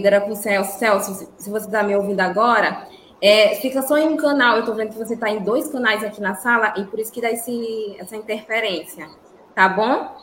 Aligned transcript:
ruído 0.00 0.06
era 0.06 0.20
com 0.20 0.32
o 0.32 0.36
Celso. 0.36 0.78
Celso, 0.78 1.28
se 1.36 1.50
você 1.50 1.66
está 1.66 1.82
me 1.82 1.94
ouvindo 1.94 2.20
agora, 2.20 2.86
é, 3.20 3.56
fica 3.56 3.82
só 3.82 3.98
em 3.98 4.08
um 4.08 4.16
canal. 4.16 4.54
Eu 4.54 4.60
estou 4.60 4.74
vendo 4.74 4.90
que 4.90 4.98
você 4.98 5.14
está 5.14 5.28
em 5.28 5.40
dois 5.40 5.68
canais 5.68 6.02
aqui 6.02 6.20
na 6.20 6.34
sala 6.34 6.74
e 6.76 6.84
por 6.84 6.98
isso 6.98 7.12
que 7.12 7.20
dá 7.20 7.30
esse, 7.30 7.96
essa 7.98 8.16
interferência. 8.16 9.08
Tá 9.54 9.68
bom? 9.68 10.16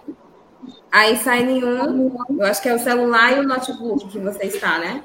Aí 0.92 1.18
sai 1.18 1.44
nenhum. 1.44 2.18
Eu 2.30 2.46
acho 2.46 2.62
que 2.62 2.70
é 2.70 2.74
o 2.74 2.80
celular 2.80 3.38
e 3.38 3.40
o 3.40 3.44
notebook 3.44 4.08
que 4.08 4.20
você 4.20 4.46
está, 4.46 4.80
né? 4.80 5.04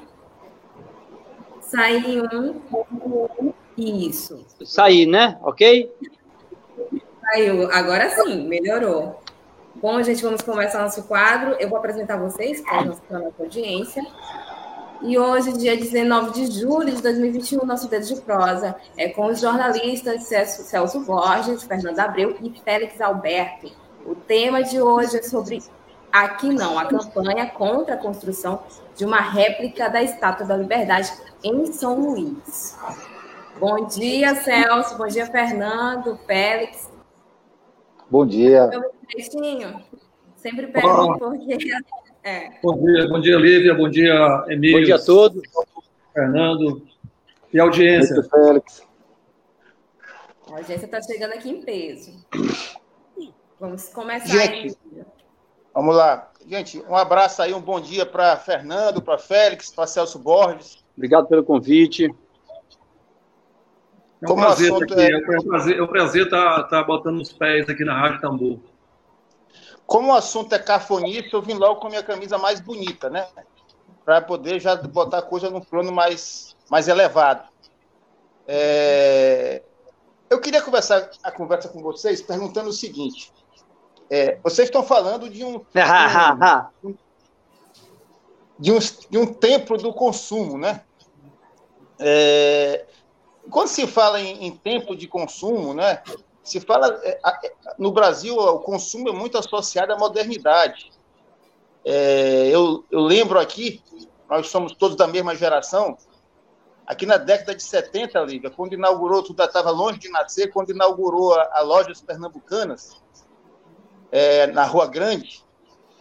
Sai 1.61 2.03
um. 2.33 3.53
Isso. 3.77 4.45
Sair, 4.63 5.05
né? 5.05 5.37
Ok? 5.41 5.91
Saiu. 7.21 7.71
Agora 7.71 8.09
sim, 8.09 8.47
melhorou. 8.47 9.19
Bom, 9.75 10.01
gente, 10.03 10.21
vamos 10.21 10.41
começar 10.41 10.81
nosso 10.81 11.03
quadro. 11.03 11.55
Eu 11.59 11.67
vou 11.67 11.77
apresentar 11.77 12.17
vocês 12.17 12.61
para 12.61 12.79
a 12.79 12.85
nossa 12.85 13.33
audiência. 13.39 14.05
E 15.03 15.19
hoje, 15.19 15.51
dia 15.57 15.75
19 15.75 16.31
de 16.31 16.61
julho 16.61 16.95
de 16.95 17.01
2021, 17.01 17.65
nosso 17.65 17.89
Dedo 17.89 18.05
de 18.05 18.21
Prosa 18.21 18.73
é 18.95 19.09
com 19.09 19.25
os 19.25 19.41
jornalistas 19.41 20.23
Celso 20.23 21.01
Borges, 21.01 21.63
Fernando 21.63 21.99
Abreu 21.99 22.37
e 22.41 22.49
Félix 22.61 23.01
Alberto. 23.01 23.69
O 24.05 24.15
tema 24.15 24.63
de 24.63 24.81
hoje 24.81 25.17
é 25.17 25.21
sobre 25.21 25.61
Aqui 26.09 26.47
Não, 26.53 26.79
a 26.79 26.85
campanha 26.85 27.47
contra 27.49 27.95
a 27.95 27.97
construção 27.97 28.63
de 28.95 29.03
uma 29.03 29.19
réplica 29.19 29.89
da 29.89 30.01
Estátua 30.01 30.45
da 30.45 30.55
Liberdade 30.55 31.11
em 31.43 31.65
São 31.65 31.99
Luís. 31.99 32.77
Bom 33.59 33.85
dia, 33.87 34.35
Celso. 34.35 34.97
Bom 34.97 35.07
dia, 35.07 35.25
Fernando, 35.25 36.17
Félix. 36.25 36.89
Bom 38.09 38.25
dia. 38.25 38.69
Sempre 40.37 40.67
pergunto 40.67 41.19
porque. 41.19 41.57
É. 42.23 42.51
Bom 42.63 42.79
dia, 42.79 43.07
bom 43.09 43.19
dia, 43.19 43.35
Lívia. 43.35 43.73
Bom 43.73 43.89
dia, 43.89 44.45
Emílio. 44.47 44.79
Bom 44.79 44.85
dia 44.85 44.95
a 44.95 45.03
todos. 45.03 45.41
Fernando. 46.13 46.87
E 47.51 47.59
audiência. 47.59 48.15
Muito 48.15 48.29
Félix. 48.29 48.87
A 50.49 50.57
audiência 50.57 50.85
está 50.85 51.01
chegando 51.01 51.33
aqui 51.33 51.49
em 51.49 51.61
peso. 51.61 52.13
Vamos 53.59 53.89
começar. 53.89 54.27
Gente, 54.27 54.77
aí. 54.95 55.03
vamos 55.73 55.95
lá. 55.95 56.31
Gente, 56.47 56.81
um 56.87 56.95
abraço 56.95 57.41
aí, 57.41 57.53
um 57.53 57.61
bom 57.61 57.79
dia 57.79 58.05
para 58.05 58.37
Fernando, 58.37 59.01
para 59.01 59.17
Félix, 59.17 59.69
para 59.69 59.87
Celso 59.87 60.17
Borges. 60.17 60.83
Obrigado 60.95 61.27
pelo 61.27 61.43
convite. 61.43 62.05
É 62.05 64.25
um 64.25 64.27
Como 64.27 64.41
prazer 64.41 64.73
assunto 64.73 64.97
é... 64.97 65.11
é 65.11 65.17
um 65.17 65.43
prazer, 65.43 65.77
é 65.77 65.83
um 65.83 65.87
prazer 65.87 66.23
estar 66.25 66.55
tá, 66.55 66.63
tá 66.63 66.83
botando 66.83 67.19
os 67.19 67.33
pés 67.33 67.67
aqui 67.67 67.83
na 67.83 67.99
Rádio 67.99 68.21
Tambor. 68.21 68.59
Como 69.85 70.11
o 70.11 70.15
assunto 70.15 70.53
é 70.53 70.59
cafonice, 70.59 71.33
eu 71.33 71.41
vim 71.41 71.53
logo 71.53 71.79
com 71.79 71.87
a 71.87 71.89
minha 71.89 72.03
camisa 72.03 72.37
mais 72.37 72.59
bonita, 72.59 73.09
né? 73.09 73.27
Para 74.05 74.21
poder 74.21 74.59
já 74.59 74.75
botar 74.75 75.19
a 75.19 75.21
coisa 75.21 75.49
num 75.49 75.61
plano 75.61 75.91
mais, 75.91 76.55
mais 76.69 76.87
elevado. 76.87 77.47
É... 78.47 79.61
Eu 80.29 80.41
queria 80.41 80.61
conversar 80.61 81.09
a 81.21 81.31
conversa 81.31 81.69
com 81.69 81.81
vocês 81.81 82.21
perguntando 82.21 82.69
o 82.69 82.73
seguinte: 82.73 83.31
é, 84.09 84.37
vocês 84.43 84.67
estão 84.67 84.83
falando 84.83 85.29
de 85.29 85.43
um, 85.43 85.59
de 86.79 86.87
um, 86.87 86.95
de 88.59 88.71
um, 88.71 88.79
de 89.09 89.17
um 89.17 89.33
templo 89.33 89.77
do 89.77 89.93
consumo, 89.93 90.57
né? 90.57 90.81
É, 91.99 92.85
quando 93.49 93.67
se 93.67 93.85
fala 93.87 94.19
em, 94.19 94.45
em 94.45 94.51
tempo 94.51 94.95
de 94.95 95.07
consumo, 95.07 95.73
né, 95.73 96.01
se 96.43 96.59
fala 96.59 96.99
é, 97.03 97.19
no 97.77 97.91
Brasil 97.91 98.37
o 98.37 98.59
consumo 98.59 99.09
é 99.09 99.13
muito 99.13 99.37
associado 99.37 99.93
à 99.93 99.97
modernidade. 99.97 100.91
É, 101.85 102.49
eu, 102.49 102.83
eu 102.91 102.99
lembro 102.99 103.39
aqui, 103.39 103.81
nós 104.29 104.47
somos 104.47 104.73
todos 104.73 104.97
da 104.97 105.07
mesma 105.07 105.35
geração, 105.35 105.97
aqui 106.85 107.05
na 107.05 107.17
década 107.17 107.55
de 107.55 107.63
70, 107.63 108.19
Lívia, 108.21 108.49
quando 108.49 108.73
inaugurou, 108.73 109.23
tu 109.23 109.33
estava 109.41 109.69
longe 109.69 109.99
de 109.99 110.09
nascer, 110.09 110.51
quando 110.51 110.71
inaugurou 110.71 111.33
a, 111.33 111.49
a 111.53 111.61
Lojas 111.61 112.01
Pernambucanas, 112.01 113.01
é, 114.11 114.47
na 114.47 114.65
Rua 114.65 114.87
Grande, 114.87 115.43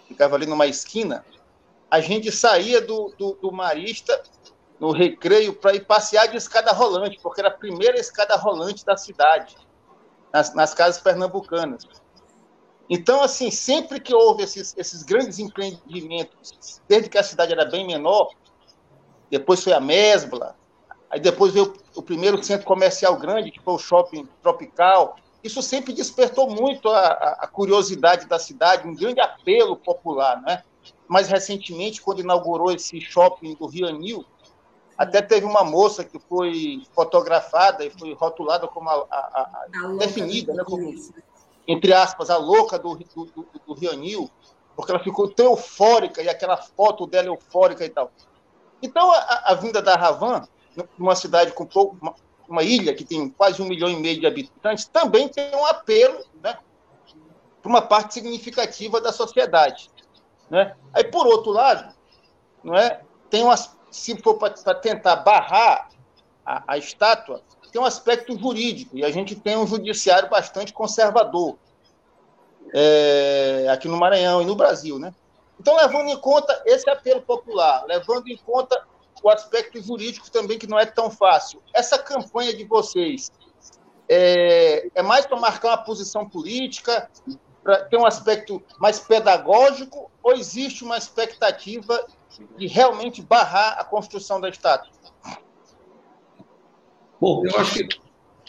ficava 0.07 0.37
ali 0.37 0.47
numa 0.47 0.67
esquina, 0.67 1.25
a 1.91 2.01
gente 2.01 2.31
saía 2.33 2.81
do, 2.81 3.13
do, 3.19 3.35
do 3.35 3.53
Marista 3.53 4.23
no 4.79 4.91
recreio 4.91 5.55
para 5.55 5.75
ir 5.75 5.85
passear 5.85 6.27
de 6.27 6.37
escada 6.37 6.73
rolante, 6.73 7.19
porque 7.23 7.41
era 7.41 7.49
a 7.49 7.53
primeira 7.53 7.99
escada 7.99 8.35
rolante 8.37 8.85
da 8.85 8.97
cidade, 8.97 9.57
nas, 10.33 10.55
nas 10.55 10.75
casas 10.75 11.01
pernambucanas. 11.01 11.87
Então, 12.89 13.23
assim, 13.23 13.51
sempre 13.51 14.01
que 14.01 14.15
houve 14.15 14.43
esses, 14.43 14.75
esses 14.77 15.03
grandes 15.03 15.39
empreendimentos, 15.39 16.81
desde 16.89 17.09
que 17.09 17.19
a 17.19 17.23
cidade 17.23 17.53
era 17.53 17.65
bem 17.65 17.87
menor, 17.87 18.31
depois 19.31 19.63
foi 19.63 19.73
a 19.73 19.81
Mesbla, 19.81 20.57
aí 21.09 21.19
depois 21.21 21.53
veio 21.53 21.73
o 21.95 22.03
primeiro 22.03 22.43
centro 22.43 22.67
comercial 22.67 23.17
grande, 23.17 23.51
que 23.51 23.61
foi 23.61 23.75
o 23.75 23.79
Shopping 23.79 24.29
Tropical, 24.43 25.17
isso 25.43 25.61
sempre 25.61 25.93
despertou 25.93 26.49
muito 26.51 26.89
a, 26.89 27.07
a, 27.41 27.47
curiosidade 27.47 28.27
da 28.27 28.39
cidade, 28.39 28.87
um 28.87 28.95
grande 28.95 29.21
apelo 29.21 29.77
popular, 29.77 30.41
né? 30.43 30.63
Mais 31.09 31.29
recentemente, 31.29 32.01
quando 32.01 32.21
inaugurou 32.21 32.71
esse 32.71 33.01
shopping 33.01 33.57
do 33.57 33.67
Rio 33.67 33.89
Anil, 33.89 34.25
até 35.03 35.21
teve 35.21 35.45
uma 35.45 35.65
moça 35.65 36.05
que 36.05 36.17
foi 36.17 36.85
fotografada 36.95 37.85
e 37.85 37.91
foi 37.91 38.15
rotulada 38.15 38.69
como 38.69 38.89
a, 38.89 39.05
a, 39.11 39.67
a, 39.75 39.87
definida, 39.99 40.55
né, 40.55 40.63
como, 40.65 40.95
entre 41.67 41.93
aspas, 41.93 42.31
a 42.31 42.37
louca 42.37 42.79
do, 42.79 42.95
do, 42.95 43.25
do, 43.25 43.47
do 43.67 43.75
Rio 43.75 43.91
Anil, 43.91 44.31
porque 44.77 44.93
ela 44.93 45.03
ficou 45.03 45.29
tão 45.29 45.47
eufórica 45.47 46.23
e 46.23 46.29
aquela 46.29 46.57
foto 46.57 47.05
dela 47.05 47.27
eufórica 47.27 47.85
e 47.85 47.89
tal. 47.89 48.13
Então, 48.81 49.11
a, 49.11 49.43
a 49.47 49.55
vinda 49.55 49.83
da 49.83 49.97
Ravan, 49.97 50.47
numa 50.97 51.17
cidade 51.17 51.51
com 51.51 51.67
pouco, 51.67 51.97
uma, 52.01 52.15
uma, 52.49 52.63
ilha 52.63 52.95
que 52.95 53.05
tem 53.05 53.29
quase 53.29 53.61
um 53.61 53.67
milhão 53.67 53.91
e 53.91 53.97
meio 53.97 54.21
de 54.21 54.27
habitantes, 54.27 54.85
também 54.85 55.27
tem 55.27 55.53
um 55.53 55.67
apelo 55.67 56.25
né, 56.41 56.59
para 57.61 57.69
uma 57.69 57.83
parte 57.83 58.15
significativa 58.15 59.01
da 59.01 59.11
sociedade. 59.11 59.91
Né? 60.49 60.77
Aí, 60.95 61.03
por 61.03 61.27
outro 61.27 61.51
lado, 61.51 61.93
não 62.63 62.77
é, 62.77 63.01
tem 63.29 63.43
umas 63.43 63.77
se 63.93 64.17
for 64.17 64.35
para 64.35 64.75
tentar 64.75 65.17
barrar 65.17 65.89
a, 66.45 66.65
a, 66.67 66.79
estátua, 66.79 67.43
tem 67.71 67.81
um 67.81 67.85
aspecto 67.85 68.37
jurídico, 68.39 68.97
e 68.97 69.05
a 69.05 69.11
gente 69.11 69.37
tem 69.37 69.57
um 69.57 69.67
judiciário 69.67 70.29
bastante 70.29 70.73
conservador 70.73 71.57
é, 72.75 73.67
aqui 73.71 73.87
no 73.87 73.97
Maranhão 73.97 74.43
e 74.43 74.45
no 74.45 74.57
Brasil. 74.57 74.99
Né? 74.99 75.15
Então, 75.61 75.77
levando 75.77 76.09
em 76.09 76.17
conta 76.19 76.61
esse 76.67 76.89
apelo 76.91 77.23
popular, 77.23 77.85
levando 77.87 78.29
em 78.29 78.37
conta 78.37 78.83
o 79.23 79.31
aspecto 79.31 79.81
jurídico 79.81 80.31
também, 80.31 80.59
que 80.59 80.67
não 80.67 80.79
é 80.79 80.87
tão 80.87 81.11
fácil, 81.11 81.63
essa 81.73 81.99
campanha 81.99 82.55
de 82.55 82.65
vocês 82.65 83.31
é, 84.09 84.91
é 84.95 85.03
mais 85.03 85.27
para 85.27 85.39
marcar 85.39 85.69
uma 85.69 85.79
posição 85.79 86.29
política, 86.29 87.09
para 87.63 87.85
ter 87.85 87.97
um 87.97 88.07
aspecto 88.07 88.63
mais 88.79 88.99
pedagógico, 88.99 90.11
ou 90.23 90.33
existe 90.33 90.83
uma 90.83 90.99
expectativa 90.99 92.05
de 92.57 92.67
realmente 92.67 93.23
barrar 93.23 93.79
a 93.79 93.85
construção 93.85 94.41
da 94.41 94.49
estátua? 94.49 94.91
Bom, 97.21 97.43
eu 97.47 97.57
acho 97.59 97.75
que 97.75 97.89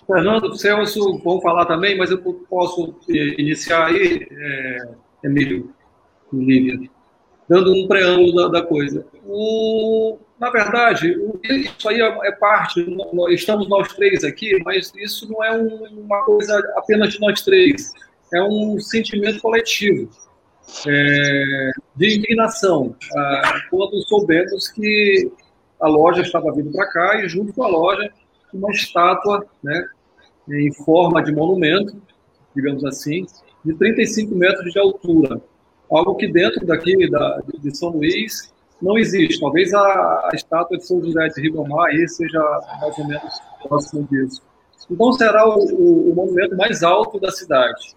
Fernando, 0.06 0.56
Celso 0.58 1.20
vão 1.20 1.40
falar 1.42 1.66
também, 1.66 1.98
mas 1.98 2.12
eu 2.12 2.18
posso 2.50 2.96
eh, 3.10 3.36
iniciar 3.38 3.88
aí, 3.88 4.28
é, 4.30 4.88
Emílio 5.24 5.74
Lívia, 6.32 6.90
dando 7.48 7.74
um 7.74 7.88
preâmbulo 7.88 8.34
da, 8.34 8.60
da 8.60 8.66
coisa. 8.66 9.06
O, 9.26 10.18
na 10.40 10.50
verdade, 10.50 11.16
isso 11.44 11.88
aí 11.88 12.02
é, 12.02 12.28
é 12.28 12.32
parte, 12.34 12.86
estamos 13.30 13.70
nós 13.70 13.94
três 13.94 14.24
aqui, 14.24 14.62
mas 14.64 14.92
isso 14.96 15.32
não 15.32 15.44
é 15.44 15.56
um, 15.56 16.04
uma 16.06 16.24
coisa 16.26 16.58
apenas 16.76 17.14
de 17.14 17.22
nós 17.22 17.42
três, 17.42 17.94
é 18.34 18.42
um 18.42 18.80
sentimento 18.80 19.40
coletivo 19.42 20.10
é, 20.88 21.72
de 21.96 22.18
indignação 22.18 22.96
ah, 23.16 23.62
quando 23.70 24.02
soubemos 24.08 24.70
que 24.70 25.32
a 25.80 25.88
loja 25.88 26.22
estava 26.22 26.52
vindo 26.54 26.72
para 26.72 26.90
cá 26.92 27.22
e 27.22 27.28
junto 27.28 27.54
com 27.54 27.64
a 27.64 27.68
loja 27.68 28.12
uma 28.54 28.72
estátua, 28.72 29.46
né, 29.64 29.88
em 30.50 30.72
forma 30.74 31.24
de 31.24 31.32
monumento, 31.32 32.00
digamos 32.56 32.86
assim, 32.86 33.26
de 33.66 33.74
35 33.74 34.36
metros 34.36 34.72
de 34.72 34.80
altura. 34.80 35.42
algo 35.90 36.16
que 36.16 36.28
dentro 36.28 36.66
daqui 36.66 37.10
da, 37.10 37.42
de 37.60 37.76
São 37.76 37.90
Luís 37.90 38.54
não 38.82 38.98
existe. 38.98 39.40
Talvez 39.40 39.74
a, 39.74 39.80
a 39.80 40.30
estátua 40.34 40.78
de 40.78 40.86
São 40.86 41.02
José 41.04 41.28
de 41.30 41.42
Ribamar 41.42 41.88
aí 41.88 42.08
seja 42.08 42.40
mais 42.80 42.98
ou 42.98 43.08
menos 43.08 43.42
próximo 43.64 44.08
disso. 44.12 44.42
Então 44.90 45.14
será 45.14 45.48
o, 45.48 45.60
o, 45.60 46.12
o, 46.12 46.16
monumento 46.16 46.56
mais 46.58 46.84
alto 46.84 47.20
da 47.20 47.32
cidade. 47.32 47.96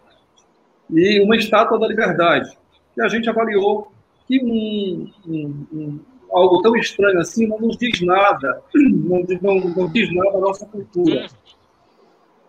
E 0.91 1.21
uma 1.21 1.37
estátua 1.37 1.79
da 1.79 1.89
liberdade, 1.89 2.57
que 2.95 3.03
a 3.03 3.09
gente 3.09 3.29
avaliou 3.29 3.93
que 4.27 4.43
um, 4.43 5.11
um, 5.27 5.67
um, 5.73 6.01
algo 6.31 6.61
tão 6.63 6.77
estranho 6.77 7.19
assim 7.21 7.47
não 7.47 7.59
nos 7.59 7.77
diz 7.77 8.01
nada, 8.01 8.63
não, 8.75 9.25
não, 9.43 9.61
não 9.71 9.93
diz 9.93 10.13
nada 10.15 10.33
da 10.33 10.41
nossa 10.41 10.67
cultura. 10.67 11.27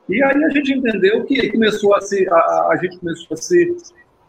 E 0.09 0.23
aí 0.23 0.43
a 0.43 0.49
gente 0.49 0.73
entendeu 0.73 1.25
que 1.25 1.51
começou 1.51 1.95
a 1.95 2.01
se, 2.01 2.27
a, 2.29 2.69
a 2.71 2.77
gente 2.81 2.97
começou 2.99 3.33
a 3.33 3.37
se 3.37 3.75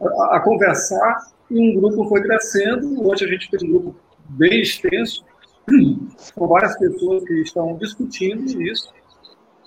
a, 0.01 0.35
a, 0.35 0.39
conversar 0.41 1.31
e 1.49 1.57
um 1.57 1.79
grupo 1.79 2.07
foi 2.09 2.21
crescendo. 2.21 3.07
Hoje 3.07 3.25
a 3.25 3.27
gente 3.27 3.49
tem 3.49 3.69
um 3.69 3.71
grupo 3.71 3.95
bem 4.29 4.61
extenso, 4.61 5.23
com 6.35 6.47
várias 6.47 6.77
pessoas 6.77 7.23
que 7.23 7.33
estão 7.41 7.77
discutindo 7.77 8.61
isso. 8.61 8.91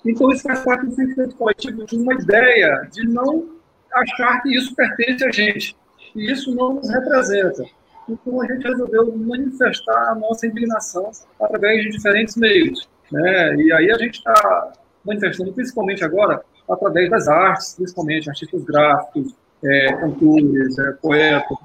Então 0.05 0.31
isso 0.31 0.43
faz 0.43 0.61
parte 0.61 0.85
do 0.85 0.95
sentimento 0.95 1.35
coletivo 1.37 1.87
de 1.87 1.97
uma 1.97 2.15
ideia 2.15 2.89
de 2.93 3.09
não 3.09 3.62
achar 3.95 4.43
que 4.43 4.57
isso 4.57 4.75
pertence 4.75 5.25
a 5.25 5.31
gente, 5.31 5.77
e 6.15 6.31
isso 6.31 6.55
não 6.55 6.75
nos 6.75 6.89
representa. 6.91 7.65
Então 8.09 8.41
a 8.43 8.47
gente 8.47 8.67
resolveu 8.67 9.17
manifestar 9.17 10.11
a 10.11 10.15
nossa 10.15 10.47
indignação 10.47 11.11
através 11.41 11.85
de 11.85 11.91
diferentes 11.91 12.37
meios. 12.37 12.89
Né? 13.11 13.57
E 13.57 13.73
aí 13.73 13.91
a 13.91 13.99
gente 13.99 14.17
está 14.19 14.73
manifestando 15.05 15.53
principalmente 15.53 16.05
agora 16.05 16.43
através 16.69 17.11
das 17.11 17.29
artes, 17.29 17.75
principalmente 17.75 18.29
artistas 18.29 18.65
gráficos, 18.65 19.35
é, 19.65 19.93
cantores, 19.95 20.79
é, 20.79 20.93
poetas, 20.93 21.59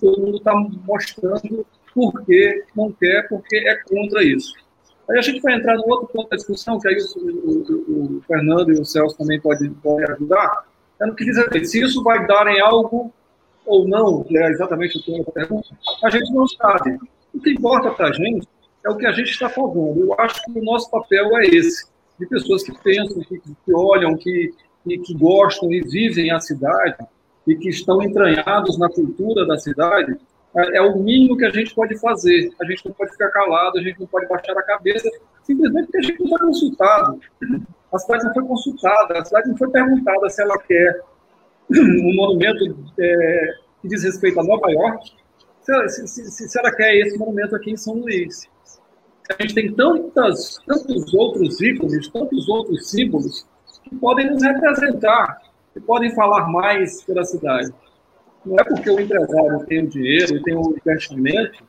todo 0.00 0.20
mundo 0.20 0.38
está 0.38 0.54
mostrando 0.54 1.66
por 1.94 2.24
que 2.24 2.64
não 2.74 2.92
quer, 2.92 3.28
porque 3.28 3.56
é 3.56 3.76
contra 3.88 4.22
isso. 4.22 4.52
Aí 5.08 5.18
a 5.18 5.22
gente 5.22 5.40
vai 5.40 5.54
entrar 5.54 5.76
no 5.76 5.84
outro 5.86 6.08
ponto 6.08 6.28
da 6.28 6.36
discussão, 6.36 6.78
que 6.78 6.88
aí 6.88 6.96
o, 6.96 7.20
o, 7.20 8.16
o 8.18 8.22
Fernando 8.26 8.72
e 8.72 8.80
o 8.80 8.84
Celso 8.84 9.16
também 9.16 9.40
podem, 9.40 9.70
podem 9.74 10.04
ajudar, 10.10 10.64
é 11.00 11.06
no 11.06 11.14
que 11.14 11.24
diz 11.24 11.38
a 11.38 11.64
se 11.64 11.82
isso 11.82 12.02
vai 12.02 12.26
dar 12.26 12.46
em 12.48 12.60
algo 12.60 13.12
ou 13.66 13.86
não, 13.86 14.22
que 14.22 14.36
é 14.36 14.50
exatamente 14.50 14.98
o 14.98 15.02
tema 15.02 15.24
da 15.24 15.32
pergunta, 15.32 15.68
a 16.02 16.10
gente 16.10 16.32
não 16.32 16.46
sabe. 16.46 16.98
O 17.34 17.40
que 17.40 17.50
importa 17.50 17.90
para 17.90 18.08
a 18.08 18.12
gente 18.12 18.46
é 18.84 18.90
o 18.90 18.96
que 18.96 19.06
a 19.06 19.12
gente 19.12 19.30
está 19.30 19.48
fazendo. 19.48 20.00
Eu 20.00 20.14
acho 20.18 20.42
que 20.44 20.58
o 20.58 20.64
nosso 20.64 20.90
papel 20.90 21.36
é 21.38 21.46
esse, 21.46 21.86
de 22.18 22.26
pessoas 22.26 22.62
que 22.62 22.72
pensam, 22.82 23.20
que, 23.22 23.38
que 23.38 23.74
olham, 23.74 24.16
que, 24.16 24.54
que, 24.84 24.98
que 24.98 25.14
gostam 25.14 25.70
e 25.72 25.80
vivem 25.80 26.30
a 26.30 26.40
cidade 26.40 26.96
e 27.46 27.54
que 27.56 27.68
estão 27.68 28.02
entranhados 28.02 28.78
na 28.78 28.88
cultura 28.88 29.46
da 29.46 29.58
cidade, 29.58 30.16
é, 30.56 30.78
é 30.78 30.82
o 30.82 30.98
mínimo 30.98 31.36
que 31.36 31.44
a 31.44 31.50
gente 31.50 31.74
pode 31.74 31.98
fazer. 31.98 32.50
A 32.60 32.64
gente 32.64 32.86
não 32.86 32.92
pode 32.92 33.12
ficar 33.12 33.28
calado, 33.30 33.78
a 33.78 33.82
gente 33.82 34.00
não 34.00 34.06
pode 34.06 34.26
baixar 34.26 34.56
a 34.56 34.62
cabeça, 34.62 35.08
simplesmente 35.42 35.86
porque 35.86 35.98
a 35.98 36.02
gente 36.02 36.20
não 36.20 36.28
foi 36.28 36.38
consultado. 36.38 37.20
A 37.96 37.98
cidade 37.98 38.24
não 38.24 38.34
foi 38.34 38.44
consultada, 38.44 39.18
a 39.18 39.24
cidade 39.24 39.48
não 39.48 39.56
foi 39.56 39.70
perguntada 39.70 40.30
se 40.30 40.42
ela 40.42 40.58
quer 40.58 41.02
um 41.70 42.14
monumento 42.14 42.76
é, 43.00 43.54
que 43.82 43.88
diz 43.88 44.04
respeito 44.04 44.38
a 44.38 44.44
Nova 44.44 44.70
York, 44.70 45.12
se, 45.62 46.06
se, 46.06 46.30
se, 46.30 46.48
se 46.48 46.58
ela 46.58 46.70
quer 46.70 46.94
esse 46.94 47.18
monumento 47.18 47.56
aqui 47.56 47.72
em 47.72 47.76
São 47.76 47.94
Luís 47.94 48.48
a 49.28 49.42
gente 49.42 49.54
tem 49.54 49.72
tantas, 49.72 50.58
tantos 50.66 51.12
outros 51.14 51.60
ícones, 51.60 52.08
tantos 52.08 52.48
outros 52.48 52.90
símbolos 52.90 53.46
que 53.82 53.94
podem 53.96 54.30
nos 54.30 54.42
representar, 54.42 55.42
que 55.72 55.80
podem 55.80 56.14
falar 56.14 56.48
mais 56.48 57.02
pela 57.02 57.24
cidade. 57.24 57.72
Não 58.44 58.56
é 58.56 58.64
porque 58.64 58.88
o 58.88 59.00
empresário 59.00 59.66
tem 59.66 59.84
o 59.84 59.88
dinheiro, 59.88 60.42
tem 60.42 60.54
o 60.54 60.76
investimento, 60.76 61.64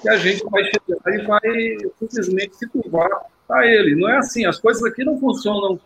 que 0.00 0.08
a 0.08 0.16
gente 0.16 0.44
vai 0.48 0.62
chegar 0.64 1.14
e 1.14 1.26
vai 1.26 1.90
simplesmente 1.98 2.56
se 2.56 2.68
curvar 2.68 3.10
a 3.52 3.66
ele. 3.66 3.94
Não 3.94 4.08
é 4.08 4.18
assim, 4.18 4.44
as 4.46 4.58
coisas 4.58 4.82
aqui 4.84 5.04
não 5.04 5.18
funcionam. 5.18 5.78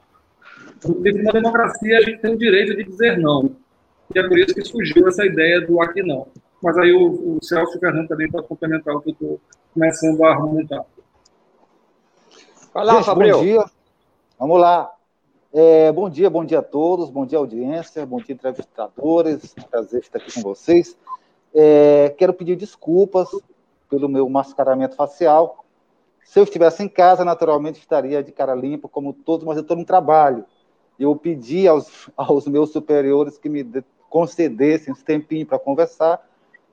Na 0.84 1.32
democracia, 1.32 1.98
a 1.98 2.02
gente 2.02 2.20
tem 2.20 2.34
o 2.34 2.38
direito 2.38 2.76
de 2.76 2.84
dizer 2.84 3.18
não. 3.18 3.56
E 4.14 4.18
é 4.18 4.28
por 4.28 4.38
isso 4.38 4.54
que 4.54 4.64
surgiu 4.64 5.08
essa 5.08 5.24
ideia 5.24 5.60
do 5.60 5.80
aqui 5.80 6.02
não. 6.02 6.26
Mas 6.62 6.76
aí 6.78 6.92
o, 6.92 7.36
o 7.36 7.38
Celso 7.42 7.78
Fernando 7.78 8.08
também 8.08 8.30
para 8.30 8.42
complementar 8.42 8.94
o 8.94 9.00
que 9.00 9.10
eu 9.10 9.12
estou 9.12 9.40
começando 9.72 10.22
a 10.24 10.30
argumentar. 10.30 10.84
Vai 12.72 12.84
lá, 12.84 13.02
Gente, 13.02 13.14
Bom 13.14 13.42
dia. 13.42 13.64
Vamos 14.38 14.60
lá. 14.60 14.94
É, 15.52 15.92
bom 15.92 16.10
dia, 16.10 16.28
bom 16.28 16.44
dia 16.44 16.58
a 16.58 16.62
todos, 16.62 17.08
bom 17.08 17.24
dia 17.24 17.38
audiência, 17.38 18.04
bom 18.04 18.18
dia 18.18 18.34
entrevistadores, 18.34 19.54
prazer 19.70 20.00
estar 20.00 20.18
aqui 20.18 20.32
com 20.34 20.42
vocês. 20.42 20.96
É, 21.54 22.12
quero 22.18 22.34
pedir 22.34 22.56
desculpas 22.56 23.28
pelo 23.88 24.08
meu 24.08 24.28
mascaramento 24.28 24.96
facial. 24.96 25.63
Se 26.24 26.40
eu 26.40 26.44
estivesse 26.44 26.82
em 26.82 26.88
casa, 26.88 27.24
naturalmente 27.24 27.78
estaria 27.78 28.22
de 28.22 28.32
cara 28.32 28.54
limpa, 28.54 28.88
como 28.88 29.12
todos, 29.12 29.46
mas 29.46 29.56
eu 29.56 29.62
estou 29.62 29.76
no 29.76 29.84
trabalho. 29.84 30.44
Eu 30.98 31.14
pedi 31.14 31.68
aos, 31.68 32.10
aos 32.16 32.46
meus 32.46 32.70
superiores 32.70 33.38
que 33.38 33.48
me 33.48 33.64
concedessem 34.08 34.92
esse 34.92 35.04
tempinho 35.04 35.46
para 35.46 35.58
conversar, 35.58 36.26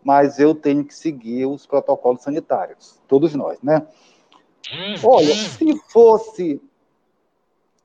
mas 0.04 0.40
eu 0.40 0.56
tenho 0.56 0.84
que 0.86 0.94
seguir 0.94 1.46
os 1.46 1.66
protocolos 1.66 2.24
sanitários, 2.24 3.00
todos 3.08 3.36
nós, 3.36 3.62
né? 3.62 3.86
Olha, 5.04 5.34
se 5.34 5.76
fosse 5.90 6.62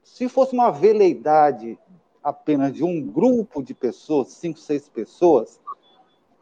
se 0.02 0.28
fosse 0.30 0.54
uma 0.54 0.70
veleidade 0.70 1.78
apenas 2.24 2.72
de 2.72 2.82
um 2.82 3.02
grupo 3.02 3.62
de 3.62 3.74
pessoas, 3.74 4.28
cinco, 4.28 4.58
seis 4.58 4.88
pessoas, 4.88 5.60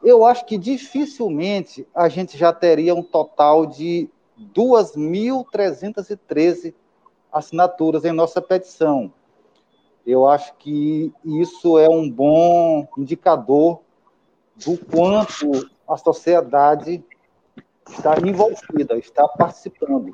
eu 0.01 0.25
acho 0.25 0.45
que 0.45 0.57
dificilmente 0.57 1.85
a 1.93 2.07
gente 2.07 2.37
já 2.37 2.53
teria 2.53 2.95
um 2.95 3.03
total 3.03 3.65
de 3.65 4.09
2.313 4.39 6.73
assinaturas 7.31 8.03
em 8.05 8.11
nossa 8.11 8.39
petição. 8.41 9.13
Eu 10.05 10.27
acho 10.27 10.53
que 10.55 11.13
isso 11.23 11.79
é 11.79 11.87
um 11.89 12.09
bom 12.09 12.87
indicador 12.97 13.81
do 14.55 14.77
quanto 14.85 15.69
a 15.87 15.97
sociedade 15.97 17.03
está 17.89 18.15
envolvida, 18.19 18.97
está 18.97 19.27
participando. 19.27 20.13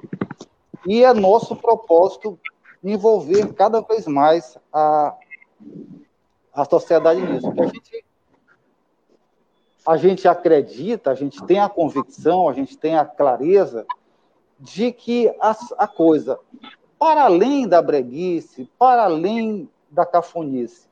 E 0.87 1.03
é 1.03 1.13
nosso 1.13 1.55
propósito 1.55 2.39
envolver 2.83 3.53
cada 3.53 3.81
vez 3.81 4.07
mais 4.07 4.57
a, 4.73 5.15
a 6.53 6.65
sociedade 6.65 7.21
nisso. 7.21 7.51
Porque 7.51 7.61
a 7.61 7.67
gente, 7.67 8.05
a 9.85 9.97
gente 9.97 10.27
acredita, 10.27 11.11
a 11.11 11.15
gente 11.15 11.43
tem 11.45 11.59
a 11.59 11.69
convicção, 11.69 12.49
a 12.49 12.53
gente 12.53 12.77
tem 12.77 12.95
a 12.95 13.05
clareza 13.05 13.85
de 14.61 14.91
que 14.91 15.27
a, 15.39 15.55
a 15.79 15.87
coisa, 15.87 16.39
para 16.99 17.23
além 17.23 17.67
da 17.67 17.81
breguice, 17.81 18.69
para 18.77 19.05
além 19.05 19.67
da 19.89 20.05
cafonice, 20.05 20.87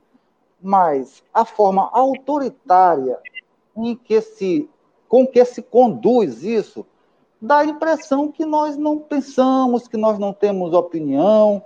mas 0.61 1.23
a 1.33 1.45
forma 1.45 1.87
autoritária 1.93 3.19
em 3.77 3.95
que 3.95 4.19
se 4.19 4.67
com 5.07 5.25
que 5.25 5.43
se 5.43 5.61
conduz 5.63 6.43
isso, 6.43 6.85
dá 7.41 7.59
a 7.59 7.65
impressão 7.65 8.31
que 8.31 8.45
nós 8.45 8.77
não 8.77 8.99
pensamos, 8.99 9.87
que 9.87 9.97
nós 9.97 10.19
não 10.19 10.31
temos 10.31 10.71
opinião, 10.71 11.63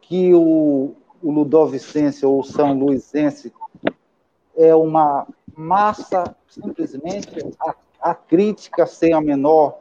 que 0.00 0.32
o, 0.32 0.94
o 1.22 1.30
Ludovicense 1.30 2.24
ou 2.24 2.40
o 2.40 2.44
São 2.44 2.78
Luisense 2.78 3.52
é 4.56 4.74
uma 4.74 5.26
massa 5.54 6.34
simplesmente 6.48 7.28
a, 7.60 7.74
a 8.00 8.14
crítica 8.14 8.86
sem 8.86 9.12
a 9.12 9.20
menor 9.20 9.78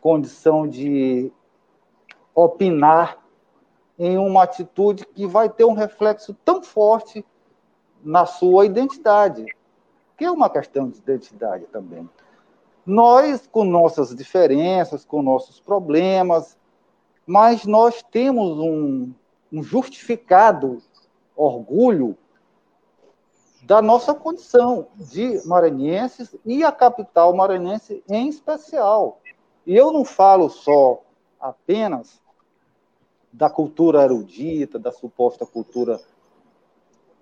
condição 0.00 0.66
de 0.68 1.32
opinar 2.34 3.18
em 3.98 4.18
uma 4.18 4.42
atitude 4.42 5.06
que 5.06 5.26
vai 5.26 5.48
ter 5.48 5.64
um 5.64 5.72
reflexo 5.72 6.34
tão 6.44 6.62
forte 6.62 7.24
na 8.02 8.26
sua 8.26 8.66
identidade, 8.66 9.46
que 10.16 10.24
é 10.24 10.30
uma 10.30 10.50
questão 10.50 10.88
de 10.88 10.98
identidade 10.98 11.66
também. 11.66 12.08
Nós, 12.84 13.46
com 13.46 13.64
nossas 13.64 14.14
diferenças, 14.14 15.04
com 15.04 15.22
nossos 15.22 15.58
problemas, 15.58 16.56
mas 17.26 17.64
nós 17.64 18.02
temos 18.02 18.58
um, 18.58 19.12
um 19.52 19.62
justificado 19.62 20.80
orgulho 21.34 22.16
da 23.64 23.82
nossa 23.82 24.14
condição 24.14 24.86
de 24.94 25.44
maranhenses 25.44 26.36
e 26.44 26.62
a 26.62 26.70
capital 26.70 27.34
maranhense 27.34 28.04
em 28.08 28.28
especial. 28.28 29.20
E 29.66 29.76
eu 29.76 29.90
não 29.92 30.04
falo 30.04 30.48
só 30.48 31.02
apenas 31.40 32.22
da 33.32 33.50
cultura 33.50 34.04
erudita, 34.04 34.78
da 34.78 34.92
suposta 34.92 35.44
cultura, 35.44 36.00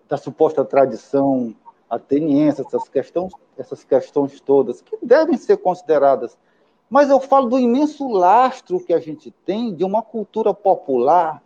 da 0.08 0.16
suposta 0.16 0.64
tradição 0.64 1.54
ateniense, 1.88 2.60
essas 2.60 2.88
questões, 2.88 3.32
essas 3.56 3.82
questões 3.82 4.40
todas, 4.40 4.82
que 4.82 4.98
devem 5.02 5.36
ser 5.36 5.56
consideradas. 5.56 6.36
Mas 6.90 7.08
eu 7.08 7.18
falo 7.18 7.48
do 7.48 7.58
imenso 7.58 8.06
lastro 8.08 8.78
que 8.78 8.92
a 8.92 9.00
gente 9.00 9.30
tem 9.30 9.74
de 9.74 9.84
uma 9.84 10.02
cultura 10.02 10.52
popular 10.52 11.42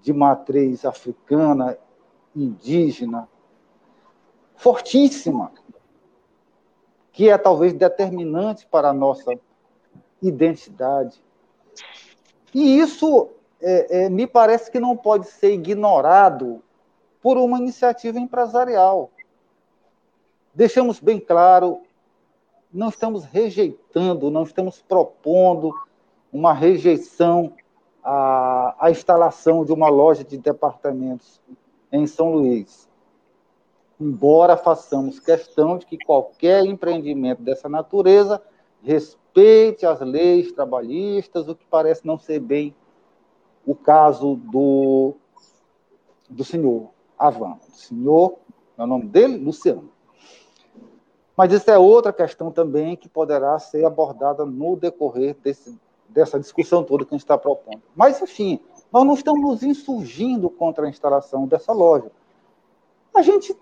de 0.00 0.12
matriz 0.12 0.84
africana, 0.84 1.78
indígena, 2.34 3.28
fortíssima, 4.56 5.52
que 7.12 7.28
é 7.28 7.36
talvez 7.36 7.74
determinante 7.74 8.66
para 8.66 8.88
a 8.88 8.92
nossa 8.92 9.32
identidade. 10.20 11.22
E 12.54 12.78
isso 12.78 13.28
é, 13.60 14.04
é, 14.04 14.08
me 14.08 14.26
parece 14.26 14.70
que 14.70 14.80
não 14.80 14.96
pode 14.96 15.26
ser 15.26 15.52
ignorado 15.52 16.62
por 17.22 17.36
uma 17.36 17.58
iniciativa 17.58 18.18
empresarial. 18.18 19.10
Deixamos 20.54 20.98
bem 20.98 21.20
claro, 21.20 21.80
não 22.72 22.88
estamos 22.88 23.24
rejeitando, 23.24 24.30
não 24.30 24.42
estamos 24.42 24.82
propondo 24.82 25.72
uma 26.32 26.52
rejeição 26.52 27.52
à, 28.02 28.74
à 28.78 28.90
instalação 28.90 29.64
de 29.64 29.72
uma 29.72 29.88
loja 29.88 30.24
de 30.24 30.38
departamentos 30.38 31.40
em 31.90 32.06
São 32.06 32.32
Luís. 32.32 32.88
Embora 34.02 34.56
façamos 34.56 35.20
questão 35.20 35.78
de 35.78 35.86
que 35.86 35.96
qualquer 35.96 36.64
empreendimento 36.64 37.40
dessa 37.40 37.68
natureza 37.68 38.42
respeite 38.82 39.86
as 39.86 40.00
leis 40.00 40.50
trabalhistas, 40.50 41.46
o 41.48 41.54
que 41.54 41.64
parece 41.66 42.04
não 42.04 42.18
ser 42.18 42.40
bem 42.40 42.74
o 43.64 43.76
caso 43.76 44.34
do, 44.34 45.14
do 46.28 46.42
senhor 46.42 46.90
Avan. 47.16 47.58
O 47.72 47.76
senhor, 47.76 48.38
é 48.76 48.82
o 48.82 48.88
nome 48.88 49.06
dele? 49.06 49.36
Luciano. 49.36 49.88
Mas 51.36 51.52
isso 51.52 51.70
é 51.70 51.78
outra 51.78 52.12
questão 52.12 52.50
também 52.50 52.96
que 52.96 53.08
poderá 53.08 53.56
ser 53.60 53.84
abordada 53.86 54.44
no 54.44 54.74
decorrer 54.74 55.36
desse, 55.44 55.78
dessa 56.08 56.40
discussão 56.40 56.82
toda 56.82 57.04
que 57.04 57.14
a 57.14 57.16
gente 57.16 57.24
está 57.24 57.38
propondo. 57.38 57.82
Mas, 57.94 58.20
enfim, 58.20 58.58
nós 58.92 59.06
não 59.06 59.14
estamos 59.14 59.40
nos 59.40 59.62
insurgindo 59.62 60.50
contra 60.50 60.86
a 60.86 60.90
instalação 60.90 61.46
dessa 61.46 61.72
loja. 61.72 62.10
A 63.14 63.22
gente 63.22 63.54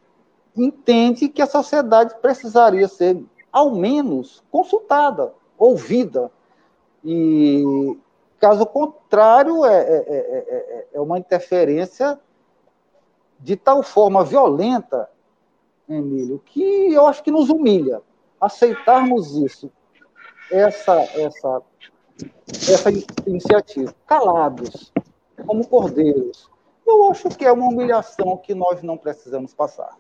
entende 0.65 1.29
que 1.29 1.43
a 1.43 1.47
sociedade 1.47 2.15
precisaria 2.21 2.89
ser, 2.89 3.23
ao 3.53 3.71
menos, 3.75 4.43
consultada, 4.51 5.33
ouvida. 5.59 6.31
E, 7.05 7.97
caso 8.39 8.67
contrário, 8.67 9.65
é, 9.65 9.81
é, 9.81 10.05
é, 10.09 10.87
é 10.95 11.01
uma 11.01 11.19
interferência 11.19 12.19
de 13.39 13.57
tal 13.57 13.83
forma 13.83 14.25
violenta, 14.25 15.09
Emílio, 15.89 16.41
que 16.45 16.93
eu 16.93 17.07
acho 17.07 17.23
que 17.23 17.31
nos 17.31 17.49
humilha. 17.49 18.03
Aceitarmos 18.41 19.35
isso, 19.37 19.71
essa, 20.51 20.95
essa, 21.15 21.63
essa 22.49 22.91
iniciativa, 23.27 23.95
calados, 24.07 24.93
como 25.47 25.67
cordeiros, 25.67 26.51
eu 26.87 27.11
acho 27.11 27.29
que 27.31 27.45
é 27.45 27.53
uma 27.53 27.69
humilhação 27.69 28.37
que 28.37 28.55
nós 28.55 28.83
não 28.83 28.97
precisamos 28.97 29.55
passar. 29.55 29.97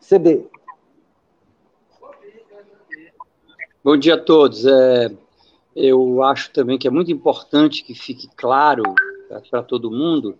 CB. 0.00 0.46
Bom 3.82 3.96
dia 3.96 4.14
a 4.14 4.18
todos. 4.18 4.66
É, 4.66 5.10
eu 5.74 6.22
acho 6.22 6.52
também 6.52 6.78
que 6.78 6.88
é 6.88 6.90
muito 6.90 7.12
importante 7.12 7.82
que 7.82 7.94
fique 7.94 8.28
claro 8.36 8.82
para 9.50 9.62
todo 9.62 9.90
mundo 9.90 10.38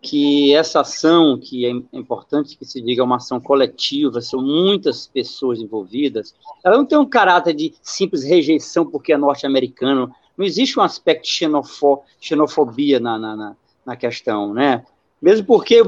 que 0.00 0.54
essa 0.54 0.80
ação, 0.80 1.38
que 1.38 1.66
é 1.66 1.70
importante 1.92 2.56
que 2.56 2.64
se 2.64 2.80
diga 2.80 3.02
uma 3.02 3.16
ação 3.16 3.40
coletiva, 3.40 4.20
são 4.20 4.40
muitas 4.40 5.06
pessoas 5.06 5.60
envolvidas, 5.60 6.34
ela 6.62 6.76
não 6.76 6.86
tem 6.86 6.96
um 6.96 7.08
caráter 7.08 7.54
de 7.54 7.74
simples 7.82 8.22
rejeição 8.22 8.86
porque 8.86 9.12
é 9.12 9.16
norte-americano, 9.16 10.14
não 10.36 10.46
existe 10.46 10.78
um 10.78 10.82
aspecto 10.82 11.24
de 11.24 11.30
xenofo, 11.30 12.02
xenofobia 12.20 13.00
na, 13.00 13.18
na, 13.18 13.56
na, 13.84 13.96
questão, 13.96 14.52
né? 14.54 14.84
Mesmo 15.20 15.46
porque 15.46 15.82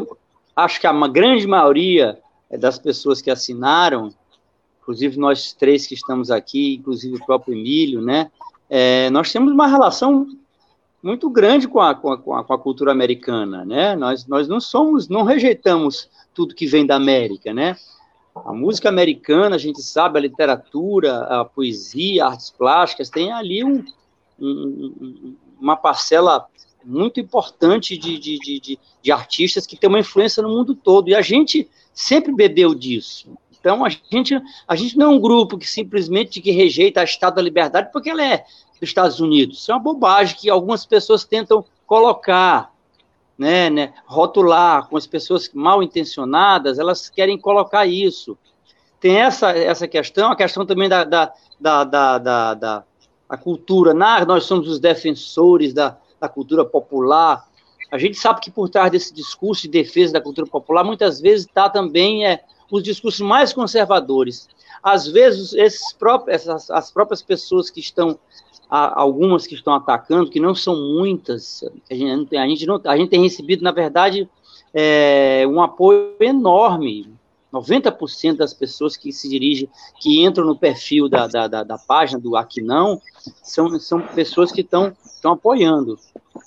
acho 0.57 0.81
que 0.81 0.87
a 0.87 1.09
grande 1.09 1.47
maioria 1.47 2.19
das 2.57 2.79
pessoas 2.79 3.21
que 3.21 3.31
assinaram, 3.31 4.13
inclusive 4.81 5.19
nós 5.19 5.53
três 5.53 5.87
que 5.87 5.95
estamos 5.95 6.31
aqui, 6.31 6.77
inclusive 6.77 7.17
o 7.17 7.27
próprio 7.27 7.55
Emílio, 7.55 8.01
né? 8.01 8.31
É, 8.71 9.11
nós 9.11 9.31
temos 9.33 9.53
uma 9.53 9.67
relação 9.67 10.27
muito 11.03 11.29
grande 11.29 11.69
com 11.69 11.81
a, 11.81 11.95
com 11.95 12.13
a, 12.13 12.19
com 12.19 12.53
a, 12.53 12.59
cultura 12.59 12.91
americana, 12.91 13.65
né? 13.65 13.95
Nós, 13.97 14.27
nós 14.27 14.49
não 14.49 14.61
somos, 14.61 15.09
não 15.09 15.23
rejeitamos 15.25 16.09
tudo 16.35 16.55
que 16.55 16.67
vem 16.67 16.87
da 16.87 16.97
América, 16.97 17.53
né? 17.53 17.77
A 18.35 18.53
música 18.53 18.89
americana, 18.89 19.57
a 19.57 19.59
gente 19.59 19.83
sabe, 19.83 20.19
a 20.19 20.23
literatura, 20.23 21.21
a 21.25 21.45
poesia, 21.45 22.27
artes 22.27 22.51
plásticas, 22.51 23.11
tem 23.11 23.33
ali 23.33 23.65
um, 23.65 23.85
um, 24.39 25.35
uma 25.61 25.77
parcela 25.77 26.47
muito 26.85 27.21
importante 27.21 27.97
de, 27.97 28.19
de, 28.19 28.39
de, 28.39 28.79
de, 29.03 29.13
artistas 29.13 29.67
que 29.67 29.77
tem 29.77 29.89
uma 29.89 29.99
influência 29.99 30.43
no 30.43 30.49
mundo 30.49 30.75
todo. 30.75 31.09
E 31.09 31.15
a 31.15 31.23
gente 31.23 31.69
sempre 31.93 32.33
bebeu 32.33 32.75
disso. 32.75 33.37
Então, 33.59 33.85
a 33.85 33.89
gente, 33.89 34.41
a 34.67 34.77
gente 34.77 34.97
não 34.97 35.07
é 35.07 35.15
um 35.17 35.21
grupo 35.21 35.59
que 35.59 35.69
simplesmente 35.69 36.41
que 36.41 36.51
rejeita 36.51 37.01
a 37.01 37.05
Estado 37.05 37.37
da 37.37 37.43
Liberdade 37.43 37.91
porque 37.93 38.11
ela 38.11 38.25
é 38.25 38.45
dos 38.81 38.89
Estados 38.89 39.21
Unidos. 39.21 39.59
Isso 39.59 39.73
é 39.73 39.75
uma 39.75 39.83
bobagem 39.83 40.37
que 40.37 40.49
algumas 40.49 40.87
pessoas 40.87 41.25
tentam 41.25 41.65
colocar, 41.87 42.73
né, 43.37 43.69
né, 43.69 43.93
rotular 44.07 44.89
com 44.89 44.97
as 44.97 45.07
pessoas 45.07 45.51
mal 45.53 45.83
intencionadas, 45.83 46.79
elas 46.79 47.11
querem 47.11 47.39
colocar 47.39 47.87
isso. 47.87 48.39
Tem 49.01 49.17
essa, 49.17 49.51
essa 49.51 49.87
questão, 49.87 50.31
a 50.31 50.37
questão 50.37 50.65
também 50.65 50.89
da, 50.89 51.05
da, 51.05 51.33
da, 51.59 51.85
da, 51.85 52.19
da, 52.19 52.55
da 52.55 52.85
cultura. 53.37 53.93
Nós 53.93 54.45
somos 54.45 54.69
os 54.69 54.81
defensores 54.81 55.73
da, 55.73 55.99
da 56.21 56.29
cultura 56.29 56.65
popular. 56.65 57.47
A 57.91 57.99
gente 57.99 58.19
sabe 58.19 58.41
que 58.41 58.51
por 58.51 58.69
trás 58.69 58.91
desse 58.91 59.15
discurso 59.15 59.63
de 59.63 59.69
defesa 59.69 60.15
da 60.15 60.21
cultura 60.21 60.47
popular, 60.47 60.85
muitas 60.85 61.21
vezes 61.21 61.47
está 61.47 61.69
também 61.69 62.27
é, 62.27 62.43
os 62.71 62.83
discursos 62.83 63.21
mais 63.21 63.53
conservadores. 63.53 64.49
Às 64.83 65.07
vezes, 65.07 65.53
esses 65.55 65.93
próprios, 65.93 66.37
essas, 66.37 66.71
as 66.71 66.91
próprias 66.91 67.23
pessoas 67.23 67.71
que 67.71 67.81
estão, 67.81 68.19
algumas 68.69 69.47
que 69.47 69.55
estão 69.55 69.75
atacando, 69.75 70.31
que 70.31 70.39
não 70.39 70.55
são 70.55 70.77
muitas, 70.77 71.65
a 71.91 71.95
gente, 71.95 72.37
a 72.37 72.47
gente, 72.47 72.67
não, 72.67 72.81
a 72.85 72.97
gente 72.97 73.09
tem 73.09 73.23
recebido, 73.23 73.65
na 73.65 73.73
verdade, 73.73 74.29
é, 74.73 75.45
um 75.49 75.61
apoio 75.63 76.15
enorme 76.21 77.18
90% 77.53 78.37
das 78.37 78.53
pessoas 78.53 78.97
que 78.97 79.13
se 79.13 79.29
dirigem, 79.29 79.69
que 80.01 80.23
entram 80.23 80.47
no 80.47 80.57
perfil 80.57 81.09
da, 81.09 81.27
da, 81.27 81.49
da, 81.49 81.63
da 81.63 81.79
página 81.79 82.21
do 82.21 82.37
Aqui 82.37 82.61
Não, 82.61 83.01
são, 83.43 83.79
são 83.79 84.01
pessoas 84.01 84.53
que 84.53 84.61
estão 84.61 84.95
apoiando. 85.25 85.99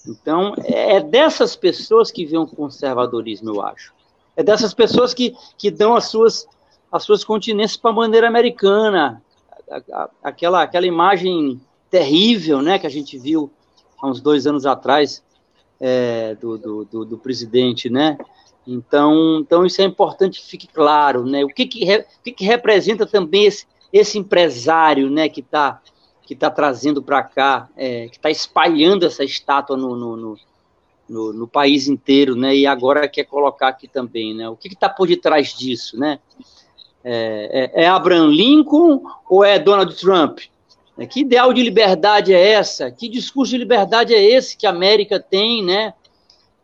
Então, 0.08 0.54
é 0.64 1.00
dessas 1.00 1.56
pessoas 1.56 2.12
que 2.12 2.26
vem 2.26 2.40
o 2.40 2.48
conservadorismo, 2.48 3.50
eu 3.50 3.62
acho. 3.62 3.94
É 4.36 4.44
dessas 4.44 4.74
pessoas 4.74 5.14
que, 5.14 5.36
que 5.58 5.70
dão 5.70 5.96
as 5.96 6.06
suas, 6.06 6.48
as 6.92 7.04
suas 7.04 7.24
continências 7.24 7.78
para 7.78 7.92
a 7.92 7.96
bandeira 7.96 8.28
americana. 8.28 9.22
Aquela, 10.24 10.64
aquela 10.64 10.86
imagem 10.86 11.62
terrível 11.90 12.62
né, 12.62 12.78
que 12.78 12.88
a 12.88 12.90
gente 12.90 13.18
viu 13.18 13.52
há 14.02 14.08
uns 14.08 14.22
dois 14.22 14.48
anos 14.48 14.66
atrás 14.66 15.24
é, 15.80 16.36
do, 16.36 16.58
do, 16.58 16.86
do, 16.86 17.06
do 17.06 17.18
presidente, 17.18 17.90
né? 17.90 18.18
Então, 18.66 19.40
então 19.40 19.66
isso 19.66 19.82
é 19.82 19.86
importante 19.86 20.40
que 20.40 20.48
fique 20.48 20.68
claro, 20.68 21.26
né? 21.26 21.44
O 21.44 21.48
que 21.48 21.66
que, 21.66 21.84
re, 21.84 22.06
que, 22.24 22.32
que 22.32 22.46
representa 22.46 23.06
também 23.06 23.46
esse, 23.46 23.66
esse 23.92 24.18
empresário, 24.18 25.10
né, 25.10 25.28
que 25.28 25.42
está 25.42 25.82
que 26.24 26.36
tá 26.36 26.50
trazendo 26.50 27.04
para 27.04 27.24
cá, 27.24 27.68
é, 27.76 28.08
que 28.08 28.16
está 28.16 28.30
espalhando 28.30 29.06
essa 29.06 29.22
estátua 29.22 29.76
no, 29.76 29.98
no, 29.98 30.16
no, 30.16 30.38
no, 31.10 31.34
no 31.34 31.48
país 31.48 31.90
inteiro, 31.90 32.38
né? 32.38 32.56
E 32.56 32.66
agora 32.66 33.06
quer 33.10 33.26
colocar 33.26 33.68
aqui 33.68 33.86
também, 33.86 34.34
né? 34.34 34.48
O 34.48 34.56
que 34.56 34.70
está 34.70 34.88
por 34.88 35.08
detrás 35.08 35.50
disso, 35.54 36.00
né? 36.00 36.20
É, 37.04 37.72
é, 37.76 37.84
é, 37.84 37.88
Abraham 37.88 38.28
Lincoln 38.28 39.02
ou 39.30 39.44
é 39.44 39.60
Donald 39.60 39.94
Trump? 39.96 40.40
É, 40.98 41.06
que 41.06 41.20
ideal 41.20 41.52
de 41.52 41.62
liberdade 41.62 42.34
é 42.34 42.52
essa? 42.52 42.90
Que 42.90 43.10
discurso 43.10 43.52
de 43.52 43.58
liberdade 43.58 44.14
é 44.14 44.24
esse 44.24 44.56
que 44.56 44.66
a 44.66 44.70
América 44.70 45.20
tem, 45.20 45.62
né? 45.66 45.94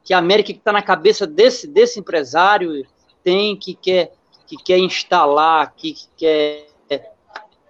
Que 0.08 0.14
a 0.14 0.20
América 0.20 0.54
está 0.54 0.72
na 0.72 0.82
cabeça 0.82 1.28
desse, 1.28 1.68
desse 1.68 2.00
empresário 2.00 2.88
tem, 3.22 3.58
que 3.58 3.76
quer, 3.76 4.14
que 4.48 4.56
quer 4.56 4.78
instalar, 4.78 5.74
que, 5.76 5.92
que 5.92 6.08
quer 6.16 6.68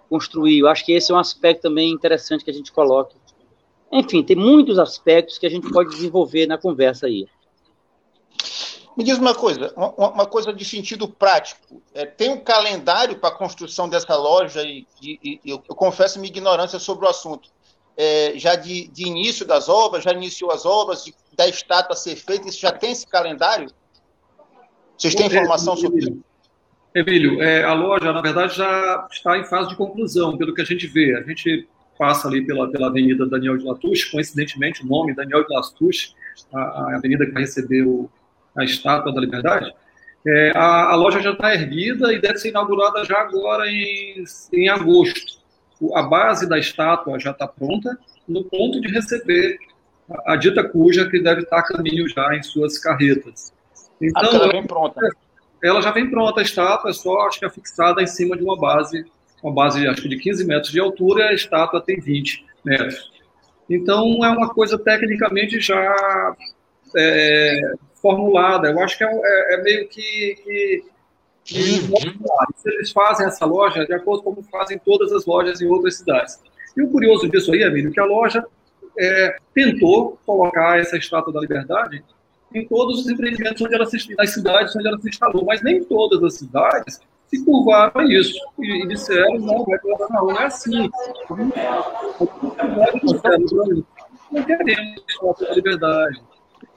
construir. 0.08 0.60
Eu 0.60 0.68
acho 0.68 0.84
que 0.84 0.92
esse 0.92 1.10
é 1.10 1.14
um 1.16 1.18
aspecto 1.18 1.62
também 1.62 1.90
interessante 1.90 2.44
que 2.44 2.50
a 2.50 2.54
gente 2.54 2.70
coloca. 2.70 3.12
Enfim, 3.90 4.22
tem 4.22 4.36
muitos 4.36 4.78
aspectos 4.78 5.36
que 5.36 5.46
a 5.46 5.50
gente 5.50 5.68
pode 5.68 5.90
desenvolver 5.90 6.46
na 6.46 6.56
conversa 6.56 7.06
aí. 7.06 7.26
Me 8.96 9.02
diz 9.02 9.18
uma 9.18 9.34
coisa, 9.34 9.72
uma, 9.76 10.10
uma 10.10 10.26
coisa 10.26 10.52
de 10.52 10.64
sentido 10.64 11.08
prático. 11.08 11.82
É, 11.92 12.06
tem 12.06 12.30
um 12.30 12.38
calendário 12.38 13.18
para 13.18 13.30
a 13.30 13.36
construção 13.36 13.88
dessa 13.88 14.14
loja 14.14 14.62
e, 14.62 14.86
e, 15.02 15.40
e 15.44 15.50
eu, 15.50 15.60
eu, 15.68 15.74
confesso 15.74 16.20
minha 16.20 16.30
ignorância 16.30 16.78
sobre 16.78 17.04
o 17.04 17.08
assunto. 17.08 17.50
É, 18.00 18.34
já 18.36 18.54
de, 18.54 18.86
de, 18.88 19.08
início 19.08 19.44
das 19.44 19.68
obras, 19.68 20.04
já 20.04 20.12
iniciou 20.12 20.52
as 20.52 20.64
obras, 20.64 21.04
de 21.04 21.12
da 21.36 21.48
estátua 21.48 21.96
ser 21.96 22.16
feita? 22.16 22.48
Isso 22.48 22.60
já 22.60 22.72
tem 22.72 22.92
esse 22.92 23.06
calendário? 23.06 23.68
Vocês 24.96 25.14
têm 25.14 25.26
informação 25.26 25.76
sobre 25.76 26.00
isso? 26.00 26.18
Emílio, 26.94 27.40
é, 27.42 27.62
a 27.62 27.72
loja, 27.74 28.12
na 28.12 28.20
verdade, 28.20 28.56
já 28.56 29.06
está 29.10 29.38
em 29.38 29.44
fase 29.44 29.68
de 29.68 29.76
conclusão, 29.76 30.36
pelo 30.36 30.54
que 30.54 30.62
a 30.62 30.64
gente 30.64 30.86
vê. 30.86 31.16
A 31.16 31.22
gente 31.22 31.68
passa 31.96 32.26
ali 32.26 32.44
pela, 32.44 32.70
pela 32.70 32.88
Avenida 32.88 33.26
Daniel 33.26 33.56
de 33.56 33.64
Latouche, 33.64 34.10
coincidentemente 34.10 34.82
o 34.82 34.86
nome 34.86 35.14
Daniel 35.14 35.44
de 35.44 35.52
Latouche, 35.52 36.12
a, 36.52 36.60
a 36.60 36.96
avenida 36.96 37.26
que 37.26 37.32
vai 37.32 37.42
receber 37.42 37.82
o, 37.82 38.10
a 38.56 38.64
Estátua 38.64 39.12
da 39.12 39.20
Liberdade, 39.20 39.72
É, 40.26 40.52
a, 40.56 40.90
a, 40.90 40.94
loja 40.96 41.20
já 41.20 41.32
está 41.32 41.54
erguida 41.54 42.12
e 42.12 42.20
deve 42.20 42.38
ser 42.38 42.48
inaugurada 42.48 43.04
já 43.04 43.18
agora 43.20 43.70
em, 43.70 44.24
em 44.52 44.68
agosto. 44.68 45.37
A 45.94 46.02
base 46.02 46.48
da 46.48 46.58
estátua 46.58 47.18
já 47.18 47.30
está 47.30 47.46
pronta, 47.46 47.98
no 48.26 48.44
ponto 48.44 48.80
de 48.80 48.88
receber 48.88 49.58
a, 50.10 50.32
a 50.32 50.36
dita 50.36 50.64
cuja 50.64 51.08
que 51.08 51.20
deve 51.20 51.42
estar 51.42 51.58
a 51.58 51.62
caminho 51.62 52.08
já 52.08 52.34
em 52.34 52.42
suas 52.42 52.78
carretas. 52.78 53.52
Então, 54.00 54.30
ela 54.32 54.48
vem 54.48 54.66
pronta. 54.66 55.00
Ela 55.62 55.82
já 55.82 55.90
vem 55.90 56.08
pronta, 56.08 56.40
a 56.40 56.42
estátua 56.42 56.90
é 56.90 56.92
só, 56.92 57.26
acho 57.26 57.38
que 57.38 57.46
é 57.46 57.50
fixada 57.50 58.02
em 58.02 58.06
cima 58.06 58.36
de 58.36 58.44
uma 58.44 58.56
base, 58.56 59.04
uma 59.42 59.52
base 59.52 59.86
acho 59.86 60.02
que 60.02 60.08
de 60.08 60.16
15 60.16 60.46
metros 60.46 60.72
de 60.72 60.80
altura, 60.80 61.24
e 61.24 61.28
a 61.28 61.34
estátua 61.34 61.80
tem 61.80 61.98
20 62.00 62.46
metros. 62.64 63.10
Então, 63.68 64.24
é 64.24 64.30
uma 64.30 64.48
coisa 64.50 64.78
tecnicamente 64.78 65.60
já 65.60 66.34
é, 66.96 67.60
formulada. 68.00 68.70
Eu 68.70 68.80
acho 68.80 68.96
que 68.96 69.04
é, 69.04 69.08
é, 69.10 69.54
é 69.54 69.62
meio 69.62 69.88
que, 69.88 70.36
que, 70.44 70.84
que 71.48 71.80
eles 72.66 72.92
fazem 72.92 73.26
essa 73.26 73.46
loja 73.46 73.86
de 73.86 73.94
acordo 73.94 74.22
com 74.22 74.34
como 74.34 74.46
fazem 74.48 74.78
todas 74.78 75.10
as 75.12 75.24
lojas 75.24 75.62
em 75.62 75.66
outras 75.66 75.96
cidades. 75.96 76.38
E 76.76 76.82
o 76.82 76.90
curioso 76.90 77.26
disso 77.28 77.52
aí, 77.52 77.62
Emílio, 77.62 77.90
que 77.90 77.98
a 77.98 78.04
loja 78.04 78.44
é, 78.98 79.36
tentou 79.54 80.18
colocar 80.26 80.78
essa 80.78 80.98
estátua 80.98 81.32
da 81.32 81.40
liberdade 81.40 82.04
em 82.54 82.66
todos 82.66 83.00
os 83.00 83.08
empreendimentos 83.08 83.62
onde 83.62 83.74
ela 83.74 83.86
se, 83.86 84.14
nas 84.14 84.30
cidades 84.30 84.76
onde 84.76 84.88
ela 84.88 84.98
se 85.00 85.08
instalou, 85.08 85.44
mas 85.44 85.62
nem 85.62 85.82
todas 85.84 86.22
as 86.22 86.34
cidades 86.34 87.00
se 87.26 87.44
curvaram 87.44 87.92
a 88.00 88.04
isso 88.04 88.38
e, 88.58 88.84
e 88.84 88.88
disseram 88.88 89.38
não, 89.38 89.64
vai 89.64 89.78
colocar 89.78 90.06
não, 90.10 90.26
não 90.26 90.38
é 90.38 90.44
assim. 90.44 90.90
Não 94.30 94.42
queremos 94.44 95.02
estátua 95.08 95.48
da 95.48 95.54
liberdade. 95.54 96.20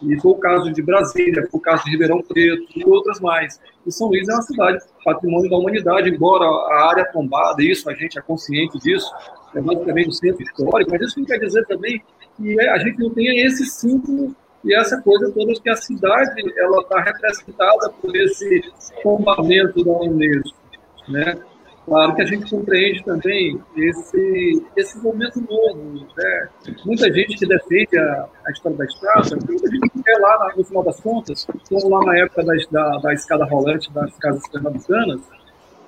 E 0.01 0.19
foi 0.19 0.31
o 0.31 0.35
caso 0.35 0.71
de 0.71 0.81
Brasília, 0.81 1.47
foi 1.49 1.59
o 1.59 1.61
caso 1.61 1.83
de 1.83 1.91
Ribeirão 1.91 2.21
Preto 2.21 2.65
e 2.75 2.83
outras 2.85 3.19
mais. 3.19 3.59
E 3.85 3.91
São 3.91 4.07
Luís 4.07 4.27
é 4.27 4.33
uma 4.33 4.41
cidade 4.41 4.83
patrimônio 5.03 5.49
da 5.49 5.57
humanidade, 5.57 6.09
embora 6.09 6.45
a 6.45 6.89
área 6.89 7.05
tombada, 7.11 7.63
isso 7.63 7.89
a 7.89 7.93
gente 7.93 8.17
é 8.17 8.21
consciente 8.21 8.77
disso, 8.79 9.11
é 9.55 9.61
basicamente 9.61 10.09
um 10.09 10.13
centro 10.13 10.43
histórico, 10.43 10.91
mas 10.91 11.01
isso 11.01 11.19
não 11.19 11.25
quer 11.25 11.39
dizer 11.39 11.65
também 11.67 12.01
que 12.37 12.59
a 12.59 12.77
gente 12.79 12.99
não 12.99 13.09
tenha 13.09 13.45
esse 13.45 13.65
símbolo 13.65 14.35
e 14.63 14.75
essa 14.75 15.01
coisa 15.01 15.31
toda 15.31 15.53
que 15.59 15.69
a 15.69 15.75
cidade 15.75 16.53
ela 16.57 16.81
está 16.81 17.01
representada 17.01 17.89
por 18.01 18.15
esse 18.15 18.61
tombamento 19.01 19.83
da 19.83 19.91
Unesco, 19.91 20.57
né? 21.07 21.37
Claro 21.85 22.15
que 22.15 22.21
a 22.21 22.25
gente 22.25 22.49
compreende 22.49 23.03
também 23.03 23.59
esse, 23.75 24.63
esse 24.77 24.99
momento 24.99 25.41
novo. 25.41 26.07
Né? 26.15 26.49
Muita 26.85 27.11
gente 27.11 27.37
que 27.37 27.45
defende 27.45 27.97
a, 27.97 28.27
a 28.45 28.51
história 28.51 28.77
da 28.77 28.85
estrada, 28.85 29.37
muita 29.47 29.69
gente 29.69 29.89
que 29.89 30.03
quer 30.03 30.17
lá, 30.19 30.53
no 30.55 30.63
final 30.63 30.83
das 30.83 30.99
contas, 30.99 31.47
como 31.67 31.89
lá 31.89 32.05
na 32.05 32.17
época 32.19 32.43
da, 32.43 32.53
da, 32.71 32.97
da 32.99 33.13
escada 33.13 33.45
rolante 33.45 33.91
das 33.91 34.15
casas 34.19 34.47
pernambucanas, 34.49 35.21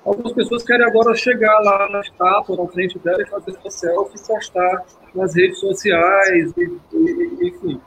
algumas 0.04 0.32
pessoas 0.32 0.64
querem 0.64 0.84
agora 0.84 1.14
chegar 1.14 1.58
lá 1.60 1.88
na 1.88 2.00
estátua, 2.00 2.56
na 2.56 2.66
frente 2.68 2.98
dela, 2.98 3.22
e 3.22 3.26
fazer 3.26 3.52
sua 3.60 3.70
selfie 3.70 4.26
postar 4.26 4.84
nas 5.14 5.34
redes 5.34 5.60
sociais, 5.60 6.52
e, 6.56 6.78
e, 6.92 7.48
enfim. 7.48 7.80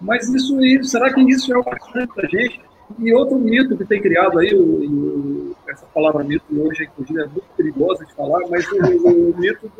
Mas 0.00 0.28
isso, 0.28 0.56
será 0.84 1.12
que 1.12 1.20
isso 1.22 1.52
é 1.52 1.58
o 1.58 1.64
bastante 1.64 2.14
para 2.14 2.26
a 2.26 2.30
gente? 2.30 2.67
E 2.98 3.14
outro 3.14 3.38
mito 3.38 3.76
que 3.76 3.84
tem 3.84 4.00
criado 4.00 4.38
aí, 4.38 4.54
o, 4.54 4.62
o, 4.62 5.56
essa 5.68 5.86
palavra 5.86 6.24
mito 6.24 6.44
hoje, 6.50 6.84
inclusive, 6.84 7.20
é 7.20 7.26
muito 7.26 7.44
perigosa 7.56 8.04
de 8.04 8.14
falar, 8.14 8.40
mas 8.48 8.66
o, 8.72 9.08
o 9.08 9.38
mito 9.38 9.70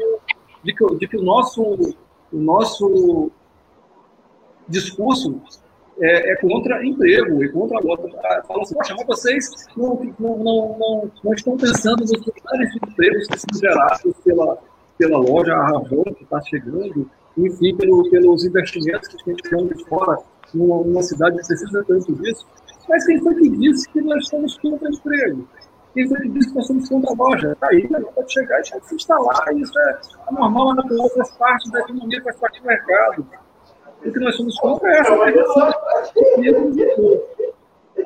de, 0.63 0.75
que, 0.75 0.97
de 0.97 1.09
que 1.09 1.17
o 1.17 1.23
nosso, 1.23 1.63
o 1.63 2.37
nosso 2.37 3.31
discurso 4.69 5.41
é, 6.01 6.33
é, 6.33 6.37
contra 6.37 6.85
emprego 6.85 7.43
e 7.43 7.49
contra 7.51 7.79
a 7.79 7.81
luta. 7.81 8.09
Fala 8.47 8.63
assim, 8.63 8.75
poxa, 8.75 8.95
mas 8.97 9.07
vocês 9.07 9.67
não, 9.77 10.01
não, 10.19 10.39
não, 10.39 11.11
não, 11.25 11.35
estão 11.35 11.57
pensando 11.57 12.01
nos 12.01 12.11
de 12.11 12.79
empregos 12.87 13.27
que 13.27 13.39
são 13.39 13.61
gerados 13.61 14.15
pela, 14.25 14.59
pela 14.97 15.19
loja 15.19 15.55
Arravon, 15.55 16.05
que 16.05 16.25
está 16.25 16.41
chegando, 16.43 17.11
enfim, 17.37 17.75
pelo, 17.77 18.09
pelos 18.11 18.45
investimentos 18.45 19.09
que 19.09 19.17
a 19.17 19.35
gente 19.35 19.43
tem 19.43 19.67
de 19.67 19.85
fora 19.87 20.19
numa, 20.55 20.85
numa 20.85 21.03
cidade 21.03 21.37
que 21.39 21.47
precisa 21.47 21.85
tanto 21.85 22.15
disso. 22.15 22.47
Mas 22.89 23.05
quem 23.05 23.21
foi 23.21 23.35
que 23.35 23.51
disse 23.51 23.89
que 23.91 24.01
nós 24.01 24.25
estamos 24.25 24.57
contra 24.59 24.89
o 24.89 24.95
emprego? 24.95 25.49
Quem 25.95 26.09
foi 26.09 26.21
que 26.21 26.29
disse 26.31 26.49
que 26.49 26.55
nós 26.55 26.65
estamos 26.65 26.89
contra 26.89 27.11
a 27.11 27.17
loja? 27.17 27.53
Está 27.53 27.69
aí, 27.69 27.87
não 27.91 28.03
pode 28.13 28.33
chegar 28.33 28.61
e 28.61 28.65
se 28.65 28.95
instalar. 28.95 29.55
Isso 29.57 29.79
é 29.79 29.99
normal 30.33 30.75
na 30.75 30.83
outras 31.03 31.31
partes 31.37 31.71
da 31.71 31.81
economia, 31.81 32.23
faz 32.23 32.37
parte 32.37 32.61
do 32.61 32.67
mercado. 32.67 33.27
O 34.05 34.13
que 34.13 34.21
nós 34.21 34.37
somos 34.37 34.59
contra 34.61 34.91
é 34.91 35.01
essa 35.01 35.25
redução 35.25 35.73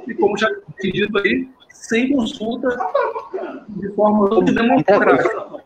E 0.06 0.14
como 0.14 0.38
já 0.38 0.48
dito 0.80 1.18
aí, 1.18 1.48
sem 1.68 2.12
consulta, 2.12 2.76
de 3.68 3.88
forma 3.94 4.42
democrática. 4.44 5.62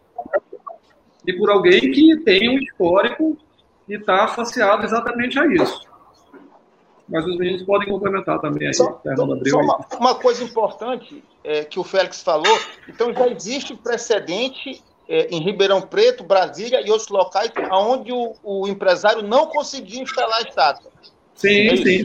E 1.27 1.33
por 1.33 1.51
alguém 1.51 1.81
que 1.93 2.17
tem 2.25 2.51
um 2.51 2.59
histórico 2.59 3.37
e 3.89 3.95
está 3.95 4.25
associado 4.25 4.85
exatamente 4.85 5.39
a 5.39 5.47
isso 5.47 5.96
mas 7.09 7.25
os 7.25 7.37
meninos 7.37 7.63
podem 7.63 7.89
complementar 7.89 8.41
também 8.41 8.69
aí, 8.69 8.75
só. 8.75 9.01
Só 9.17 9.25
uma, 9.61 9.87
uma, 9.99 10.15
coisa 10.15 10.43
importante 10.43 11.23
é, 11.45 11.65
que 11.65 11.79
o 11.79 11.85
Félix 11.85 12.23
falou, 12.23 12.59
então 12.89 13.15
já 13.15 13.29
existe 13.29 13.75
precedente 13.75 14.83
é, 15.09 15.29
em 15.29 15.41
Ribeirão 15.41 15.81
Preto, 15.81 16.25
Brasília 16.25 16.81
e 16.85 16.91
outros 16.91 17.09
locais 17.09 17.53
onde 17.73 18.13
o, 18.13 18.35
o 18.43 18.67
empresário 18.67 19.23
não 19.23 19.47
conseguiu 19.47 20.03
instalar 20.03 20.39
a 20.39 20.43
estátua. 20.43 20.91
Sim, 21.35 21.69
é 21.69 21.77
sim. 21.77 22.05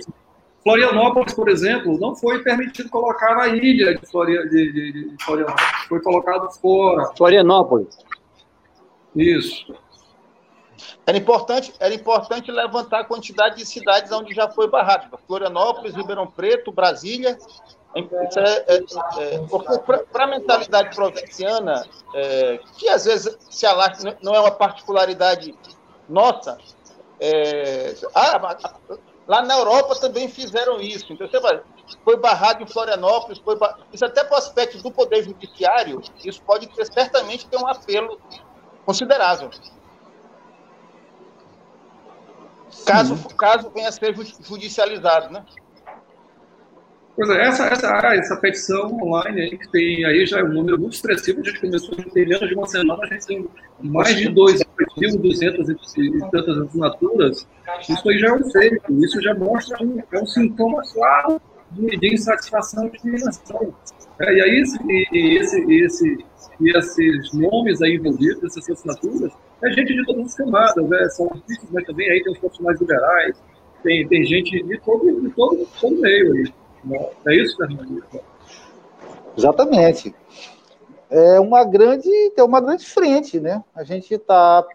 Florianópolis, 0.63 1.33
por 1.33 1.49
exemplo, 1.49 1.97
não 1.99 2.15
foi 2.15 2.43
permitido 2.43 2.89
colocar 2.89 3.35
na 3.35 3.47
ilha 3.47 3.95
de, 3.95 4.05
Floria, 4.05 4.47
de, 4.47 4.71
de, 4.71 4.91
de 4.91 5.23
Florianópolis, 5.23 5.85
foi 5.89 6.01
colocado 6.01 6.51
fora. 6.51 7.11
Florianópolis. 7.17 7.97
Isso. 9.15 9.73
Era 11.05 11.17
importante, 11.17 11.73
era 11.79 11.93
importante 11.93 12.51
levantar 12.51 13.01
a 13.01 13.05
quantidade 13.05 13.57
de 13.57 13.65
cidades 13.65 14.11
onde 14.11 14.33
já 14.33 14.49
foi 14.49 14.69
barrado. 14.69 15.17
Florianópolis, 15.27 15.95
Ribeirão 15.95 16.27
Preto, 16.27 16.71
Brasília. 16.71 17.37
É, 17.93 17.99
é, 17.99 18.77
é, 18.77 20.03
para 20.11 20.23
a 20.23 20.27
mentalidade 20.27 20.95
provinciana, 20.95 21.85
é, 22.15 22.59
que 22.77 22.87
às 22.87 23.03
vezes 23.03 23.37
se 23.49 23.65
alastra, 23.65 24.17
não 24.21 24.33
é 24.33 24.39
uma 24.39 24.51
particularidade 24.51 25.53
nossa, 26.07 26.57
é, 27.19 27.93
ah, 28.15 28.57
lá 29.27 29.41
na 29.41 29.57
Europa 29.57 29.95
também 29.95 30.27
fizeram 30.27 30.79
isso. 30.81 31.11
Então, 31.13 31.27
você 31.27 31.39
foi 32.03 32.17
barrado 32.17 32.63
em 32.63 32.67
Florianópolis, 32.67 33.37
foi 33.39 33.57
bar... 33.57 33.77
isso 33.93 34.05
até 34.05 34.23
para 34.23 34.35
o 34.35 34.37
aspecto 34.37 34.81
do 34.81 34.91
poder 34.91 35.23
judiciário, 35.23 36.01
isso 36.23 36.41
pode 36.43 36.67
ter, 36.67 36.85
certamente 36.85 37.47
ter 37.47 37.57
um 37.57 37.67
apelo 37.67 38.19
considerável. 38.85 39.49
Caso, 42.85 43.15
caso 43.35 43.69
venha 43.71 43.89
a 43.89 43.91
ser 43.91 44.15
judicializado, 44.15 45.31
né? 45.31 45.43
Pois 47.15 47.29
é, 47.29 47.41
essa, 47.45 47.65
essa, 47.67 47.87
essa 48.15 48.37
petição 48.37 48.97
online 49.03 49.41
aí, 49.41 49.57
que 49.57 49.69
tem 49.69 50.05
aí 50.05 50.25
já 50.25 50.39
é 50.39 50.43
um 50.43 50.53
número 50.53 50.79
muito 50.79 50.93
expressivo, 50.93 51.41
a 51.41 51.43
gente 51.43 51.59
começou 51.59 51.95
em 51.99 52.25
menos 52.27 52.47
de 52.47 52.55
uma 52.55 52.67
semana, 52.67 53.03
a 53.03 53.07
gente 53.07 53.27
tem 53.27 53.49
mais 53.81 54.15
de 54.15 54.29
2.200 54.29 55.75
e 55.97 56.31
tantas 56.31 56.57
assinaturas, 56.57 57.47
isso 57.87 58.09
aí 58.09 58.17
já 58.17 58.27
é 58.27 58.33
um 58.33 58.49
feito, 58.49 59.03
isso 59.03 59.21
já 59.21 59.35
mostra 59.35 59.83
um, 59.83 60.01
é 60.11 60.19
um 60.19 60.25
sintoma 60.25 60.81
claro 60.93 61.41
de, 61.71 61.97
de 61.97 62.13
insatisfação 62.13 62.89
de 62.89 62.97
dimensão. 62.99 63.73
É, 64.19 64.33
e 64.33 64.41
aí, 64.41 64.61
esse, 64.61 64.79
e, 64.83 65.37
esse, 65.37 65.73
esse, 65.73 66.25
e 66.59 66.77
esses 66.77 67.33
nomes 67.33 67.81
aí 67.81 67.95
envolvidos, 67.95 68.43
essas 68.43 68.69
assinaturas, 68.69 69.33
é 69.63 69.71
gente 69.71 69.93
de 69.93 70.05
todas 70.05 70.25
as 70.27 70.35
camadas, 70.35 70.89
né? 70.89 71.09
são 71.09 71.27
artistas, 71.27 71.69
mas 71.71 71.85
também 71.85 72.09
aí 72.09 72.23
tem 72.23 72.33
os 72.33 72.39
profissionais 72.39 72.79
liberais, 72.79 73.43
tem, 73.83 74.07
tem 74.07 74.25
gente 74.25 74.63
de 74.63 74.79
todo, 74.79 75.21
de 75.21 75.29
todo, 75.31 75.67
todo 75.79 75.95
meio 76.01 76.33
aí. 76.33 76.53
Né? 76.83 77.09
É 77.27 77.35
isso, 77.35 77.57
Fernando? 77.57 78.03
Exatamente. 79.37 80.15
É 81.09 81.39
uma 81.39 81.63
grande, 81.63 82.09
é 82.35 82.43
uma 82.43 82.61
grande 82.61 82.85
frente, 82.85 83.39
né? 83.39 83.63
A 83.75 83.83
gente 83.83 84.13
está 84.13 84.65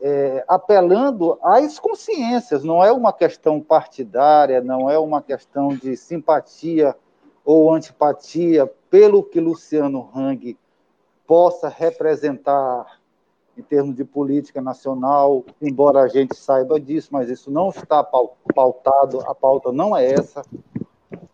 é, 0.00 0.44
apelando 0.48 1.38
às 1.42 1.78
consciências, 1.78 2.64
não 2.64 2.82
é 2.82 2.90
uma 2.92 3.12
questão 3.12 3.60
partidária, 3.60 4.60
não 4.60 4.88
é 4.88 4.98
uma 4.98 5.20
questão 5.20 5.68
de 5.68 5.96
simpatia 5.96 6.96
ou 7.44 7.72
antipatia 7.72 8.66
pelo 8.90 9.22
que 9.22 9.40
Luciano 9.40 10.10
Hang 10.14 10.56
possa 11.26 11.68
representar 11.68 12.98
em 13.58 13.62
termos 13.62 13.96
de 13.96 14.04
política 14.04 14.60
nacional, 14.60 15.44
embora 15.60 16.00
a 16.02 16.08
gente 16.08 16.36
saiba 16.36 16.78
disso, 16.78 17.08
mas 17.10 17.28
isso 17.28 17.50
não 17.50 17.70
está 17.70 18.04
pautado, 18.54 19.20
a 19.22 19.34
pauta 19.34 19.72
não 19.72 19.96
é 19.96 20.12
essa. 20.12 20.44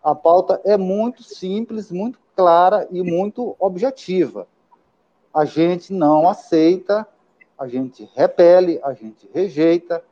A 0.02 0.14
pauta 0.14 0.60
é 0.64 0.76
muito 0.76 1.22
simples, 1.22 1.90
muito 1.90 2.18
clara 2.34 2.88
e 2.90 3.02
muito 3.02 3.54
objetiva. 3.58 4.46
A 5.32 5.44
gente 5.44 5.92
não 5.92 6.26
aceita, 6.28 7.06
a 7.58 7.68
gente 7.68 8.08
repele, 8.14 8.80
a 8.82 8.94
gente 8.94 9.28
rejeita 9.32 10.02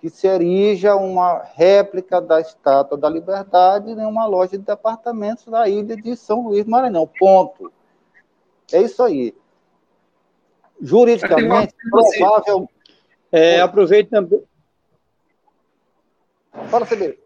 que 0.00 0.08
se 0.08 0.26
erija 0.26 0.96
uma 0.96 1.42
réplica 1.42 2.22
da 2.22 2.40
Estátua 2.40 2.96
da 2.96 3.08
Liberdade 3.10 3.90
em 3.90 4.06
uma 4.06 4.24
loja 4.26 4.52
de 4.52 4.64
departamentos 4.64 5.44
da 5.44 5.68
ilha 5.68 5.94
de 5.94 6.16
São 6.16 6.48
Luís 6.48 6.64
do 6.64 6.70
Maranhão. 6.70 7.06
Ponto. 7.18 7.70
É 8.72 8.80
isso 8.80 9.02
aí. 9.02 9.34
Juridicamente, 10.80 11.74
provável. 11.90 12.68
É, 13.30 13.60
aproveito 13.60 14.08
também. 14.08 14.42
Fala, 16.68 16.86
CB. 16.86 17.18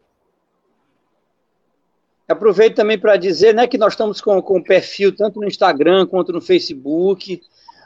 Aproveito 2.27 2.75
também 2.75 2.99
para 2.99 3.17
dizer 3.17 3.55
né, 3.55 3.67
que 3.67 3.77
nós 3.77 3.93
estamos 3.93 4.21
com, 4.21 4.41
com 4.41 4.63
perfil 4.63 5.15
tanto 5.15 5.41
no 5.41 5.47
Instagram 5.47 6.07
quanto 6.07 6.33
no 6.33 6.41
Facebook. 6.41 7.41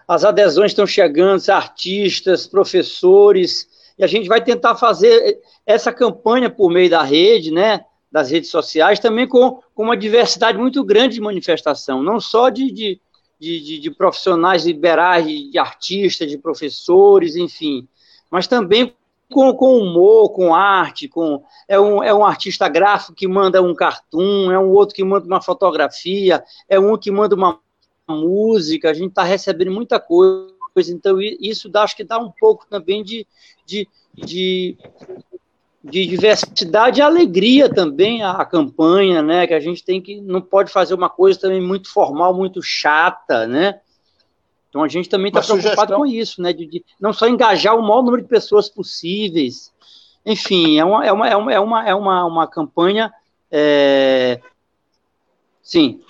As 0.06 0.24
adesões 0.24 0.70
estão 0.70 0.86
chegando, 0.86 1.42
artistas, 1.50 2.46
professores, 2.46 3.68
e 3.98 4.04
a 4.04 4.06
gente 4.06 4.28
vai 4.28 4.42
tentar 4.42 4.76
fazer 4.76 5.40
essa 5.66 5.92
campanha 5.92 6.48
por 6.48 6.70
meio 6.70 6.88
da 6.88 7.02
rede, 7.02 7.50
né, 7.50 7.84
das 8.10 8.30
redes 8.30 8.48
sociais, 8.48 9.00
também 9.00 9.26
com, 9.26 9.60
com 9.74 9.82
uma 9.82 9.96
diversidade 9.96 10.56
muito 10.56 10.82
grande 10.84 11.14
de 11.14 11.20
manifestação, 11.20 12.02
não 12.02 12.20
só 12.20 12.48
de, 12.48 12.70
de, 12.70 13.00
de, 13.38 13.78
de 13.78 13.90
profissionais 13.90 14.64
liberais, 14.64 15.26
de, 15.26 15.50
de, 15.50 15.58
artistas, 15.58 16.28
de 16.28 16.38
professores, 16.38 17.36
enfim, 17.36 17.86
mas 18.30 18.46
também 18.46 18.94
com, 19.30 19.52
com 19.54 19.78
humor, 19.78 20.30
com 20.30 20.54
arte, 20.54 21.08
com 21.08 21.44
é 21.68 21.78
um, 21.78 22.02
é 22.02 22.12
um 22.14 22.24
artista 22.24 22.68
gráfico 22.68 23.14
que 23.14 23.28
manda 23.28 23.62
um 23.62 23.74
cartoon, 23.74 24.50
é 24.50 24.58
um 24.58 24.70
outro 24.70 24.94
que 24.94 25.04
manda 25.04 25.26
uma 25.26 25.42
fotografia, 25.42 26.42
é 26.68 26.80
um 26.80 26.96
que 26.96 27.10
manda 27.10 27.34
uma 27.34 27.60
música, 28.08 28.90
a 28.90 28.94
gente 28.94 29.10
está 29.10 29.22
recebendo 29.22 29.70
muita 29.70 30.00
coisa 30.00 30.58
coisa. 30.78 30.92
Então, 30.92 31.20
isso 31.20 31.68
dá, 31.68 31.82
acho 31.82 31.96
que 31.96 32.04
dá 32.04 32.18
um 32.18 32.30
pouco 32.30 32.66
também 32.68 33.02
de, 33.02 33.26
de, 33.66 33.88
de, 34.14 34.76
de 35.82 36.06
diversidade 36.06 37.00
e 37.00 37.02
alegria 37.02 37.72
também 37.72 38.22
à, 38.22 38.44
campanha, 38.44 39.22
né? 39.22 39.46
Que 39.46 39.54
a 39.54 39.60
gente 39.60 39.84
tem 39.84 40.00
que 40.00 40.20
não 40.20 40.40
pode 40.40 40.72
fazer 40.72 40.94
uma 40.94 41.08
coisa 41.08 41.38
também 41.40 41.60
muito 41.60 41.90
formal, 41.92 42.34
muito 42.34 42.60
chata, 42.62 43.46
né? 43.46 43.80
Então 44.68 44.82
a 44.82 44.88
gente 44.88 45.08
também 45.08 45.28
está 45.28 45.40
preocupado 45.40 45.72
sugestão... 45.74 45.98
com 45.98 46.06
isso, 46.06 46.42
né? 46.42 46.52
De, 46.52 46.66
de, 46.66 46.84
não 47.00 47.12
só 47.12 47.28
engajar 47.28 47.76
o 47.76 47.82
maior 47.82 48.02
número 48.02 48.22
de 48.22 48.28
pessoas 48.28 48.68
possíveis. 48.68 49.72
Enfim, 50.26 50.78
é 50.78 50.84
uma, 50.84 51.06
é 51.06 51.12
uma, 51.12 51.28
é 51.28 51.36
uma, 51.36 51.52
é 51.54 51.60
uma, 51.60 51.88
é 51.88 51.94
uma, 51.94 52.24
uma 52.24 52.46
campanha. 52.46 53.12
É... 53.50 54.40
Sim. 55.62 56.02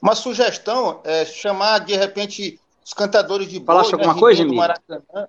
Uma 0.00 0.14
sugestão 0.14 1.00
é 1.04 1.24
chamar, 1.24 1.80
de 1.80 1.94
repente, 1.94 2.58
os 2.84 2.92
cantadores 2.92 3.48
de 3.48 3.58
boi, 3.58 3.66
Falaste 3.66 3.92
né, 3.92 3.98
alguma 3.98 4.18
coisa, 4.18 4.44
do 4.44 4.54
Maracanã. 4.54 5.28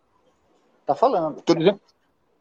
Tá 0.85 0.95
falando. 0.95 1.41
Tô 1.41 1.53
dizendo, 1.53 1.79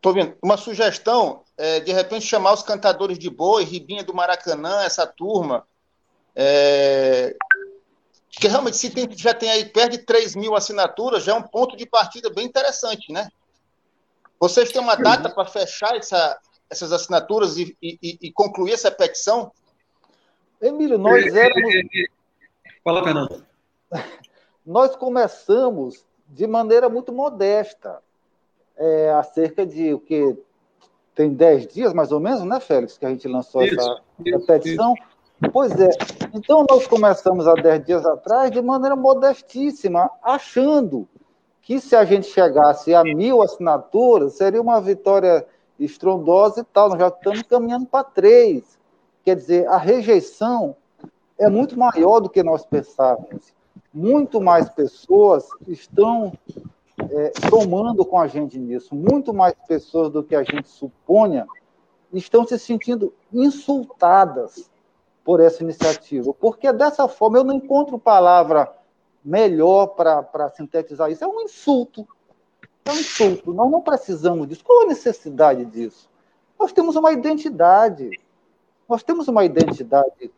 tô 0.02 0.12
vendo. 0.12 0.36
Uma 0.42 0.56
sugestão, 0.56 1.44
é, 1.56 1.80
de 1.80 1.92
repente, 1.92 2.26
chamar 2.26 2.52
os 2.52 2.62
cantadores 2.62 3.18
de 3.18 3.30
boi, 3.30 3.64
Ribinha 3.64 4.02
do 4.02 4.12
Maracanã, 4.12 4.82
essa 4.82 5.06
turma, 5.06 5.66
é, 6.34 7.34
que 8.28 8.48
realmente 8.48 8.76
se 8.76 8.90
tem, 8.90 9.08
já 9.16 9.32
tem 9.32 9.50
aí 9.50 9.64
perto 9.64 9.92
de 9.92 9.98
3 9.98 10.34
mil 10.34 10.56
assinaturas, 10.56 11.22
já 11.22 11.32
é 11.32 11.34
um 11.36 11.42
ponto 11.42 11.76
de 11.76 11.86
partida 11.86 12.28
bem 12.28 12.44
interessante, 12.44 13.12
né? 13.12 13.28
Vocês 14.40 14.72
têm 14.72 14.82
uma 14.82 14.96
data 14.96 15.30
para 15.30 15.48
fechar 15.48 15.96
essa, 15.96 16.36
essas 16.68 16.92
assinaturas 16.92 17.56
e, 17.56 17.76
e, 17.80 18.18
e, 18.20 18.32
concluir 18.32 18.72
essa 18.72 18.90
petição? 18.90 19.52
Emílio, 20.60 20.98
nós 20.98 21.24
éramos. 21.26 21.72
Fala, 22.82 23.04
Fernando. 23.04 23.46
Nós 24.64 24.94
começamos 24.94 26.04
de 26.28 26.46
maneira 26.46 26.88
muito 26.88 27.12
modesta, 27.12 28.00
é, 28.76 29.10
há 29.10 29.22
cerca 29.22 29.66
de 29.66 29.94
o 29.94 29.98
que 29.98 30.36
tem 31.14 31.32
dez 31.32 31.66
dias 31.66 31.92
mais 31.92 32.12
ou 32.12 32.20
menos, 32.20 32.42
né, 32.42 32.58
Félix, 32.60 32.96
que 32.96 33.06
a 33.06 33.10
gente 33.10 33.28
lançou 33.28 33.62
isso, 33.62 33.78
essa, 33.78 34.00
isso, 34.24 34.46
petição. 34.46 34.94
Isso. 34.94 35.50
Pois 35.52 35.72
é. 35.80 35.90
Então 36.32 36.64
nós 36.68 36.86
começamos 36.86 37.46
há 37.48 37.54
dez 37.54 37.84
dias 37.84 38.06
atrás 38.06 38.50
de 38.50 38.62
maneira 38.62 38.94
modestíssima, 38.94 40.10
achando 40.22 41.08
que 41.60 41.80
se 41.80 41.94
a 41.94 42.04
gente 42.04 42.26
chegasse 42.26 42.94
a 42.94 43.02
mil 43.02 43.42
assinaturas 43.42 44.34
seria 44.34 44.60
uma 44.60 44.80
vitória 44.80 45.46
estrondosa 45.78 46.60
e 46.60 46.64
tal. 46.64 46.90
Nós 46.90 46.98
já 46.98 47.08
estamos 47.08 47.42
caminhando 47.42 47.86
para 47.86 48.04
três. 48.04 48.78
Quer 49.24 49.36
dizer, 49.36 49.66
a 49.68 49.76
rejeição 49.76 50.76
é 51.38 51.48
muito 51.48 51.78
maior 51.78 52.20
do 52.20 52.30
que 52.30 52.42
nós 52.42 52.64
pensávamos 52.64 53.52
muito 53.92 54.40
mais 54.40 54.68
pessoas 54.70 55.46
estão 55.68 56.32
é, 56.98 57.30
tomando 57.48 58.04
com 58.04 58.18
a 58.18 58.26
gente 58.26 58.58
nisso, 58.58 58.94
muito 58.94 59.32
mais 59.32 59.54
pessoas 59.66 60.10
do 60.10 60.22
que 60.22 60.34
a 60.34 60.42
gente 60.42 60.68
suponha 60.68 61.46
estão 62.12 62.46
se 62.46 62.58
sentindo 62.58 63.12
insultadas 63.32 64.70
por 65.24 65.40
essa 65.40 65.62
iniciativa, 65.62 66.34
porque 66.34 66.72
dessa 66.72 67.08
forma 67.08 67.38
eu 67.38 67.44
não 67.44 67.54
encontro 67.54 67.98
palavra 67.98 68.70
melhor 69.24 69.88
para 69.88 70.50
sintetizar 70.50 71.10
isso. 71.10 71.24
É 71.24 71.28
um 71.28 71.40
insulto. 71.42 72.06
É 72.84 72.90
um 72.90 72.94
insulto. 72.94 73.54
Nós 73.54 73.70
não 73.70 73.80
precisamos 73.80 74.48
disso. 74.48 74.64
Qual 74.64 74.82
a 74.82 74.86
necessidade 74.86 75.64
disso? 75.64 76.10
Nós 76.58 76.72
temos 76.72 76.96
uma 76.96 77.12
identidade. 77.12 78.10
Nós 78.88 79.02
temos 79.02 79.28
uma 79.28 79.44
identidade 79.44 80.32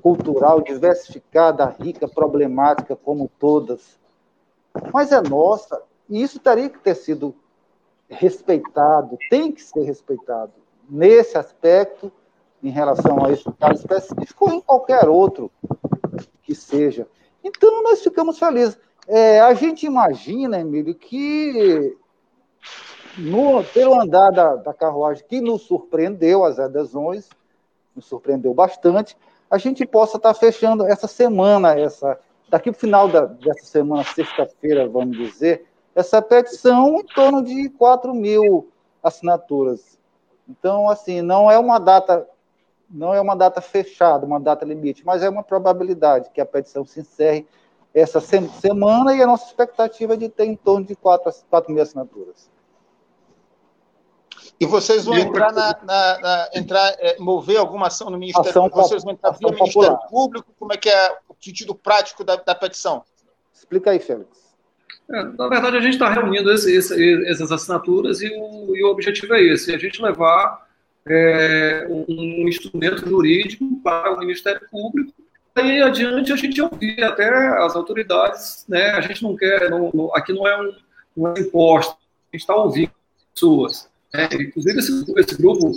cultural 0.00 0.60
diversificada, 0.60 1.66
rica, 1.66 2.08
problemática 2.08 2.96
como 2.96 3.30
todas, 3.38 3.98
mas 4.92 5.12
é 5.12 5.20
nossa, 5.20 5.82
e 6.08 6.22
isso 6.22 6.38
teria 6.38 6.68
que 6.68 6.78
ter 6.78 6.94
sido 6.94 7.34
respeitado, 8.08 9.18
tem 9.30 9.50
que 9.50 9.62
ser 9.62 9.82
respeitado 9.82 10.52
nesse 10.88 11.38
aspecto, 11.38 12.12
em 12.62 12.70
relação 12.70 13.24
a 13.24 13.32
esse 13.32 13.50
caso 13.52 13.80
específico, 13.80 14.44
ou 14.44 14.54
em 14.54 14.60
qualquer 14.60 15.08
outro 15.08 15.50
que 16.42 16.54
seja. 16.54 17.06
Então, 17.42 17.82
nós 17.82 18.02
ficamos 18.02 18.38
felizes. 18.38 18.78
É, 19.08 19.40
a 19.40 19.52
gente 19.54 19.84
imagina, 19.84 20.60
Emílio, 20.60 20.94
que 20.94 21.96
no, 23.18 23.64
pelo 23.64 24.00
andar 24.00 24.30
da, 24.30 24.56
da 24.56 24.74
carruagem, 24.74 25.24
que 25.28 25.40
nos 25.40 25.62
surpreendeu, 25.62 26.44
as 26.44 26.58
adesões, 26.58 27.28
nos 27.96 28.06
surpreendeu 28.06 28.54
bastante, 28.54 29.16
a 29.50 29.58
gente 29.58 29.84
possa 29.84 30.16
estar 30.16 30.32
fechando 30.34 30.86
essa 30.86 31.06
semana, 31.06 31.78
essa 31.78 32.18
daqui 32.48 32.70
para 32.70 32.76
o 32.76 32.80
final 32.80 33.08
da, 33.08 33.24
dessa 33.24 33.64
semana, 33.64 34.04
sexta-feira, 34.04 34.86
vamos 34.86 35.16
dizer, 35.16 35.66
essa 35.94 36.22
petição 36.22 36.98
em 36.98 37.04
torno 37.04 37.42
de 37.42 37.68
4 37.70 38.14
mil 38.14 38.70
assinaturas. 39.02 39.98
Então, 40.48 40.88
assim, 40.88 41.20
não 41.20 41.50
é 41.50 41.58
uma 41.58 41.78
data, 41.78 42.26
não 42.90 43.14
é 43.14 43.20
uma 43.20 43.36
data 43.36 43.60
fechada, 43.60 44.26
uma 44.26 44.40
data 44.40 44.64
limite, 44.64 45.04
mas 45.04 45.22
é 45.22 45.28
uma 45.28 45.42
probabilidade 45.42 46.30
que 46.30 46.40
a 46.40 46.46
petição 46.46 46.84
se 46.84 47.00
encerre 47.00 47.46
essa 47.94 48.20
semana 48.20 49.14
e 49.14 49.22
a 49.22 49.26
nossa 49.26 49.46
expectativa 49.46 50.14
é 50.14 50.16
de 50.16 50.28
ter 50.28 50.46
em 50.46 50.56
torno 50.56 50.86
de 50.86 50.96
4, 50.96 51.32
4 51.50 51.72
mil 51.72 51.82
assinaturas. 51.82 52.50
E 54.58 54.66
vocês 54.66 55.04
vão 55.04 55.18
entrar 55.18 55.52
na, 55.52 55.76
na, 55.82 56.20
na 56.20 56.50
entrar, 56.54 56.94
é, 56.98 57.18
mover 57.18 57.58
alguma 57.58 57.88
ação 57.88 58.08
no 58.08 58.18
Ministério 58.18 58.48
ação 58.48 58.68
Vocês 58.68 59.02
vão 59.02 59.12
entrar 59.12 59.32
via 59.32 59.50
Ministério 59.50 59.98
Público? 60.08 60.52
Como 60.58 60.72
é 60.72 60.76
que 60.76 60.88
é 60.88 61.18
o 61.28 61.34
sentido 61.38 61.74
prático 61.74 62.24
da, 62.24 62.36
da 62.36 62.54
petição? 62.54 63.04
Explica 63.52 63.90
aí, 63.90 63.98
Félix. 63.98 64.41
É, 65.12 65.24
na 65.24 65.48
verdade, 65.48 65.76
a 65.76 65.80
gente 65.80 65.94
está 65.94 66.10
reunindo 66.10 66.50
esse, 66.50 66.74
esse, 66.74 67.26
essas 67.28 67.52
assinaturas 67.52 68.22
e 68.22 68.28
o, 68.28 68.74
e 68.74 68.82
o, 68.82 68.88
objetivo 68.88 69.34
é 69.34 69.42
esse: 69.42 69.74
a 69.74 69.78
gente 69.78 70.00
levar 70.00 70.66
é, 71.06 71.86
um 71.88 72.48
instrumento 72.48 73.06
jurídico 73.08 73.80
para 73.82 74.14
o 74.14 74.18
Ministério 74.18 74.60
Público. 74.70 75.12
Aí 75.54 75.82
adiante 75.82 76.32
a 76.32 76.36
gente 76.36 76.62
ouvir 76.62 77.02
até 77.04 77.28
as 77.58 77.76
autoridades, 77.76 78.64
né? 78.66 78.92
A 78.92 79.02
gente 79.02 79.22
não 79.22 79.36
quer, 79.36 79.68
não, 79.68 79.90
não, 79.92 80.16
aqui 80.16 80.32
não 80.32 80.46
é 80.48 80.62
um, 80.62 80.74
não 81.14 81.34
é 81.34 81.40
imposto, 81.40 81.92
a 81.92 82.36
gente 82.36 82.40
está 82.40 82.54
ouvindo 82.54 82.90
pessoas. 83.34 83.90
É, 84.14 84.24
inclusive, 84.34 84.78
esse, 84.78 85.12
esse 85.18 85.36
grupo 85.36 85.72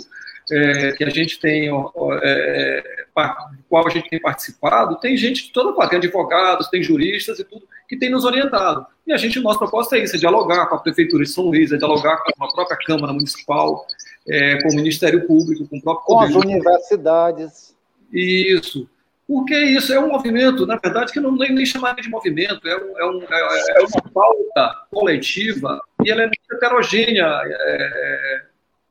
é, 0.50 0.92
que 0.92 1.04
a 1.04 1.10
gente 1.10 1.38
tem, 1.38 1.70
ó, 1.70 1.90
é, 2.22 2.95
do 3.16 3.64
qual 3.68 3.86
a 3.86 3.90
gente 3.90 4.08
tem 4.08 4.20
participado, 4.20 5.00
tem 5.00 5.16
gente 5.16 5.46
de 5.46 5.52
toda 5.52 5.72
parte, 5.72 5.90
tem 5.90 5.98
advogados, 5.98 6.68
tem 6.68 6.82
juristas 6.82 7.38
e 7.38 7.44
tudo, 7.44 7.66
que 7.88 7.96
tem 7.96 8.10
nos 8.10 8.24
orientado. 8.24 8.86
E 9.06 9.12
a 9.12 9.16
gente, 9.16 9.40
nossa 9.40 9.58
proposta 9.58 9.96
é 9.96 10.02
isso, 10.02 10.16
é 10.16 10.18
dialogar 10.18 10.66
com 10.66 10.74
a 10.74 10.78
Prefeitura 10.78 11.24
de 11.24 11.30
São 11.30 11.44
Luís, 11.44 11.72
é 11.72 11.76
dialogar 11.76 12.18
com 12.18 12.44
a 12.44 12.52
própria 12.52 12.76
Câmara 12.76 13.12
Municipal, 13.12 13.86
é, 14.28 14.62
com 14.62 14.70
o 14.70 14.76
Ministério 14.76 15.26
Público, 15.26 15.66
com 15.66 15.78
o 15.78 15.82
próprio 15.82 16.06
Com 16.06 16.20
as 16.20 16.34
universidades. 16.34 17.74
Isso. 18.12 18.88
Porque 19.26 19.56
isso 19.56 19.92
é 19.92 19.98
um 19.98 20.08
movimento, 20.08 20.66
na 20.66 20.76
verdade, 20.76 21.12
que 21.12 21.18
não 21.18 21.34
nem, 21.34 21.52
nem 21.52 21.66
chamaria 21.66 22.02
de 22.02 22.08
movimento, 22.08 22.66
é, 22.68 22.76
um, 22.76 22.98
é, 22.98 23.06
um, 23.06 23.22
é, 23.22 23.80
é 23.80 23.80
uma 23.80 24.10
pauta 24.12 24.86
coletiva 24.90 25.80
e 26.04 26.10
ela 26.10 26.22
é 26.22 26.26
muito 26.26 26.52
heterogênea, 26.52 27.26
é, 27.44 28.42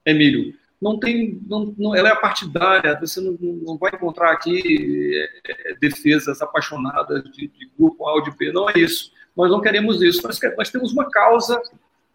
é, 0.06 0.12
Emílio. 0.12 0.54
Não 0.86 1.00
tem, 1.00 1.42
não, 1.48 1.74
não, 1.80 1.96
ela 1.96 2.10
é 2.10 2.16
partidária, 2.16 2.96
você 3.00 3.20
não, 3.20 3.36
não 3.42 3.76
vai 3.76 3.90
encontrar 3.92 4.32
aqui 4.32 5.20
é, 5.44 5.74
defesas 5.82 6.44
apaixonadas 6.44 7.24
de, 7.24 7.48
de 7.48 7.72
grupo 7.76 8.08
A 8.08 8.14
ou 8.14 8.22
de 8.22 8.30
B, 8.38 8.52
não 8.52 8.70
é 8.70 8.74
isso. 8.76 9.12
Nós 9.36 9.50
não 9.50 9.62
queremos 9.62 10.00
isso, 10.04 10.22
nós, 10.22 10.40
nós 10.56 10.70
temos 10.70 10.94
uma 10.94 11.10
causa 11.10 11.60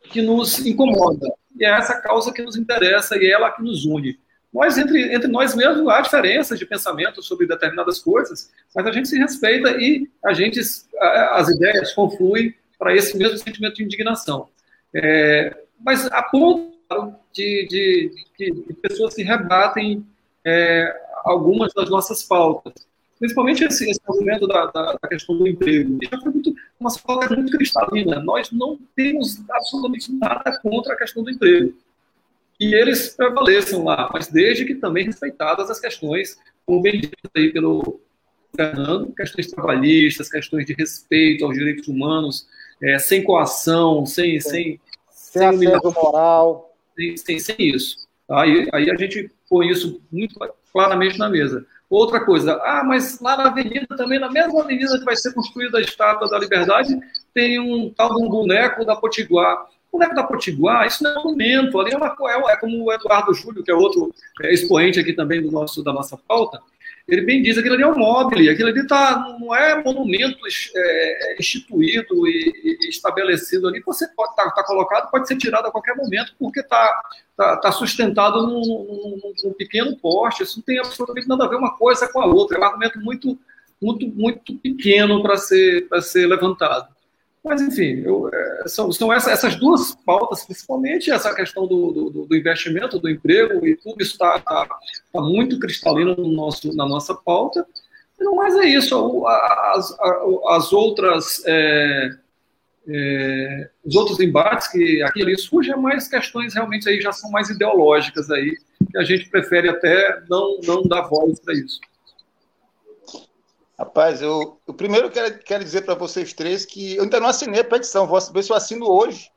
que 0.05 0.23
nos 0.23 0.65
incomoda. 0.65 1.27
E 1.59 1.65
é 1.65 1.71
essa 1.71 2.01
causa 2.01 2.33
que 2.33 2.43
nos 2.43 2.55
interessa 2.55 3.17
e 3.17 3.27
é 3.27 3.33
ela 3.33 3.51
que 3.51 3.61
nos 3.61 3.85
une. 3.85 4.21
Nós, 4.55 4.79
entre, 4.79 5.13
entre 5.13 5.27
nós 5.27 5.53
mesmos, 5.53 5.89
há 5.89 6.01
diferenças 6.01 6.57
de 6.57 6.65
pensamento 6.65 7.25
sobre 7.25 7.49
determinadas 7.49 7.99
coisas, 7.99 8.53
mas 8.73 8.87
a 8.87 8.93
gente 8.93 9.09
se 9.09 9.19
respeita 9.19 9.71
e 9.81 10.09
a 10.25 10.33
gente, 10.33 10.61
as 10.61 11.49
ideias 11.49 11.93
confluem 11.93 12.55
para 12.79 12.95
esse 12.95 13.19
mesmo 13.19 13.37
sentimento 13.37 13.75
de 13.75 13.83
indignação. 13.83 14.49
É, 14.95 15.57
mas 15.85 16.07
a 16.07 16.23
ponto 16.23 16.70
de, 17.33 17.67
de, 17.69 18.13
de, 18.39 18.51
de 18.67 18.75
pessoas 18.75 19.15
se 19.15 19.23
rebatem 19.23 20.05
é, 20.45 20.93
algumas 21.25 21.73
das 21.73 21.89
nossas 21.89 22.23
pautas. 22.23 22.73
Principalmente 23.19 23.65
esse, 23.65 23.89
esse 23.89 24.01
movimento 24.09 24.47
da, 24.47 24.67
da, 24.67 24.93
da, 24.95 25.09
questão 25.09 25.37
do 25.37 25.47
emprego. 25.47 25.99
Já 26.03 26.19
foi 26.21 26.33
muito, 26.33 26.55
uma 26.81 26.91
é 27.23 27.37
muito 27.37 27.53
cristalina. 27.57 28.19
Nós 28.21 28.51
não 28.51 28.79
temos 28.97 29.39
absolutamente 29.51 30.11
nada 30.13 30.59
contra 30.63 30.95
a 30.95 30.97
questão 30.97 31.23
do 31.23 31.31
emprego. 31.31 31.75
E 32.59 32.75
eles 32.75 33.11
prevaleçam 33.11 33.85
lá, 33.85 34.11
mas 34.13 34.29
desde 34.29 34.65
que 34.65 34.75
também 34.75 35.05
respeitadas 35.05 35.71
as 35.71 35.79
questões, 35.79 36.39
como 36.67 36.83
bem 36.83 37.01
dito 37.01 37.17
aí 37.37 37.53
pelo 37.53 38.01
Fernando, 38.55 39.13
questões 39.15 39.51
trabalhistas, 39.51 40.31
questões 40.31 40.67
de 40.67 40.73
respeito 40.75 41.45
aos 41.45 41.55
direitos 41.55 41.89
humanos, 41.89 42.47
é, 42.83 42.99
sem 42.99 43.23
coação, 43.23 44.05
sem, 44.07 44.41
sem, 44.41 44.81
sem, 45.11 45.59
sem 45.59 45.69
moral. 45.83 46.70
Sem, 47.17 47.39
sem 47.39 47.57
isso. 47.59 47.97
Aí, 48.29 48.69
aí 48.73 48.91
a 48.91 48.97
gente 48.97 49.31
põe 49.49 49.69
isso 49.69 50.01
muito 50.11 50.39
claramente 50.73 51.19
na 51.19 51.29
mesa. 51.29 51.67
Outra 51.89 52.25
coisa, 52.25 52.55
ah, 52.63 52.85
mas 52.85 53.21
lá 53.21 53.37
na 53.37 53.49
avenida 53.49 53.97
também, 53.97 54.21
na 54.21 54.31
mesma 54.31 54.63
avenida 54.63 54.97
que 54.97 55.05
vai 55.05 55.17
ser 55.17 55.35
construída 55.35 55.79
a 55.79 55.81
Estátua 55.81 56.29
da 56.29 56.39
Liberdade, 56.39 56.97
tem 57.35 57.59
um 57.59 57.91
tal 57.91 58.15
de 58.15 58.23
um 58.23 58.29
boneco 58.29 58.85
da 58.85 58.95
Potiguar. 58.95 59.67
O 59.91 59.99
boneco 59.99 60.15
da 60.15 60.23
Potiguar, 60.23 60.87
isso 60.87 61.03
não 61.03 61.11
é 61.11 61.19
um 61.19 61.25
monumento, 61.25 61.81
ali 61.81 61.93
é, 61.93 61.97
uma, 61.97 62.07
é, 62.07 62.53
é 62.53 62.57
como 62.57 62.85
o 62.85 62.93
Eduardo 62.93 63.35
Júlio, 63.35 63.65
que 63.65 63.73
é 63.73 63.75
outro 63.75 64.15
é, 64.41 64.55
expoente 64.55 65.01
aqui 65.01 65.13
também 65.13 65.43
do 65.43 65.51
nosso, 65.51 65.83
da 65.83 65.93
nossa 65.93 66.17
pauta, 66.17 66.61
ele 67.11 67.23
bem 67.23 67.43
diz, 67.43 67.59
aquilo 67.59 67.75
ali 67.75 67.83
é 67.83 67.87
um 67.87 67.99
móvel, 67.99 68.53
aquilo 68.53 68.69
ali 68.69 68.87
tá, 68.87 69.37
não 69.41 69.55
é 69.55 69.83
monumento 69.83 70.39
é, 70.77 71.37
instituído 71.39 72.27
e, 72.29 72.79
e, 72.83 72.89
estabelecido 72.89 73.67
ali, 73.67 73.81
você 73.81 74.07
pode 74.15 74.31
estar 74.31 74.45
tá, 74.45 74.51
tá 74.51 74.65
colocado, 74.65 75.11
pode 75.11 75.27
ser 75.27 75.37
tirado 75.37 75.67
a 75.67 75.73
qualquer 75.73 75.97
momento, 75.97 76.33
porque 76.39 76.61
está 76.61 77.03
tá, 77.37 77.57
tá 77.57 77.73
sustentado 77.73 78.47
num, 78.47 78.61
num, 78.61 79.35
num, 79.45 79.53
pequeno 79.55 79.97
poste, 79.97 80.45
isso 80.45 80.59
não 80.59 80.65
tem 80.65 80.79
absolutamente 80.79 81.29
nada 81.29 81.45
a 81.45 81.49
ver 81.49 81.57
uma 81.57 81.77
coisa 81.77 82.07
com 82.07 82.21
a 82.21 82.27
outra, 82.27 82.59
é 82.59 82.61
um 82.61 82.65
argumento 82.65 83.01
muito, 83.01 83.39
muito, 83.83 84.07
muito 84.07 84.55
pequeno 84.59 85.21
para 85.21 85.37
ser, 85.37 85.89
ser 86.03 86.27
levantado. 86.27 86.89
Mas, 87.43 87.63
enfim, 87.63 88.03
eu, 88.05 88.29
é, 88.33 88.65
são, 88.67 88.93
são 88.93 89.13
essa, 89.13 89.31
essas 89.31 89.57
duas 89.57 89.95
pautas, 90.05 90.45
principalmente 90.45 91.11
essa 91.11 91.35
questão 91.35 91.67
do, 91.67 91.91
do, 91.91 92.27
do 92.27 92.37
investimento, 92.37 92.99
do 92.99 93.09
emprego, 93.09 93.67
e 93.67 93.77
tudo 93.77 94.03
isso 94.03 94.13
está 94.13 94.39
tá, 94.39 94.69
tá 95.13 95.21
muito 95.21 95.59
cristalino 95.59 96.15
no 96.15 96.31
nosso, 96.33 96.75
na 96.77 96.87
nossa 96.87 97.15
pauta. 97.15 97.67
Mais 98.37 98.55
é 98.57 98.67
isso, 98.67 99.27
as, 99.27 99.97
as 100.49 100.73
outras. 100.73 101.43
É, 101.47 102.11
é, 102.89 103.71
os 103.85 103.95
outros 103.95 104.21
embates 104.21 104.69
que 104.69 105.03
aqui 105.03 105.23
ali 105.23 105.39
surgem, 105.39 105.77
mais 105.77 106.09
questões 106.09 106.55
realmente 106.55 106.89
aí 106.89 107.01
já 107.01 107.13
são 107.13 107.31
mais 107.31 107.49
ideológicas 107.49 108.31
aí, 108.31 108.57
que 108.91 108.99
a 108.99 109.03
gente 109.03 109.29
prefere 109.29 109.69
até 109.69 110.23
não, 110.29 110.59
não 110.65 110.83
dar 110.83 111.03
voz 111.03 111.39
para 111.41 111.55
isso. 111.55 111.81
Rapaz, 113.81 114.21
eu, 114.21 114.61
eu 114.69 114.75
primeiro 114.75 115.11
quero, 115.11 115.39
quero 115.39 115.65
dizer 115.65 115.81
para 115.87 115.95
vocês 115.95 116.35
três 116.35 116.67
que 116.67 116.97
eu 116.97 117.05
ainda 117.05 117.19
não 117.19 117.29
assinei 117.29 117.63
a 117.63 117.65
petição, 117.65 118.07
vou 118.07 118.21
ver 118.21 118.43
se 118.43 118.53
eu 118.53 118.57
assino 118.57 118.87
hoje, 118.87 119.33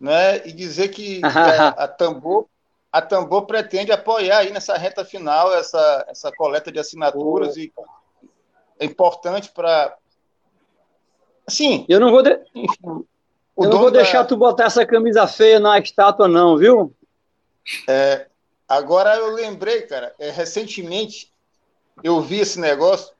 né? 0.00 0.38
E 0.46 0.52
dizer 0.52 0.88
que, 0.96 1.20
a, 1.22 1.68
a, 1.68 1.86
Tambor, 1.86 2.46
a 2.90 3.02
Tambor 3.02 3.44
pretende 3.44 3.92
apoiar 3.92 4.38
aí 4.38 4.50
nessa 4.50 4.78
reta 4.78 5.04
final 5.04 5.52
essa, 5.52 6.06
essa 6.08 6.32
coleta 6.32 6.72
de 6.72 6.78
assinaturas 6.78 7.54
oh. 7.54 7.60
e 7.60 7.70
é 8.80 8.86
importante 8.86 9.50
para. 9.50 9.94
Assim. 11.46 11.84
Eu 11.86 12.00
não 12.00 12.10
vou, 12.10 12.22
de... 12.22 12.30
eu 12.54 13.04
não 13.58 13.78
vou 13.78 13.90
deixar 13.90 14.22
da... 14.22 14.24
tu 14.24 14.38
botar 14.38 14.64
essa 14.64 14.86
camisa 14.86 15.26
feia 15.26 15.60
na 15.60 15.78
estátua, 15.78 16.26
não, 16.26 16.56
viu? 16.56 16.94
É, 17.86 18.26
agora 18.66 19.16
eu 19.16 19.34
lembrei, 19.34 19.82
cara, 19.82 20.14
é, 20.18 20.30
recentemente 20.30 21.30
eu 22.02 22.22
vi 22.22 22.40
esse 22.40 22.58
negócio 22.58 23.15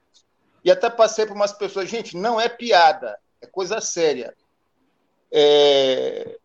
e 0.67 0.71
até 0.71 0.89
passei 0.89 1.25
para 1.25 1.33
umas 1.33 1.53
pessoas, 1.53 1.89
gente, 1.89 2.17
não 2.17 2.41
é 2.41 2.49
piada, 2.49 3.17
é 3.39 3.47
coisa 3.47 3.79
séria. 3.79 4.35
É... 5.31 6.37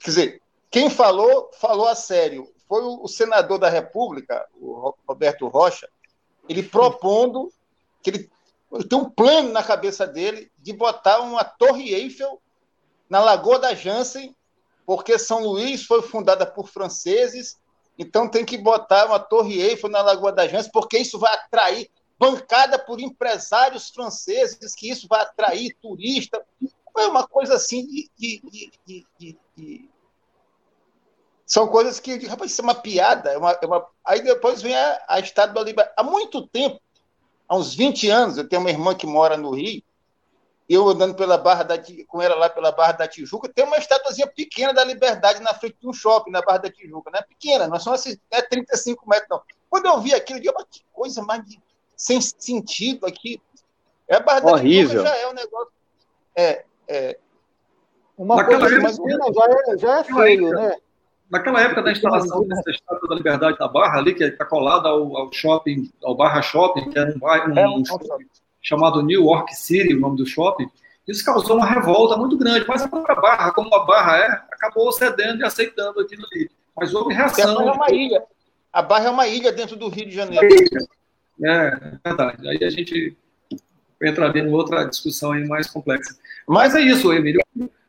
Quer 0.00 0.10
dizer, 0.10 0.42
quem 0.68 0.90
falou, 0.90 1.48
falou 1.52 1.86
a 1.86 1.94
sério. 1.94 2.52
Foi 2.66 2.82
o, 2.82 3.06
senador 3.06 3.60
da 3.60 3.68
República, 3.68 4.44
o 4.60 4.92
Roberto 5.08 5.46
Rocha, 5.46 5.88
ele 6.48 6.64
propondo 6.64 7.52
que 8.02 8.10
ele, 8.10 8.30
ele 8.72 8.88
tem 8.88 8.98
um 8.98 9.08
plano 9.08 9.52
na 9.52 9.62
cabeça 9.62 10.04
dele 10.04 10.50
de 10.58 10.72
botar 10.72 11.20
uma 11.20 11.44
Torre 11.44 11.94
Eiffel 11.94 12.42
na 13.08 13.20
Lagoa 13.20 13.60
da 13.60 13.72
Jansen, 13.72 14.34
porque 14.84 15.16
São 15.16 15.44
Luís 15.44 15.84
foi 15.84 16.02
fundada 16.02 16.44
por 16.44 16.66
franceses, 16.66 17.56
então 17.96 18.28
tem 18.28 18.44
que 18.44 18.58
botar 18.58 19.06
uma 19.06 19.20
Torre 19.20 19.60
Eiffel 19.62 19.88
na 19.88 20.02
Lagoa 20.02 20.32
da 20.32 20.48
Jansen, 20.48 20.72
porque 20.72 20.98
isso 20.98 21.20
vai 21.20 21.32
atrair 21.32 21.88
bancada 22.20 22.78
por 22.78 23.00
empresários 23.00 23.88
franceses, 23.88 24.74
que 24.74 24.90
isso 24.90 25.08
vai 25.08 25.22
atrair 25.22 25.74
turista. 25.80 26.44
É 26.98 27.06
uma 27.06 27.26
coisa 27.26 27.54
assim 27.54 27.86
de, 27.86 28.10
de, 28.18 28.72
de, 28.86 29.38
de 29.56 29.88
são 31.46 31.66
coisas 31.66 31.98
que, 31.98 32.26
rapaz, 32.26 32.52
isso 32.52 32.60
é 32.60 32.64
uma 32.64 32.74
piada. 32.74 33.30
É 33.30 33.38
uma, 33.38 33.50
é 33.50 33.66
uma... 33.66 33.84
Aí 34.04 34.22
depois 34.22 34.60
vem 34.60 34.76
a, 34.76 35.02
a 35.08 35.18
Estado 35.18 35.54
da 35.54 35.62
Liberdade. 35.62 35.94
Há 35.96 36.02
muito 36.04 36.46
tempo, 36.46 36.78
há 37.48 37.56
uns 37.56 37.74
20 37.74 38.08
anos, 38.08 38.36
eu 38.36 38.48
tenho 38.48 38.60
uma 38.60 38.70
irmã 38.70 38.94
que 38.94 39.06
mora 39.06 39.36
no 39.36 39.50
Rio, 39.50 39.82
eu 40.68 40.88
andando 40.88 41.16
pela 41.16 41.36
Barra 41.36 41.64
da 41.64 41.76
com 42.06 42.22
ela 42.22 42.36
lá 42.36 42.48
pela 42.48 42.70
Barra 42.70 42.92
da 42.92 43.08
Tijuca, 43.08 43.48
tem 43.52 43.64
uma 43.64 43.78
estatuazinha 43.78 44.28
pequena 44.28 44.72
da 44.72 44.84
Liberdade 44.84 45.40
na 45.40 45.52
frente 45.52 45.78
de 45.80 45.88
um 45.88 45.92
shopping 45.92 46.30
na 46.30 46.42
Barra 46.42 46.58
da 46.58 46.70
Tijuca, 46.70 47.10
né? 47.10 47.20
Pequena, 47.22 47.66
não 47.66 47.80
são 47.80 47.94
assim, 47.94 48.16
não 48.30 48.38
é 48.38 48.42
35 48.42 49.08
metros, 49.08 49.28
não. 49.28 49.42
Quando 49.68 49.86
eu 49.86 50.00
vi 50.00 50.14
aquilo, 50.14 50.38
eu 50.38 50.42
digo, 50.42 50.66
que 50.70 50.84
coisa 50.92 51.22
mais 51.22 51.44
sem 52.00 52.18
sentido 52.18 53.04
aqui. 53.06 53.40
É 54.08 54.16
a 54.16 54.20
barra 54.20 54.52
Horrível. 54.52 55.02
já 55.02 55.16
é 55.16 55.28
um 55.28 55.34
negócio. 55.34 55.72
É, 56.34 56.64
é, 56.88 57.18
uma 58.16 58.36
Naquela 58.36 58.60
coisa, 58.60 58.76
época, 58.76 59.32
já, 59.34 59.44
é, 59.44 59.78
já 59.78 59.98
é 59.98 60.04
feio, 60.04 60.46
época, 60.48 60.60
né? 60.62 60.76
Naquela 61.30 61.60
época 61.60 61.82
da 61.82 61.92
instalação 61.92 62.48
dessa 62.48 62.70
estátua 62.70 63.08
da 63.08 63.14
Liberdade 63.14 63.58
da 63.58 63.68
Barra, 63.68 63.98
ali, 63.98 64.14
que 64.14 64.24
está 64.24 64.46
colada 64.46 64.88
ao, 64.88 65.14
ao, 65.14 65.32
shopping, 65.32 65.92
ao 66.02 66.14
Barra 66.14 66.40
Shopping, 66.40 66.90
que 66.90 66.98
era 66.98 67.10
um, 67.10 67.18
um, 67.22 67.58
é 67.58 67.68
um, 67.68 67.84
shopping 67.84 68.26
chamado 68.62 69.02
New 69.02 69.22
York 69.24 69.54
City, 69.54 69.94
o 69.94 70.00
nome 70.00 70.16
do 70.16 70.26
shopping, 70.26 70.68
isso 71.06 71.24
causou 71.24 71.56
uma 71.56 71.66
revolta 71.66 72.16
muito 72.16 72.36
grande. 72.36 72.64
Mas 72.66 72.82
a 72.82 72.88
própria 72.88 73.14
Barra, 73.14 73.52
como 73.52 73.74
a 73.74 73.84
Barra 73.84 74.16
é, 74.18 74.26
acabou 74.50 74.90
cedendo 74.90 75.42
e 75.42 75.44
aceitando 75.44 76.00
aquilo 76.00 76.24
ali. 76.32 76.50
Mas 76.74 76.94
houve 76.94 77.14
reação. 77.14 77.50
A 77.50 77.54
Barra 77.54 77.68
é 77.68 77.72
uma 77.72 77.90
ilha. 77.90 78.24
A 78.72 78.82
Barra 78.82 79.06
é 79.06 79.10
uma 79.10 79.28
ilha 79.28 79.52
dentro 79.52 79.76
do 79.76 79.88
Rio 79.88 80.06
de 80.06 80.14
Janeiro. 80.14 80.46
É, 80.46 80.99
verdade. 81.40 82.48
Aí 82.48 82.64
a 82.64 82.70
gente 82.70 83.16
entraria 84.02 84.42
em 84.42 84.52
outra 84.52 84.84
discussão 84.84 85.32
aí 85.32 85.46
mais 85.46 85.68
complexa. 85.68 86.16
Mas 86.46 86.74
é 86.74 86.80
isso, 86.80 87.12
Emílio. 87.12 87.40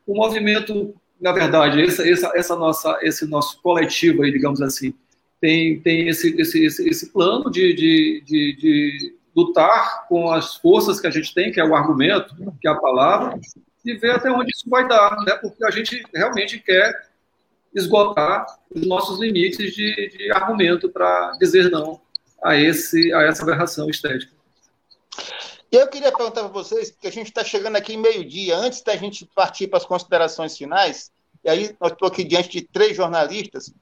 O 0.06 0.14
movimento, 0.14 0.94
na 1.20 1.32
verdade, 1.32 1.82
essa, 1.82 2.08
essa, 2.08 2.32
essa 2.34 2.56
nossa, 2.56 2.98
esse 3.02 3.26
nosso 3.26 3.60
coletivo 3.62 4.22
aí, 4.22 4.30
digamos 4.30 4.60
assim, 4.60 4.94
tem, 5.40 5.80
tem 5.80 6.08
esse, 6.08 6.34
esse, 6.40 6.64
esse, 6.64 6.88
esse 6.88 7.12
plano 7.12 7.50
de, 7.50 7.74
de, 7.74 8.22
de, 8.24 8.56
de 8.56 9.14
lutar 9.34 10.06
com 10.06 10.30
as 10.30 10.56
forças 10.56 11.00
que 11.00 11.06
a 11.06 11.10
gente 11.10 11.34
tem, 11.34 11.50
que 11.50 11.60
é 11.60 11.64
o 11.64 11.74
argumento, 11.74 12.34
que 12.60 12.68
é 12.68 12.70
a 12.70 12.76
palavra, 12.76 13.38
e 13.84 13.94
ver 13.94 14.12
até 14.12 14.30
onde 14.30 14.50
isso 14.54 14.68
vai 14.68 14.86
dar, 14.86 15.16
né? 15.24 15.34
porque 15.40 15.64
a 15.64 15.70
gente 15.70 16.02
realmente 16.14 16.58
quer 16.60 17.08
esgotar 17.74 18.46
os 18.72 18.86
nossos 18.86 19.18
limites 19.18 19.74
de, 19.74 20.10
de 20.16 20.30
argumento 20.30 20.88
para 20.90 21.32
dizer 21.40 21.70
não 21.70 22.00
a, 22.44 22.56
esse, 22.56 23.12
a 23.12 23.22
essa 23.22 23.42
aberração 23.42 23.88
estética. 23.88 24.32
Eu 25.70 25.88
queria 25.88 26.12
perguntar 26.12 26.42
para 26.42 26.48
vocês, 26.48 26.90
porque 26.90 27.08
a 27.08 27.12
gente 27.12 27.28
está 27.28 27.42
chegando 27.42 27.76
aqui 27.76 27.96
meio-dia, 27.96 28.56
antes 28.56 28.82
da 28.82 28.94
gente 28.94 29.24
partir 29.34 29.68
para 29.68 29.78
as 29.78 29.86
considerações 29.86 30.56
finais, 30.56 31.10
e 31.42 31.48
aí 31.48 31.76
eu 31.80 31.88
estou 31.88 32.08
aqui 32.08 32.22
diante 32.24 32.50
de 32.50 32.62
três 32.62 32.96
jornalistas. 32.96 33.72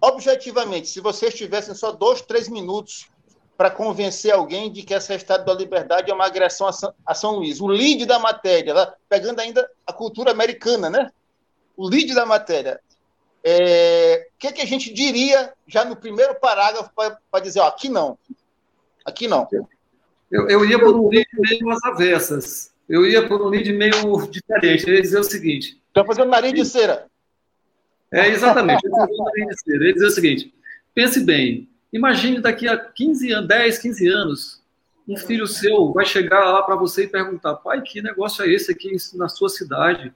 Objetivamente, 0.00 0.88
se 0.88 1.00
vocês 1.00 1.32
tivessem 1.34 1.74
só 1.74 1.90
dois, 1.92 2.20
três 2.20 2.48
minutos 2.48 3.08
para 3.56 3.70
convencer 3.70 4.32
alguém 4.32 4.70
de 4.70 4.82
que 4.82 4.92
essa 4.92 5.14
Estado 5.14 5.44
da 5.44 5.54
Liberdade 5.54 6.10
é 6.10 6.14
uma 6.14 6.26
agressão 6.26 6.68
a 7.06 7.14
São 7.14 7.36
Luís, 7.36 7.60
o 7.60 7.66
lead 7.66 8.04
da 8.06 8.18
matéria, 8.18 8.74
lá, 8.74 8.94
pegando 9.08 9.40
ainda 9.40 9.68
a 9.86 9.92
cultura 9.92 10.32
americana, 10.32 10.90
né? 10.90 11.10
O 11.76 11.88
lead 11.88 12.14
da 12.14 12.26
matéria. 12.26 12.80
É, 13.44 14.28
o 14.34 14.38
que, 14.38 14.52
que, 14.52 14.62
a 14.62 14.66
gente 14.66 14.92
diria 14.92 15.52
já 15.66 15.84
no 15.84 15.96
primeiro 15.96 16.34
parágrafo 16.36 16.90
para 16.94 17.42
dizer, 17.42 17.60
ó, 17.60 17.66
aqui 17.66 17.88
não, 17.88 18.16
aqui 19.04 19.26
não. 19.26 19.48
Eu, 20.30 20.48
eu 20.48 20.64
ia 20.64 20.78
por 20.78 20.94
um 20.94 21.08
lead 21.08 21.28
meio 21.34 21.70
às 21.70 21.84
avessas. 21.84 22.72
Eu 22.88 23.06
ia 23.06 23.26
por 23.26 23.42
um 23.42 23.48
lead 23.48 23.72
meio 23.72 24.26
diferente. 24.28 24.88
Eu 24.88 24.94
ia 24.94 25.02
dizer 25.02 25.18
o 25.18 25.24
seguinte. 25.24 25.80
Estou 25.88 26.04
fazendo 26.04 26.30
nariz 26.30 26.52
de 26.54 26.64
cera. 26.64 27.06
É, 28.12 28.28
exatamente. 28.28 28.82
Ele 29.66 29.92
diz 29.92 30.02
o 30.02 30.10
seguinte: 30.10 30.54
pense 30.94 31.20
bem, 31.20 31.68
imagine 31.92 32.40
daqui 32.40 32.68
a 32.68 32.76
15 32.76 33.32
anos, 33.32 33.48
10, 33.48 33.78
15 33.78 34.08
anos, 34.08 34.62
um 35.08 35.16
filho 35.16 35.46
seu 35.46 35.92
vai 35.92 36.04
chegar 36.04 36.44
lá 36.50 36.62
para 36.62 36.76
você 36.76 37.04
e 37.04 37.08
perguntar: 37.08 37.56
pai, 37.56 37.80
que 37.82 38.02
negócio 38.02 38.44
é 38.44 38.48
esse 38.48 38.70
aqui 38.70 38.96
na 39.14 39.28
sua 39.28 39.48
cidade? 39.48 40.12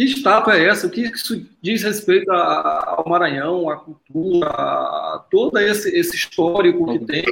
Que 0.00 0.04
estátua 0.04 0.56
é 0.56 0.66
essa? 0.66 0.86
O 0.86 0.90
que 0.90 1.02
isso 1.02 1.46
diz 1.60 1.82
respeito 1.82 2.32
ao 2.32 3.06
Maranhão, 3.06 3.68
à 3.68 3.76
cultura, 3.76 4.48
a 4.48 5.26
todo 5.30 5.58
esse, 5.58 5.94
esse 5.94 6.16
histórico 6.16 6.90
que 6.90 7.04
tem? 7.04 7.24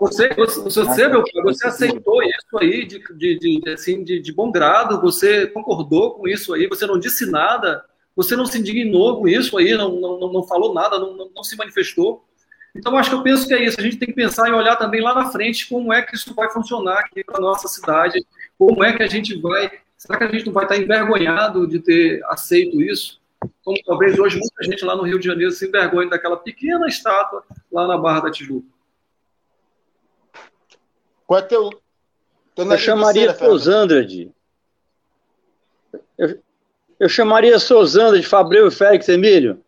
Você, 0.00 0.30
você, 0.34 0.60
você, 0.60 1.06
meu 1.06 1.22
você 1.44 1.68
aceitou 1.68 2.20
isso 2.24 2.58
aí 2.58 2.84
de, 2.84 2.98
de, 3.16 3.38
de, 3.38 3.70
assim, 3.70 4.02
de, 4.02 4.18
de 4.18 4.32
bom 4.32 4.50
grado, 4.50 5.00
você 5.00 5.46
concordou 5.46 6.14
com 6.14 6.26
isso 6.26 6.52
aí, 6.52 6.66
você 6.66 6.84
não 6.84 6.98
disse 6.98 7.30
nada, 7.30 7.84
você 8.16 8.34
não 8.34 8.44
se 8.44 8.58
indignou 8.58 9.20
com 9.20 9.28
isso 9.28 9.56
aí, 9.58 9.76
não, 9.76 10.00
não, 10.00 10.32
não 10.32 10.42
falou 10.42 10.74
nada, 10.74 10.98
não, 10.98 11.16
não, 11.16 11.30
não 11.32 11.44
se 11.44 11.56
manifestou. 11.56 12.26
Então, 12.74 12.98
acho 12.98 13.08
que 13.08 13.14
eu 13.14 13.22
penso 13.22 13.46
que 13.46 13.54
é 13.54 13.62
isso. 13.62 13.78
A 13.78 13.84
gente 13.84 13.98
tem 13.98 14.08
que 14.08 14.14
pensar 14.14 14.48
e 14.48 14.52
olhar 14.52 14.74
também 14.74 15.00
lá 15.00 15.14
na 15.14 15.30
frente 15.30 15.68
como 15.68 15.92
é 15.92 16.02
que 16.02 16.16
isso 16.16 16.34
vai 16.34 16.50
funcionar 16.50 16.98
aqui 16.98 17.22
para 17.22 17.40
nossa 17.40 17.68
cidade, 17.68 18.18
como 18.58 18.82
é 18.82 18.92
que 18.96 19.02
a 19.04 19.06
gente 19.06 19.40
vai 19.40 19.70
Será 20.02 20.18
que 20.18 20.24
a 20.24 20.28
gente 20.32 20.46
não 20.46 20.52
vai 20.52 20.64
estar 20.64 20.76
envergonhado 20.76 21.64
de 21.64 21.78
ter 21.78 22.24
aceito 22.24 22.82
isso? 22.82 23.20
Como 23.64 23.80
talvez 23.84 24.18
hoje 24.18 24.36
muita 24.36 24.64
gente 24.64 24.84
lá 24.84 24.96
no 24.96 25.04
Rio 25.04 25.16
de 25.16 25.26
Janeiro 25.26 25.52
se 25.52 25.68
envergonhe 25.68 26.10
daquela 26.10 26.36
pequena 26.36 26.88
estátua 26.88 27.44
lá 27.70 27.86
na 27.86 27.96
Barra 27.96 28.22
da 28.22 28.30
Tijuca. 28.32 28.66
Qual 31.24 31.38
é 31.38 31.42
teu, 31.42 31.70
teu 32.52 32.68
Eu 32.68 32.78
chamaria 32.78 33.32
Sousandrade. 33.32 34.32
Eu, 36.18 36.36
eu 36.98 37.08
chamaria 37.08 37.60
Sousandrade, 37.60 38.26
Fabreu 38.26 38.66
e 38.66 38.72
Félix 38.72 39.08
Emílio. 39.08 39.62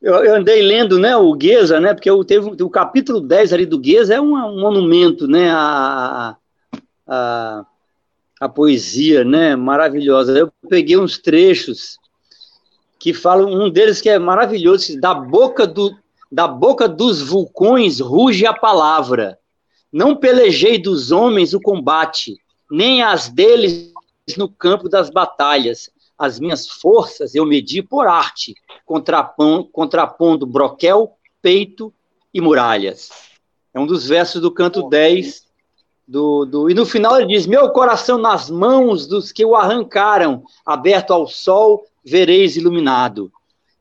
Eu, 0.00 0.24
eu, 0.24 0.36
andei 0.36 0.62
lendo 0.62 0.98
né, 0.98 1.14
o 1.18 1.34
Gueza, 1.34 1.78
né, 1.78 1.92
porque 1.92 2.08
eu 2.08 2.24
teve, 2.24 2.62
o 2.62 2.70
capítulo 2.70 3.20
10 3.20 3.52
ali 3.52 3.66
do 3.66 3.78
Gueza 3.78 4.14
é 4.14 4.20
um, 4.22 4.34
um 4.34 4.58
monumento 4.58 5.28
né, 5.28 5.50
a, 5.50 6.34
a, 7.06 7.66
a 8.40 8.48
poesia, 8.48 9.22
né? 9.22 9.54
Maravilhosa. 9.54 10.36
Eu 10.36 10.50
peguei 10.68 10.96
uns 10.96 11.18
trechos 11.18 11.98
que 12.98 13.12
falam, 13.12 13.52
um 13.52 13.70
deles 13.70 14.00
que 14.00 14.08
é 14.08 14.18
maravilhoso, 14.18 14.98
da 14.98 15.14
boca 15.14 15.66
do 15.66 15.94
da 16.32 16.46
boca 16.46 16.88
dos 16.88 17.20
vulcões 17.20 17.98
ruge 17.98 18.46
a 18.46 18.52
palavra. 18.52 19.36
Não 19.92 20.14
pelejei 20.14 20.78
dos 20.78 21.10
homens 21.10 21.52
o 21.52 21.60
combate, 21.60 22.36
nem 22.70 23.02
as 23.02 23.28
deles 23.28 23.92
no 24.36 24.48
campo 24.48 24.88
das 24.88 25.10
batalhas. 25.10 25.90
As 26.16 26.38
minhas 26.38 26.68
forças 26.68 27.34
eu 27.34 27.44
medi 27.44 27.82
por 27.82 28.06
arte, 28.06 28.54
contrapondo, 28.86 29.64
contrapondo 29.72 30.46
broquel, 30.46 31.16
peito 31.42 31.92
e 32.32 32.40
muralhas. 32.40 33.10
É 33.74 33.80
um 33.80 33.86
dos 33.86 34.06
versos 34.06 34.40
do 34.40 34.52
canto 34.52 34.88
10 34.88 35.49
do, 36.06 36.44
do, 36.44 36.70
e 36.70 36.74
no 36.74 36.84
final 36.84 37.16
ele 37.16 37.28
diz: 37.28 37.46
Meu 37.46 37.70
coração 37.70 38.18
nas 38.18 38.50
mãos 38.50 39.06
dos 39.06 39.30
que 39.30 39.44
o 39.44 39.54
arrancaram, 39.54 40.42
aberto 40.66 41.12
ao 41.12 41.26
sol, 41.26 41.84
vereis 42.04 42.56
iluminado. 42.56 43.30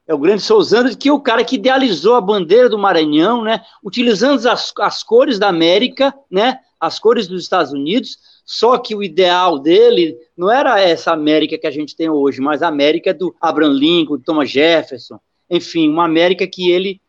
É 0.07 0.13
o 0.13 0.17
grande 0.17 0.41
Sousandro, 0.41 0.95
que 0.97 1.09
é 1.09 1.13
o 1.13 1.19
cara 1.19 1.43
que 1.43 1.55
idealizou 1.55 2.15
a 2.15 2.21
bandeira 2.21 2.67
do 2.67 2.79
Maranhão, 2.79 3.43
né, 3.43 3.61
utilizando 3.83 4.43
as, 4.47 4.73
as 4.79 5.03
cores 5.03 5.37
da 5.37 5.47
América, 5.47 6.13
né, 6.31 6.59
as 6.79 6.97
cores 6.97 7.27
dos 7.27 7.43
Estados 7.43 7.71
Unidos, 7.71 8.17
só 8.43 8.79
que 8.79 8.95
o 8.95 9.03
ideal 9.03 9.59
dele 9.59 10.17
não 10.35 10.49
era 10.49 10.79
essa 10.79 11.11
América 11.11 11.59
que 11.59 11.67
a 11.67 11.71
gente 11.71 11.95
tem 11.95 12.09
hoje, 12.09 12.41
mas 12.41 12.63
a 12.63 12.67
América 12.67 13.13
do 13.13 13.35
Abraham 13.39 13.73
Lincoln, 13.73 14.17
do 14.17 14.23
Thomas 14.23 14.49
Jefferson, 14.49 15.19
enfim, 15.47 15.87
uma 15.87 16.05
América 16.05 16.47
que 16.47 16.71
ele 16.71 16.99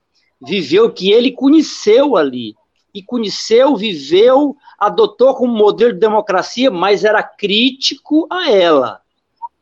viveu, 0.46 0.90
que 0.90 1.10
ele 1.10 1.32
conheceu 1.32 2.16
ali 2.16 2.54
e 2.94 3.02
conheceu, 3.02 3.76
viveu, 3.76 4.56
adotou 4.78 5.34
como 5.34 5.52
modelo 5.52 5.92
de 5.92 5.98
democracia, 5.98 6.70
mas 6.70 7.04
era 7.04 7.22
crítico 7.22 8.26
a 8.30 8.50
ela. 8.50 9.02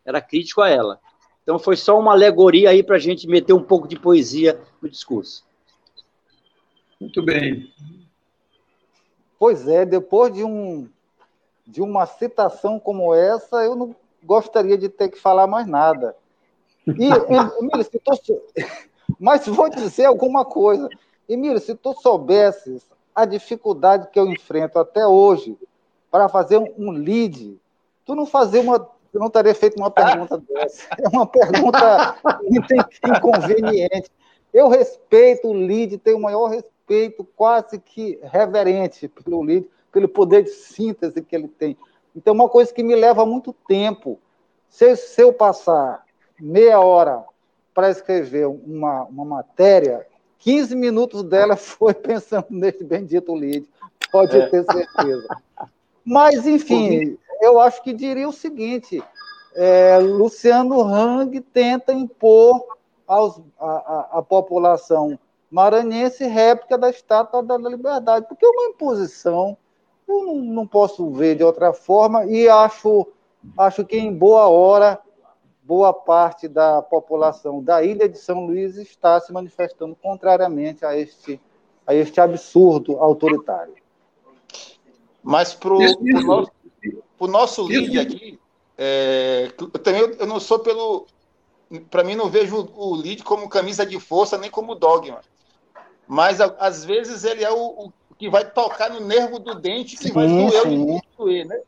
Era 0.04 0.20
crítico 0.20 0.62
a 0.62 0.68
ela. 0.68 1.00
Então 1.42 1.58
foi 1.58 1.76
só 1.76 1.98
uma 1.98 2.12
alegoria 2.12 2.70
aí 2.70 2.82
para 2.82 2.96
a 2.96 3.00
gente 3.00 3.26
meter 3.26 3.52
um 3.52 3.62
pouco 3.62 3.88
de 3.88 3.98
poesia 3.98 4.60
no 4.82 4.88
discurso. 4.88 5.44
Muito 7.00 7.22
bem. 7.22 7.72
Pois 9.38 9.68
é, 9.68 9.86
depois 9.86 10.32
de, 10.32 10.42
um, 10.42 10.88
de 11.66 11.80
uma 11.80 12.06
citação 12.06 12.78
como 12.78 13.14
essa, 13.14 13.64
eu 13.64 13.76
não 13.76 13.94
gostaria 14.22 14.76
de 14.76 14.88
ter 14.88 15.08
que 15.08 15.18
falar 15.18 15.46
mais 15.46 15.66
nada. 15.66 16.16
E, 16.86 17.08
Emílio, 17.60 17.84
se 17.84 17.98
tu... 17.98 18.42
mas 19.18 19.46
vou 19.46 19.68
dizer 19.70 20.06
alguma 20.06 20.44
coisa. 20.44 20.88
Emílio, 21.28 21.60
se 21.60 21.74
tu 21.74 21.94
soubesses 21.94 22.86
a 23.18 23.24
dificuldade 23.24 24.10
que 24.12 24.18
eu 24.18 24.28
enfrento 24.28 24.78
até 24.78 25.04
hoje 25.04 25.58
para 26.08 26.28
fazer 26.28 26.56
um, 26.56 26.92
lead. 26.92 27.58
Tu 28.06 28.14
não 28.14 28.24
fazer 28.24 28.60
uma. 28.60 28.78
Tu 28.78 29.18
não 29.18 29.28
teria 29.28 29.56
feito 29.56 29.76
uma 29.76 29.90
pergunta 29.90 30.38
dessa. 30.48 30.86
É 31.02 31.08
uma 31.08 31.26
pergunta 31.26 32.14
inconveniente. 33.04 34.08
Eu 34.54 34.68
respeito 34.68 35.48
o 35.48 35.52
lead, 35.52 35.98
tenho 35.98 36.16
o 36.16 36.22
maior 36.22 36.46
respeito, 36.46 37.24
quase 37.34 37.80
que 37.80 38.20
reverente 38.22 39.08
pelo 39.08 39.42
lead, 39.42 39.68
pelo 39.90 40.08
poder 40.08 40.44
de 40.44 40.50
síntese 40.50 41.20
que 41.20 41.34
ele 41.34 41.48
tem. 41.48 41.76
Então, 42.14 42.32
uma 42.32 42.48
coisa 42.48 42.72
que 42.72 42.84
me 42.84 42.94
leva 42.94 43.26
muito 43.26 43.52
tempo. 43.66 44.20
Se, 44.68 44.94
se 44.94 45.22
eu 45.22 45.32
passar 45.32 46.04
meia 46.38 46.78
hora 46.78 47.24
para 47.74 47.90
escrever 47.90 48.46
uma, 48.46 49.02
uma 49.04 49.24
matéria, 49.24 50.06
15 50.38 50.74
minutos 50.74 51.22
dela 51.22 51.54
foi 51.56 51.94
pensando 51.94 52.46
nesse 52.50 52.84
bendito 52.84 53.34
lead, 53.34 53.68
pode 54.10 54.36
é. 54.36 54.46
ter 54.46 54.64
certeza. 54.64 55.28
Mas, 56.04 56.46
enfim, 56.46 57.18
eu 57.40 57.60
acho 57.60 57.82
que 57.82 57.92
diria 57.92 58.28
o 58.28 58.32
seguinte: 58.32 59.02
é, 59.54 59.98
Luciano 59.98 60.80
Hang 60.82 61.40
tenta 61.40 61.92
impor 61.92 62.64
aos, 63.06 63.40
a, 63.58 64.18
a, 64.18 64.22
população 64.22 65.18
maranhense 65.50 66.24
réplica 66.26 66.76
da 66.76 66.90
Estátua 66.90 67.42
da 67.42 67.56
Liberdade, 67.56 68.26
porque 68.28 68.44
é 68.44 68.48
uma 68.48 68.68
imposição, 68.68 69.56
eu 70.06 70.24
não, 70.24 70.34
não 70.36 70.66
posso 70.66 71.10
ver 71.10 71.36
de 71.36 71.42
outra 71.42 71.72
forma, 71.72 72.26
e 72.26 72.48
acho, 72.48 73.06
acho 73.56 73.84
que 73.84 73.96
em 73.96 74.12
boa 74.12 74.46
hora 74.48 75.00
boa 75.68 75.92
parte 75.92 76.48
da 76.48 76.80
população 76.80 77.62
da 77.62 77.84
ilha 77.84 78.08
de 78.08 78.16
São 78.16 78.46
Luís 78.46 78.78
está 78.78 79.20
se 79.20 79.30
manifestando 79.30 79.94
contrariamente 79.94 80.82
a 80.82 80.96
este, 80.96 81.38
a 81.86 81.94
este 81.94 82.18
absurdo 82.22 82.96
autoritário. 82.96 83.74
Mas 85.22 85.52
para 85.52 85.74
o 85.74 85.78
nosso, 86.24 86.52
nosso 87.20 87.68
líder 87.68 88.00
aqui, 88.00 88.40
é, 88.78 89.52
eu 89.60 89.68
também 89.68 90.00
eu 90.18 90.26
não 90.26 90.40
sou 90.40 90.58
pelo. 90.60 91.06
Para 91.90 92.02
mim, 92.02 92.14
não 92.14 92.30
vejo 92.30 92.66
o, 92.74 92.94
lead 92.94 93.22
como 93.22 93.46
camisa 93.46 93.84
de 93.84 94.00
força 94.00 94.38
nem 94.38 94.50
como 94.50 94.74
dogma. 94.74 95.20
Mas 96.06 96.40
às 96.40 96.82
vezes 96.82 97.24
ele 97.24 97.44
é 97.44 97.50
o, 97.50 97.92
o 98.08 98.14
que 98.16 98.30
vai 98.30 98.50
tocar 98.50 98.88
no 98.88 99.00
nervo 99.00 99.38
do 99.38 99.54
dente 99.54 99.98
que 99.98 100.04
sim, 100.04 100.12
vai 100.12 100.26
doer, 100.26 100.62
sim. 100.62 101.00
doer, 101.18 101.44
né? 101.44 101.60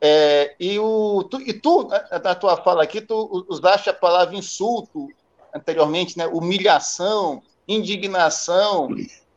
É, 0.00 0.54
e, 0.60 0.78
o, 0.78 1.24
tu, 1.24 1.40
e 1.40 1.52
tu, 1.52 1.88
na 2.22 2.34
tua 2.34 2.56
fala 2.58 2.82
aqui, 2.82 3.00
tu 3.00 3.46
usaste 3.48 3.88
a 3.88 3.94
palavra 3.94 4.36
insulto 4.36 5.08
anteriormente, 5.54 6.18
né? 6.18 6.26
humilhação, 6.26 7.42
indignação 7.66 8.88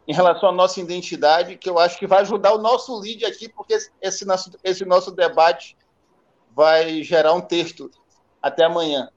em 0.07 0.13
relação 0.13 0.49
à 0.49 0.51
nossa 0.51 0.79
identidade, 0.79 1.55
que 1.55 1.69
eu 1.69 1.79
acho 1.79 1.97
que 1.97 2.07
vai 2.07 2.21
ajudar 2.21 2.53
o 2.53 2.57
nosso 2.57 2.99
lead 2.99 3.25
aqui, 3.25 3.47
porque 3.47 3.77
esse 4.01 4.25
nosso, 4.25 4.51
esse 4.63 4.83
nosso 4.83 5.11
debate 5.11 5.77
vai 6.55 7.03
gerar 7.03 7.33
um 7.33 7.41
texto 7.41 7.89
até 8.41 8.65
amanhã. 8.65 9.09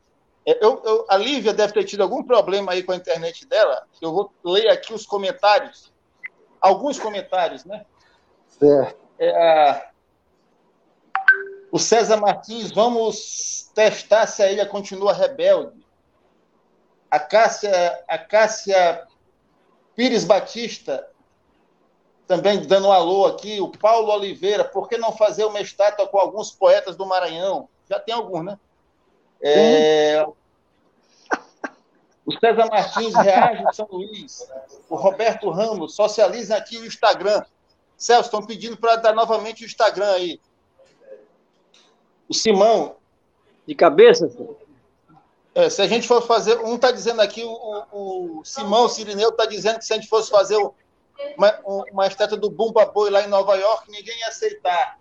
É, 0.46 0.64
eu, 0.64 0.82
eu, 0.84 1.06
a 1.08 1.16
Lívia 1.16 1.52
deve 1.52 1.72
ter 1.72 1.84
tido 1.84 2.02
algum 2.02 2.22
problema 2.22 2.72
aí 2.72 2.82
com 2.82 2.92
a 2.92 2.96
internet 2.96 3.46
dela. 3.46 3.86
Eu 4.00 4.12
vou 4.12 4.32
ler 4.44 4.68
aqui 4.68 4.92
os 4.92 5.06
comentários, 5.06 5.92
alguns 6.60 6.98
comentários, 6.98 7.64
né? 7.64 7.86
Certo. 8.48 9.00
É, 9.18 9.91
o 11.72 11.78
César 11.78 12.18
Martins, 12.18 12.70
vamos 12.70 13.70
testar 13.74 14.26
se 14.26 14.42
a 14.42 14.52
ilha 14.52 14.66
continua 14.66 15.14
rebelde. 15.14 15.82
A 17.10 17.18
Cássia, 17.18 18.04
a 18.06 18.18
Cássia 18.18 19.06
Pires 19.96 20.22
Batista, 20.22 21.08
também 22.26 22.60
dando 22.66 22.88
um 22.88 22.92
alô 22.92 23.24
aqui. 23.24 23.58
O 23.58 23.70
Paulo 23.70 24.12
Oliveira, 24.12 24.64
por 24.64 24.86
que 24.86 24.98
não 24.98 25.12
fazer 25.12 25.46
uma 25.46 25.62
estátua 25.62 26.06
com 26.06 26.18
alguns 26.18 26.50
poetas 26.50 26.94
do 26.94 27.06
Maranhão? 27.06 27.70
Já 27.88 27.98
tem 27.98 28.14
alguns, 28.14 28.44
né? 28.44 28.58
É... 29.40 30.26
O 32.24 32.38
César 32.38 32.66
Martins 32.66 33.14
reage 33.16 33.64
em 33.64 33.72
São 33.72 33.88
Luís. 33.90 34.48
O 34.88 34.94
Roberto 34.94 35.50
Ramos, 35.50 35.96
socializa 35.96 36.56
aqui 36.56 36.78
o 36.78 36.86
Instagram. 36.86 37.44
Celso, 37.96 38.26
estão 38.26 38.46
pedindo 38.46 38.76
para 38.76 38.94
dar 38.94 39.12
novamente 39.12 39.64
o 39.64 39.66
Instagram 39.66 40.12
aí. 40.12 40.40
O 42.32 42.34
Simão. 42.34 42.96
De 43.66 43.74
cabeça? 43.74 44.26
É, 45.54 45.68
se 45.68 45.82
a 45.82 45.86
gente 45.86 46.08
for 46.08 46.22
fazer, 46.22 46.58
um 46.60 46.76
está 46.76 46.90
dizendo 46.90 47.20
aqui, 47.20 47.44
o, 47.44 47.84
o 47.92 48.42
Simão 48.42 48.88
Sirineu 48.88 49.28
está 49.28 49.44
dizendo 49.44 49.78
que 49.78 49.84
se 49.84 49.92
a 49.92 49.96
gente 49.96 50.08
fosse 50.08 50.30
fazer 50.30 50.56
uma, 51.36 51.60
uma 51.92 52.06
estátua 52.06 52.38
do 52.38 52.48
Bumba 52.48 52.86
Boi 52.86 53.10
lá 53.10 53.22
em 53.22 53.28
Nova 53.28 53.54
York, 53.56 53.90
ninguém 53.90 54.18
ia 54.18 54.28
aceitar. 54.28 54.98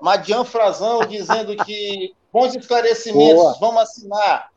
Madian 0.00 0.44
Frazão 0.44 1.06
dizendo 1.06 1.56
que 1.64 2.12
bons 2.32 2.56
esclarecimentos, 2.56 3.40
Boa. 3.40 3.56
vamos 3.60 3.82
assinar. 3.82 4.50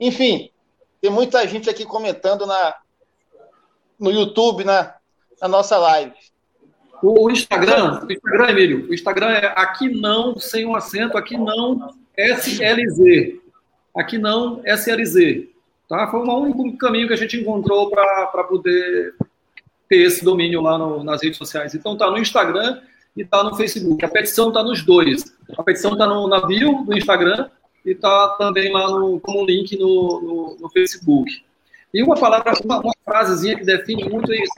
Enfim, 0.00 0.50
tem 1.02 1.10
muita 1.10 1.46
gente 1.46 1.68
aqui 1.68 1.84
comentando 1.84 2.46
na, 2.46 2.78
no 3.98 4.10
YouTube, 4.10 4.64
na, 4.64 4.94
na 5.38 5.48
nossa 5.48 5.76
live. 5.76 6.16
O 7.06 7.30
Instagram, 7.30 8.00
o 8.08 8.10
Instagram, 8.10 8.48
Emílio, 8.48 8.88
o 8.88 8.94
Instagram 8.94 9.28
é 9.28 9.52
aqui 9.56 9.90
não, 9.90 10.38
sem 10.38 10.64
um 10.64 10.74
acento, 10.74 11.18
aqui 11.18 11.36
não 11.36 11.94
SLZ. 12.16 13.40
Aqui 13.94 14.16
não 14.16 14.62
SLZ. 14.64 15.48
Tá? 15.86 16.08
Foi 16.10 16.20
o 16.20 16.38
único 16.38 16.78
caminho 16.78 17.06
que 17.06 17.12
a 17.12 17.16
gente 17.16 17.36
encontrou 17.36 17.90
para 17.90 18.44
poder 18.44 19.14
ter 19.86 19.98
esse 19.98 20.24
domínio 20.24 20.62
lá 20.62 20.78
no, 20.78 21.04
nas 21.04 21.22
redes 21.22 21.36
sociais. 21.36 21.74
Então 21.74 21.94
tá 21.94 22.10
no 22.10 22.16
Instagram 22.16 22.80
e 23.14 23.22
tá 23.22 23.44
no 23.44 23.54
Facebook. 23.54 24.02
A 24.02 24.08
petição 24.08 24.50
tá 24.50 24.62
nos 24.62 24.82
dois. 24.82 25.24
A 25.58 25.62
petição 25.62 25.98
tá 25.98 26.06
no, 26.06 26.26
na 26.26 26.46
bio 26.46 26.84
do 26.86 26.96
Instagram 26.96 27.50
e 27.84 27.94
tá 27.94 28.34
também 28.38 28.72
lá 28.72 28.88
no, 28.88 29.20
como 29.20 29.44
link 29.44 29.78
no, 29.78 30.22
no, 30.22 30.56
no 30.58 30.70
Facebook. 30.70 31.44
E 31.92 32.02
uma 32.02 32.16
palavra, 32.16 32.54
uma, 32.64 32.80
uma 32.80 32.94
frasezinha 33.04 33.58
que 33.58 33.64
define 33.64 34.08
muito 34.08 34.32
isso. 34.32 34.54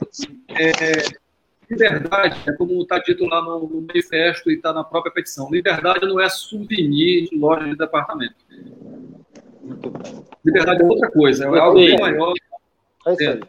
É, 0.47 1.26
Liberdade, 1.69 2.43
é 2.47 2.53
como 2.53 2.81
está 2.81 2.97
dito 2.99 3.25
lá 3.25 3.41
no, 3.41 3.85
manifesto 3.87 4.49
e 4.49 4.55
está 4.55 4.71
na 4.71 4.83
própria 4.83 5.11
petição. 5.11 5.49
Liberdade 5.51 6.05
não 6.05 6.19
é 6.19 6.29
souvenir 6.29 7.29
de 7.29 7.37
loja 7.37 7.65
de 7.65 7.75
departamento. 7.75 8.35
Liberdade 10.45 10.81
é 10.81 10.85
outra 10.85 11.11
coisa, 11.11 11.43
é 11.45 11.59
algo 11.59 11.75
bem 11.75 11.99
maior. 11.99 12.33
É 13.05 13.13
isso 13.13 13.29
aí. 13.29 13.41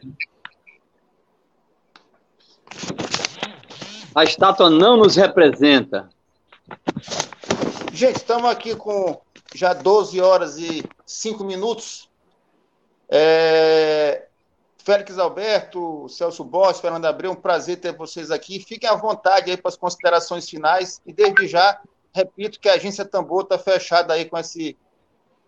A 4.15 4.25
estátua 4.25 4.69
não 4.69 4.97
nos 4.97 5.15
representa. 5.15 6.09
Gente, 7.93 8.17
estamos 8.17 8.51
aqui 8.51 8.75
com 8.75 9.21
já 9.55 9.73
12 9.73 10.21
horas 10.21 10.59
e 10.59 10.83
5 11.07 11.45
minutos. 11.45 12.09
É... 13.09 14.28
Félix 14.89 15.19
Alberto, 15.19 16.09
Celso 16.09 16.43
Borges, 16.43 16.81
Fernando 16.81 17.05
Abreu, 17.05 17.33
um 17.33 17.35
prazer 17.35 17.77
ter 17.77 17.95
vocês 17.95 18.31
aqui. 18.31 18.59
Fiquem 18.59 18.89
à 18.89 18.95
vontade 18.95 19.51
aí 19.51 19.57
para 19.59 19.69
as 19.69 19.77
considerações 19.77 20.49
finais 20.49 21.03
e 21.05 21.13
desde 21.13 21.47
já 21.47 21.79
repito 22.11 22.59
que 22.59 22.71
a 22.71 22.73
agência 22.73 23.05
Tambor 23.05 23.43
está 23.43 23.59
fechada 23.59 24.15
aí 24.15 24.25
com 24.25 24.39
esse, 24.39 24.79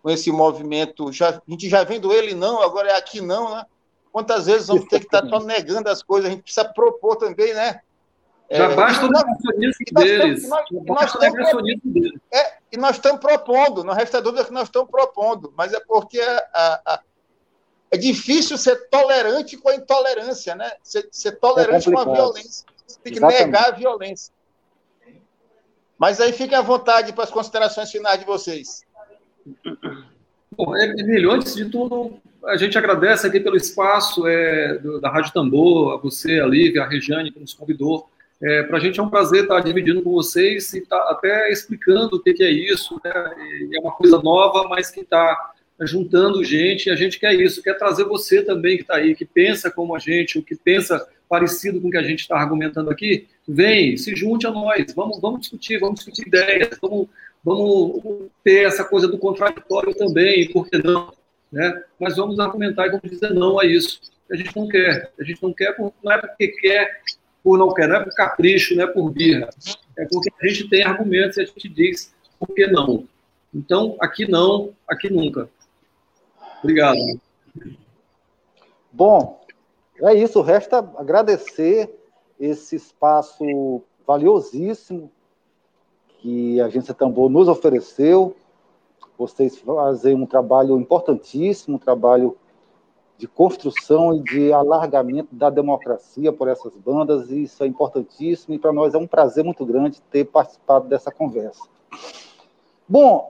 com 0.03 0.11
esse 0.11 0.31
movimento. 0.31 1.11
Já, 1.11 1.31
a 1.31 1.43
gente 1.49 1.71
já 1.71 1.83
vendo 1.85 2.13
ele 2.13 2.35
não, 2.35 2.61
agora 2.61 2.91
é 2.91 2.99
aqui 2.99 3.23
não, 3.23 3.57
né? 3.57 3.65
Quantas 4.13 4.45
vezes 4.45 4.67
vamos 4.69 4.85
ter 4.89 4.99
que 4.99 5.07
estar 5.07 5.27
tá 5.27 5.41
negando 5.41 5.89
as 5.89 6.03
coisas? 6.03 6.29
A 6.29 6.35
gente 6.35 6.43
precisa 6.43 6.67
propor 6.67 7.17
também, 7.17 7.55
né? 7.55 7.81
Já 8.51 8.65
é, 8.65 8.75
basta 8.75 9.07
o 9.07 9.09
negacionismo 9.09 9.85
deles. 9.95 10.49
Nós, 10.51 10.65
nós, 10.71 11.15
nós 11.15 12.15
É, 12.31 12.59
e 12.71 12.77
nós 12.77 12.97
estamos 12.97 13.23
propondo, 13.23 13.85
não 13.85 13.95
resta 13.95 14.21
dúvida 14.21 14.45
que 14.45 14.53
nós 14.53 14.65
estamos 14.65 14.91
propondo, 14.91 15.51
mas 15.57 15.73
é 15.73 15.81
porque 15.81 16.21
a, 16.21 16.83
a, 16.85 17.01
é 17.91 17.97
difícil 17.97 18.57
ser 18.57 18.89
tolerante 18.89 19.57
com 19.57 19.69
a 19.69 19.75
intolerância, 19.75 20.55
né? 20.55 20.71
Ser, 20.83 21.09
ser 21.11 21.33
tolerante 21.33 21.89
é 21.89 21.93
com 21.93 21.99
a 21.99 22.05
violência. 22.05 22.65
Você 22.87 22.99
tem 23.03 23.13
que 23.13 23.19
Exatamente. 23.19 23.45
negar 23.45 23.69
a 23.69 23.71
violência. 23.73 24.33
Mas 25.99 26.21
aí 26.21 26.33
fiquem 26.33 26.57
à 26.57 26.63
vontade 26.63 27.13
para 27.13 27.25
as 27.25 27.31
considerações 27.31 27.91
finais 27.91 28.19
de 28.19 28.25
vocês. 28.25 28.83
Bom, 30.57 30.77
Emílio, 30.77 31.33
antes 31.33 31.55
de 31.55 31.69
tudo, 31.69 32.19
a 32.45 32.57
gente 32.57 32.79
agradece 32.79 33.27
aqui 33.27 33.41
pelo 33.41 33.57
espaço 33.57 34.27
é, 34.27 34.79
do, 34.79 35.01
da 35.01 35.11
Rádio 35.11 35.33
Tambor, 35.33 35.95
a 35.95 35.97
você, 35.97 36.41
a 36.41 36.47
Lívia, 36.47 36.85
a 36.85 36.89
Regiane, 36.89 37.31
que 37.31 37.41
nos 37.41 37.53
convidou. 37.53 38.09
É, 38.43 38.63
para 38.63 38.79
a 38.79 38.81
gente 38.81 38.99
é 38.99 39.03
um 39.03 39.11
prazer 39.11 39.43
estar 39.43 39.61
dividindo 39.61 40.01
com 40.01 40.13
vocês 40.13 40.73
e 40.73 40.79
estar 40.79 40.99
tá 40.99 41.11
até 41.11 41.51
explicando 41.51 42.17
o 42.17 42.23
que, 42.23 42.33
que 42.33 42.43
é 42.43 42.51
isso. 42.51 42.99
Né? 43.05 43.13
É 43.75 43.81
uma 43.81 43.93
coisa 43.93 44.23
nova, 44.23 44.67
mas 44.69 44.91
que 44.91 45.01
está 45.01 45.53
juntando 45.87 46.45
gente, 46.45 46.87
e 46.87 46.91
a 46.91 46.97
gente 46.97 47.19
quer 47.19 47.35
isso, 47.35 47.63
quer 47.63 47.75
trazer 47.75 48.05
você 48.05 48.43
também 48.43 48.77
que 48.77 48.83
está 48.83 48.97
aí, 48.97 49.15
que 49.15 49.25
pensa 49.25 49.71
como 49.71 49.95
a 49.95 49.99
gente, 49.99 50.39
o 50.39 50.43
que 50.43 50.55
pensa 50.55 51.07
parecido 51.29 51.81
com 51.81 51.89
o 51.89 51.91
que 51.91 51.97
a 51.97 52.03
gente 52.03 52.21
está 52.21 52.37
argumentando 52.37 52.91
aqui, 52.91 53.29
vem, 53.47 53.97
se 53.97 54.15
junte 54.17 54.47
a 54.47 54.51
nós, 54.51 54.93
vamos, 54.95 55.21
vamos 55.21 55.41
discutir, 55.41 55.79
vamos 55.79 56.01
discutir 56.01 56.27
ideias, 56.27 56.77
vamos, 56.83 57.09
vamos 57.45 58.29
ter 58.43 58.67
essa 58.67 58.85
coisa 58.85 59.09
do 59.09 59.17
contraditório 59.17 59.95
também, 59.95 60.51
por 60.51 60.69
que 60.69 60.79
não? 60.79 61.13
Né? 61.53 61.83
Mas 61.99 62.17
vamos 62.17 62.39
argumentar 62.39 62.87
e 62.87 62.91
vamos 62.91 63.11
dizer 63.11 63.33
não 63.33 63.61
a 63.61 63.65
isso. 63.65 64.01
A 64.31 64.37
gente 64.37 64.55
não 64.57 64.69
quer, 64.69 65.13
a 65.19 65.25
gente 65.25 65.43
não 65.43 65.53
quer, 65.53 65.75
não 66.03 66.13
é 66.13 66.19
porque 66.19 66.49
quer 66.49 67.01
por 67.43 67.57
não 67.57 67.73
quer, 67.73 67.89
não 67.89 67.97
é 67.97 68.05
por 68.05 68.15
capricho, 68.15 68.77
não 68.77 68.85
é 68.85 68.87
por 68.87 69.11
birra, 69.11 69.49
é 69.97 70.05
porque 70.07 70.31
a 70.41 70.47
gente 70.47 70.69
tem 70.69 70.83
argumentos 70.83 71.37
e 71.37 71.43
a 71.43 71.45
gente 71.45 71.69
diz 71.69 72.13
por 72.39 72.55
que 72.55 72.67
não. 72.67 73.09
Então, 73.55 73.97
aqui 74.01 74.31
não, 74.31 74.73
aqui 74.87 75.11
nunca. 75.11 75.49
Obrigado. 76.63 76.99
Bom, 78.93 79.41
é 80.03 80.15
isso. 80.15 80.41
Resta 80.43 80.79
agradecer 80.97 81.91
esse 82.39 82.77
espaço 82.77 83.83
valiosíssimo 84.07 85.11
que 86.19 86.61
a 86.61 86.67
Agência 86.67 86.95
Tambor 86.95 87.31
nos 87.31 87.49
ofereceu. 87.49 88.37
Vocês 89.17 89.59
fazem 89.59 90.15
um 90.15 90.27
trabalho 90.27 90.79
importantíssimo, 90.79 91.77
um 91.77 91.79
trabalho 91.79 92.37
de 93.19 93.29
construção 93.29 94.15
e 94.15 94.21
de 94.23 94.51
alargamento 94.51 95.35
da 95.35 95.51
democracia 95.51 96.33
por 96.33 96.49
essas 96.49 96.73
bandas, 96.75 97.31
e 97.31 97.43
isso 97.43 97.63
é 97.63 97.67
importantíssimo, 97.67 98.55
e 98.55 98.59
para 98.59 98.73
nós 98.73 98.95
é 98.95 98.99
um 98.99 99.07
prazer 99.07 99.45
muito 99.45 99.65
grande 99.67 100.01
ter 100.11 100.25
participado 100.25 100.89
dessa 100.89 101.13
conversa. 101.13 101.63
Bom, 102.89 103.29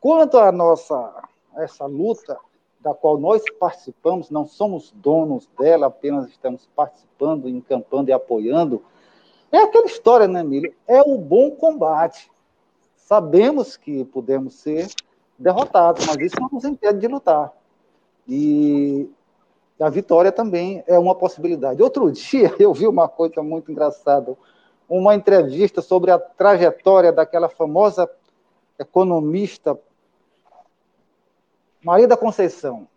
quanto 0.00 0.36
à 0.36 0.50
nossa 0.50 1.22
essa 1.56 1.86
luta 1.86 2.38
da 2.80 2.92
qual 2.92 3.18
nós 3.18 3.42
participamos, 3.58 4.30
não 4.30 4.46
somos 4.46 4.92
donos 4.92 5.48
dela, 5.58 5.86
apenas 5.86 6.28
estamos 6.28 6.68
participando, 6.76 7.48
encampando 7.48 8.10
e 8.10 8.12
apoiando, 8.12 8.82
é 9.50 9.58
aquela 9.58 9.86
história, 9.86 10.26
né, 10.26 10.40
Emílio? 10.40 10.74
É 10.86 11.00
o 11.00 11.16
bom 11.16 11.52
combate. 11.52 12.30
Sabemos 12.96 13.76
que 13.76 14.04
podemos 14.04 14.54
ser 14.54 14.88
derrotados, 15.38 16.04
mas 16.06 16.16
isso 16.16 16.40
não 16.40 16.48
nos 16.52 16.64
impede 16.64 16.98
de 16.98 17.06
lutar. 17.06 17.52
E 18.28 19.08
a 19.78 19.88
vitória 19.88 20.32
também 20.32 20.82
é 20.86 20.98
uma 20.98 21.14
possibilidade. 21.14 21.82
Outro 21.82 22.10
dia 22.12 22.52
eu 22.58 22.74
vi 22.74 22.86
uma 22.86 23.08
coisa 23.08 23.42
muito 23.42 23.70
engraçada, 23.70 24.36
uma 24.88 25.14
entrevista 25.14 25.80
sobre 25.80 26.10
a 26.10 26.18
trajetória 26.18 27.12
daquela 27.12 27.48
famosa 27.48 28.10
economista 28.78 29.78
Maria 31.84 32.08
da 32.08 32.16
Conceição. 32.16 32.88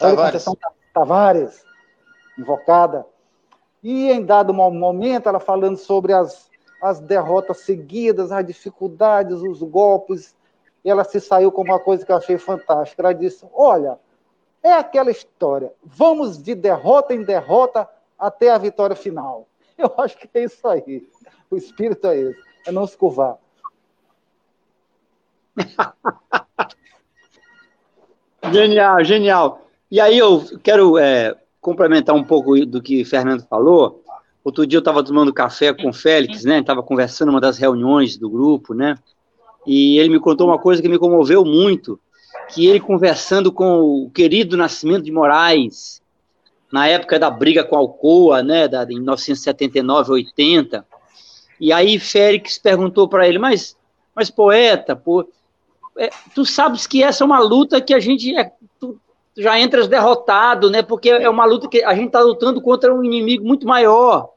Maria 0.00 0.16
Tavares. 0.16 0.44
Conceição 0.44 0.56
Tavares, 0.94 1.64
invocada. 2.38 3.06
E 3.82 4.10
em 4.10 4.24
dado 4.24 4.54
momento, 4.54 5.28
ela 5.28 5.40
falando 5.40 5.76
sobre 5.76 6.12
as, 6.12 6.48
as 6.80 7.00
derrotas 7.00 7.58
seguidas, 7.60 8.32
as 8.32 8.46
dificuldades, 8.46 9.40
os 9.42 9.62
golpes, 9.62 10.34
ela 10.84 11.04
se 11.04 11.20
saiu 11.20 11.50
com 11.50 11.62
uma 11.62 11.80
coisa 11.80 12.06
que 12.06 12.12
eu 12.12 12.16
achei 12.16 12.38
fantástica. 12.38 13.02
Ela 13.02 13.12
disse: 13.12 13.46
Olha, 13.52 13.98
é 14.62 14.72
aquela 14.72 15.10
história, 15.10 15.72
vamos 15.84 16.42
de 16.42 16.54
derrota 16.54 17.12
em 17.12 17.22
derrota 17.22 17.88
até 18.18 18.50
a 18.50 18.58
vitória 18.58 18.96
final. 18.96 19.46
Eu 19.76 19.92
acho 19.98 20.16
que 20.16 20.28
é 20.32 20.44
isso 20.44 20.66
aí. 20.66 21.06
O 21.50 21.56
espírito 21.56 22.06
é 22.06 22.16
esse, 22.16 22.40
é 22.66 22.72
não 22.72 22.86
se 22.86 22.96
curvar. 22.96 23.36
Genial, 28.52 29.04
genial. 29.04 29.66
E 29.90 30.00
aí 30.00 30.18
eu 30.18 30.44
quero 30.62 30.98
é, 30.98 31.34
complementar 31.60 32.14
um 32.14 32.24
pouco 32.24 32.64
do 32.64 32.80
que 32.82 33.02
o 33.02 33.06
Fernando 33.06 33.46
falou. 33.46 34.02
Outro 34.44 34.66
dia 34.66 34.76
eu 34.76 34.80
estava 34.80 35.02
tomando 35.02 35.32
café 35.32 35.72
com 35.72 35.88
o 35.88 35.92
Félix, 35.92 36.44
né? 36.44 36.60
Estava 36.60 36.82
conversando 36.82 37.28
numa 37.28 37.40
das 37.40 37.58
reuniões 37.58 38.16
do 38.16 38.30
grupo, 38.30 38.74
né? 38.74 38.96
E 39.66 39.98
ele 39.98 40.10
me 40.10 40.20
contou 40.20 40.46
uma 40.46 40.58
coisa 40.58 40.80
que 40.80 40.88
me 40.88 40.98
comoveu 40.98 41.44
muito, 41.44 41.98
que 42.54 42.66
ele 42.66 42.78
conversando 42.78 43.50
com 43.50 43.80
o 43.80 44.10
querido 44.10 44.56
Nascimento 44.56 45.02
de 45.02 45.10
Moraes, 45.10 46.00
na 46.72 46.86
época 46.86 47.18
da 47.18 47.30
briga 47.30 47.64
com 47.64 47.74
a 47.74 47.78
Alcoa, 47.78 48.42
né, 48.42 48.68
da, 48.68 48.84
em 48.84 48.96
1979, 48.96 50.12
80. 50.12 50.86
E 51.60 51.72
aí 51.72 51.98
Félix 51.98 52.58
perguntou 52.58 53.08
para 53.08 53.26
ele, 53.26 53.38
mas, 53.38 53.76
mas 54.14 54.30
poeta, 54.30 54.94
pô, 54.94 55.26
é, 55.98 56.10
tu 56.34 56.44
sabes 56.44 56.86
que 56.86 57.02
essa 57.02 57.24
é 57.24 57.26
uma 57.26 57.38
luta 57.38 57.80
que 57.80 57.94
a 57.94 58.00
gente 58.00 58.36
é, 58.36 58.52
tu, 58.78 59.00
já 59.36 59.58
entras 59.58 59.88
derrotado, 59.88 60.70
né? 60.70 60.82
Porque 60.82 61.10
é 61.10 61.28
uma 61.28 61.44
luta 61.44 61.68
que 61.68 61.82
a 61.82 61.94
gente 61.94 62.08
está 62.08 62.20
lutando 62.20 62.60
contra 62.60 62.94
um 62.94 63.04
inimigo 63.04 63.44
muito 63.44 63.66
maior. 63.66 64.30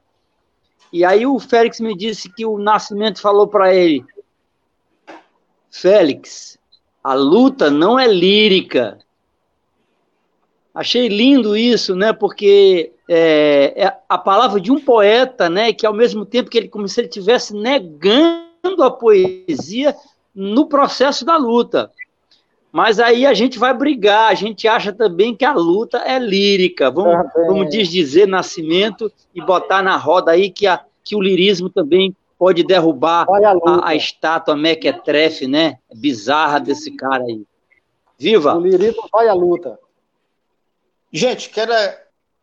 E 0.91 1.05
aí 1.05 1.25
o 1.25 1.39
Félix 1.39 1.79
me 1.79 1.95
disse 1.95 2.29
que 2.29 2.45
o 2.45 2.57
Nascimento 2.57 3.21
falou 3.21 3.47
para 3.47 3.73
ele: 3.73 4.03
Félix, 5.69 6.57
A 7.03 7.13
luta 7.13 7.69
não 7.69 7.99
é 7.99 8.07
lírica. 8.07 8.99
Achei 10.73 11.07
lindo 11.07 11.57
isso, 11.57 11.95
né? 11.95 12.13
Porque 12.13 12.93
é, 13.09 13.73
é, 13.75 13.97
a 14.07 14.17
palavra 14.17 14.61
de 14.61 14.71
um 14.71 14.79
poeta, 14.79 15.49
né? 15.49 15.73
Que 15.73 15.85
ao 15.85 15.93
mesmo 15.93 16.25
tempo 16.25 16.49
que 16.49 16.57
ele 16.57 16.69
como 16.69 16.87
se 16.87 17.01
ele 17.01 17.07
estivesse 17.07 17.53
negando 17.53 18.83
a 18.83 18.91
poesia 18.91 19.95
no 20.33 20.67
processo 20.67 21.25
da 21.25 21.37
luta. 21.37 21.91
Mas 22.71 22.99
aí 22.99 23.25
a 23.25 23.33
gente 23.33 23.57
vai 23.57 23.73
brigar, 23.73 24.29
a 24.29 24.35
gente 24.35 24.67
acha 24.67 24.93
também 24.93 25.35
que 25.35 25.43
a 25.43 25.53
luta 25.53 25.97
é 25.99 26.19
lírica. 26.19 26.91
Vamos, 26.91 27.31
vamos 27.33 27.69
dizer 27.69 28.27
Nascimento 28.27 29.11
e 29.33 29.41
botar 29.41 29.81
na 29.81 29.97
roda 29.97 30.31
aí 30.31 30.51
que, 30.51 30.67
a, 30.67 30.83
que 31.03 31.15
o 31.15 31.21
lirismo 31.21 31.69
também 31.69 32.15
pode 32.37 32.63
derrubar 32.63 33.27
a, 33.27 33.51
a, 33.51 33.89
a, 33.89 33.95
estátua 33.95 34.55
mequetrefe, 34.55 35.47
né? 35.47 35.79
Bizarra 35.93 36.59
desse 36.59 36.91
cara 36.95 37.23
aí. 37.23 37.43
Viva! 38.17 38.55
O 38.55 38.61
lirismo 38.61 39.09
vai 39.11 39.27
à 39.27 39.33
luta. 39.33 39.79
Gente, 41.11 41.49
quero 41.49 41.73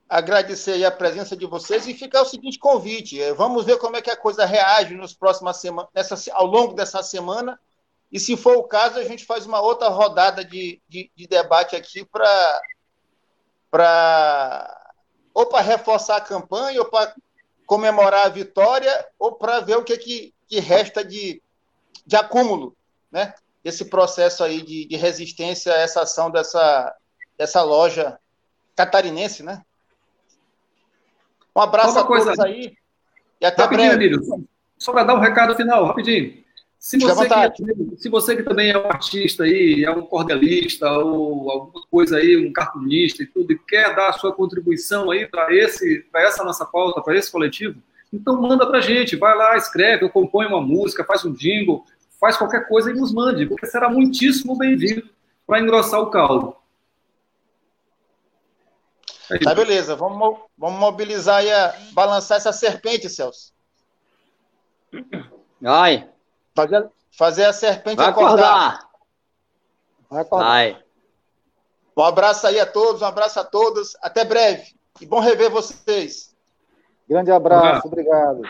agradecer 0.09 0.85
a 0.85 0.91
presença 0.91 1.37
de 1.37 1.47
vocês 1.47 1.87
e 1.87 1.95
ficar 1.95 2.23
o 2.23 2.27
seguinte 2.27 2.59
convite. 2.59 3.21
Vamos 3.33 3.65
ver 3.65 3.79
como 3.79 3.97
é 3.97 4.03
que 4.03 4.11
a 4.11 4.17
coisa 4.17 4.45
reage 4.45 4.95
nos 4.95 5.15
próximas 5.15 5.59
semanas, 5.59 5.91
ao 6.33 6.47
longo 6.47 6.75
dessa 6.75 7.03
semana. 7.03 7.59
E 8.11 8.21
se 8.21 8.37
for 8.37 8.57
o 8.57 8.65
caso, 8.65 8.99
a 8.99 9.05
gente 9.05 9.25
faz 9.25 9.47
uma 9.47 9.61
outra 9.61 9.89
rodada 9.89 10.45
de, 10.45 10.81
de, 10.89 11.11
de 11.15 11.27
debate 11.27 11.75
aqui 11.75 12.05
para 12.05 12.61
para 13.71 14.83
ou 15.35 15.45
para 15.47 15.61
reforçar 15.61 16.17
a 16.17 16.21
campanha, 16.21 16.81
ou 16.81 16.87
para 16.89 17.15
comemorar 17.67 18.25
a 18.25 18.31
vitória, 18.31 19.07
ou 19.19 19.33
para 19.33 19.61
ver 19.61 19.77
o 19.77 19.85
que, 19.85 19.99
que, 19.99 20.35
que 20.49 20.61
resta 20.61 21.05
de, 21.05 21.43
de 22.07 22.17
acúmulo, 22.17 22.75
né? 23.13 23.35
Esse 23.63 23.85
processo 23.85 24.43
aí 24.43 24.63
de, 24.63 24.87
de 24.87 24.97
resistência 24.97 25.75
a 25.75 25.79
essa 25.79 26.03
ação 26.03 26.31
dessa, 26.31 26.95
dessa 27.37 27.63
loja 27.63 28.19
catarinense, 28.75 29.43
né? 29.43 29.63
Um 31.55 31.61
abraço 31.61 31.99
a 31.99 32.07
coisa... 32.07 32.27
todos 32.27 32.41
aí 32.41 32.75
e 33.41 33.45
até 33.45 33.63
rapidinho, 33.63 33.97
breve. 33.97 34.47
Só 34.79 34.93
para 34.93 35.05
dar 35.05 35.15
um 35.15 35.21
recado 35.21 35.55
final, 35.55 35.85
rapidinho. 35.85 36.46
Se 36.87 36.99
você, 36.99 37.29
que, 37.29 37.97
se 37.97 38.09
você 38.09 38.37
que 38.37 38.45
também 38.45 38.71
é 38.71 38.79
um 38.79 38.87
artista 38.87 39.43
aí, 39.43 39.83
é 39.83 39.91
um 39.91 40.03
cordelista 40.03 40.89
ou 40.89 41.51
alguma 41.51 41.85
coisa 41.91 42.19
aí, 42.19 42.37
um 42.37 42.53
cartunista 42.53 43.25
e 43.25 43.27
tudo, 43.27 43.53
e 43.53 43.59
quer 43.59 43.97
dar 43.97 44.11
a 44.11 44.13
sua 44.13 44.33
contribuição 44.33 45.11
aí 45.11 45.27
para 45.27 45.53
esse, 45.53 46.07
para 46.13 46.23
essa 46.23 46.45
nossa 46.45 46.65
pauta, 46.65 47.01
para 47.01 47.17
esse 47.17 47.33
coletivo, 47.33 47.83
então 48.13 48.41
manda 48.41 48.65
para 48.65 48.79
a 48.79 48.81
gente, 48.81 49.17
vai 49.17 49.37
lá, 49.37 49.57
escreve, 49.57 50.05
ou 50.05 50.11
compõe 50.11 50.47
uma 50.47 50.61
música, 50.61 51.03
faz 51.03 51.25
um 51.25 51.33
jingle, 51.33 51.85
faz 52.21 52.37
qualquer 52.37 52.69
coisa 52.69 52.89
e 52.93 52.95
nos 52.95 53.13
mande, 53.13 53.47
porque 53.47 53.67
será 53.67 53.89
muitíssimo 53.89 54.57
bem-vindo 54.57 55.11
para 55.45 55.59
engrossar 55.59 55.99
o 55.99 56.09
caldo. 56.09 56.55
É 59.29 59.41
tá, 59.41 59.53
beleza. 59.57 59.97
Vamos, 59.97 60.39
vamos 60.57 60.79
mobilizar 60.79 61.45
e 61.45 61.49
balançar 61.93 62.37
essa 62.37 62.53
serpente, 62.53 63.11
Celso. 63.11 63.53
Vai. 65.61 66.09
Fazer, 66.57 66.89
fazer 67.17 67.45
a 67.45 67.53
serpente 67.53 67.97
Vai 67.97 68.09
acordar. 68.09 68.33
acordar. 68.33 68.81
Vai 70.11 70.23
acordar. 70.23 70.47
Vai. 70.47 70.79
Um 71.97 72.03
abraço 72.03 72.47
aí 72.47 72.59
a 72.59 72.67
todos, 72.67 73.03
um 73.03 73.07
abraço 73.07 73.39
a 73.39 73.45
todas. 73.45 73.97
Até 74.03 74.25
breve. 74.25 74.75
E 75.01 75.07
bom 75.07 75.21
rever 75.21 75.51
vocês. 75.51 76.35
Grande 77.09 77.31
abraço, 77.31 77.87
obrigado. 77.87 78.41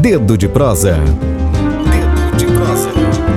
Dedo 0.00 0.36
de 0.36 0.48
prosa. 0.48 0.96
Dedo 0.96 2.36
de 2.36 2.46
prosa. 2.46 3.31